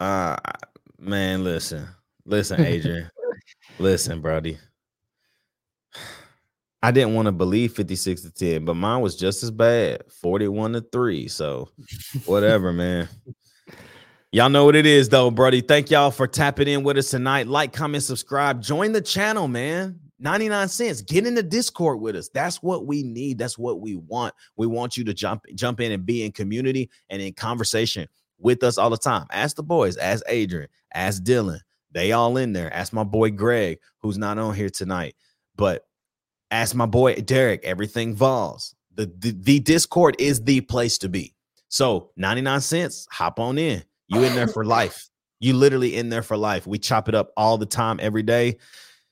uh 0.00 0.36
man, 0.98 1.44
listen. 1.44 1.86
Listen, 2.24 2.60
Adrian. 2.64 3.10
Listen, 3.78 4.20
Brody. 4.20 4.58
I 6.82 6.90
didn't 6.90 7.14
want 7.14 7.26
to 7.26 7.32
believe 7.32 7.72
56 7.72 8.22
to 8.22 8.30
10, 8.30 8.64
but 8.64 8.74
mine 8.74 9.00
was 9.00 9.16
just 9.16 9.42
as 9.42 9.50
bad 9.50 10.04
41 10.20 10.74
to 10.74 10.80
3. 10.92 11.26
So, 11.28 11.68
whatever, 12.26 12.72
man. 12.72 13.08
Y'all 14.32 14.50
know 14.50 14.64
what 14.64 14.76
it 14.76 14.86
is, 14.86 15.08
though, 15.08 15.30
Brody. 15.30 15.62
Thank 15.62 15.90
y'all 15.90 16.10
for 16.10 16.26
tapping 16.26 16.68
in 16.68 16.84
with 16.84 16.98
us 16.98 17.10
tonight. 17.10 17.46
Like, 17.46 17.72
comment, 17.72 18.04
subscribe, 18.04 18.62
join 18.62 18.92
the 18.92 19.00
channel, 19.00 19.48
man. 19.48 19.98
99 20.18 20.68
cents. 20.68 21.02
Get 21.02 21.26
in 21.26 21.34
the 21.34 21.42
Discord 21.42 22.00
with 22.00 22.16
us. 22.16 22.28
That's 22.28 22.62
what 22.62 22.86
we 22.86 23.02
need. 23.02 23.38
That's 23.38 23.58
what 23.58 23.80
we 23.80 23.96
want. 23.96 24.34
We 24.56 24.66
want 24.66 24.96
you 24.96 25.04
to 25.04 25.14
jump 25.14 25.44
jump 25.54 25.80
in 25.80 25.92
and 25.92 26.06
be 26.06 26.24
in 26.24 26.32
community 26.32 26.90
and 27.10 27.20
in 27.20 27.34
conversation 27.34 28.08
with 28.38 28.62
us 28.62 28.78
all 28.78 28.90
the 28.90 28.96
time. 28.96 29.26
Ask 29.30 29.56
the 29.56 29.62
boys, 29.62 29.96
ask 29.96 30.22
Adrian, 30.28 30.68
ask 30.94 31.22
Dylan. 31.22 31.60
They 31.96 32.12
all 32.12 32.36
in 32.36 32.52
there. 32.52 32.70
Ask 32.74 32.92
my 32.92 33.04
boy 33.04 33.30
Greg, 33.30 33.78
who's 34.00 34.18
not 34.18 34.36
on 34.36 34.54
here 34.54 34.68
tonight. 34.68 35.14
But 35.56 35.86
ask 36.50 36.74
my 36.74 36.84
boy 36.84 37.14
Derek, 37.14 37.64
everything 37.64 38.14
Vols. 38.14 38.74
The, 38.94 39.10
the, 39.18 39.30
the 39.30 39.60
Discord 39.60 40.14
is 40.18 40.44
the 40.44 40.60
place 40.60 40.98
to 40.98 41.08
be. 41.08 41.34
So 41.68 42.10
99 42.18 42.60
cents, 42.60 43.08
hop 43.10 43.40
on 43.40 43.56
in. 43.56 43.82
You 44.08 44.24
in 44.24 44.34
there 44.34 44.46
for 44.46 44.62
life. 44.78 45.08
You 45.40 45.54
literally 45.54 45.96
in 45.96 46.10
there 46.10 46.22
for 46.22 46.36
life. 46.36 46.66
We 46.66 46.78
chop 46.78 47.08
it 47.08 47.14
up 47.14 47.30
all 47.34 47.56
the 47.56 47.64
time, 47.64 47.98
every 48.02 48.22
day 48.22 48.58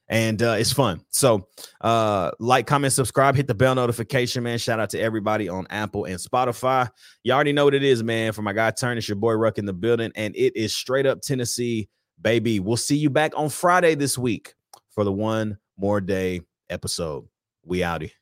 and 0.09 0.43
uh, 0.43 0.57
it's 0.59 0.72
fun. 0.72 1.01
So, 1.09 1.49
uh, 1.80 2.30
like, 2.39 2.66
comment, 2.66 2.93
subscribe, 2.93 3.37
hit 3.37 3.47
the 3.47 3.55
bell 3.55 3.74
notification, 3.74 4.43
man. 4.43 4.59
Shout 4.59 4.78
out 4.78 4.91
to 4.91 5.01
everybody 5.01 5.49
on 5.49 5.66
Apple 5.70 6.05
and 6.05 6.16
Spotify. 6.16 6.91
You 7.22 7.32
already 7.32 7.53
know 7.53 7.64
what 7.64 7.74
it 7.74 7.82
is, 7.82 8.03
man. 8.03 8.32
For 8.32 8.43
my 8.43 8.53
guy 8.53 8.70
Turn, 8.70 8.99
it's 8.99 9.09
your 9.09 9.16
boy 9.16 9.32
Ruck 9.32 9.59
in 9.59 9.64
the 9.64 9.72
building, 9.72 10.12
and 10.14 10.37
it 10.37 10.55
is 10.57 10.74
straight 10.74 11.07
up 11.07 11.22
Tennessee, 11.22 11.89
baby. 12.20 12.60
We'll 12.60 12.76
see 12.76 12.96
you 12.96 13.10
back 13.10 13.32
on 13.36 13.48
Friday 13.48 13.94
this 13.94 14.16
week 14.18 14.54
for 14.90 15.04
the 15.04 15.12
one 15.12 15.58
more 15.76 16.00
day 16.00 16.42
episode. 16.68 17.26
We 17.64 17.80
outie. 17.80 18.12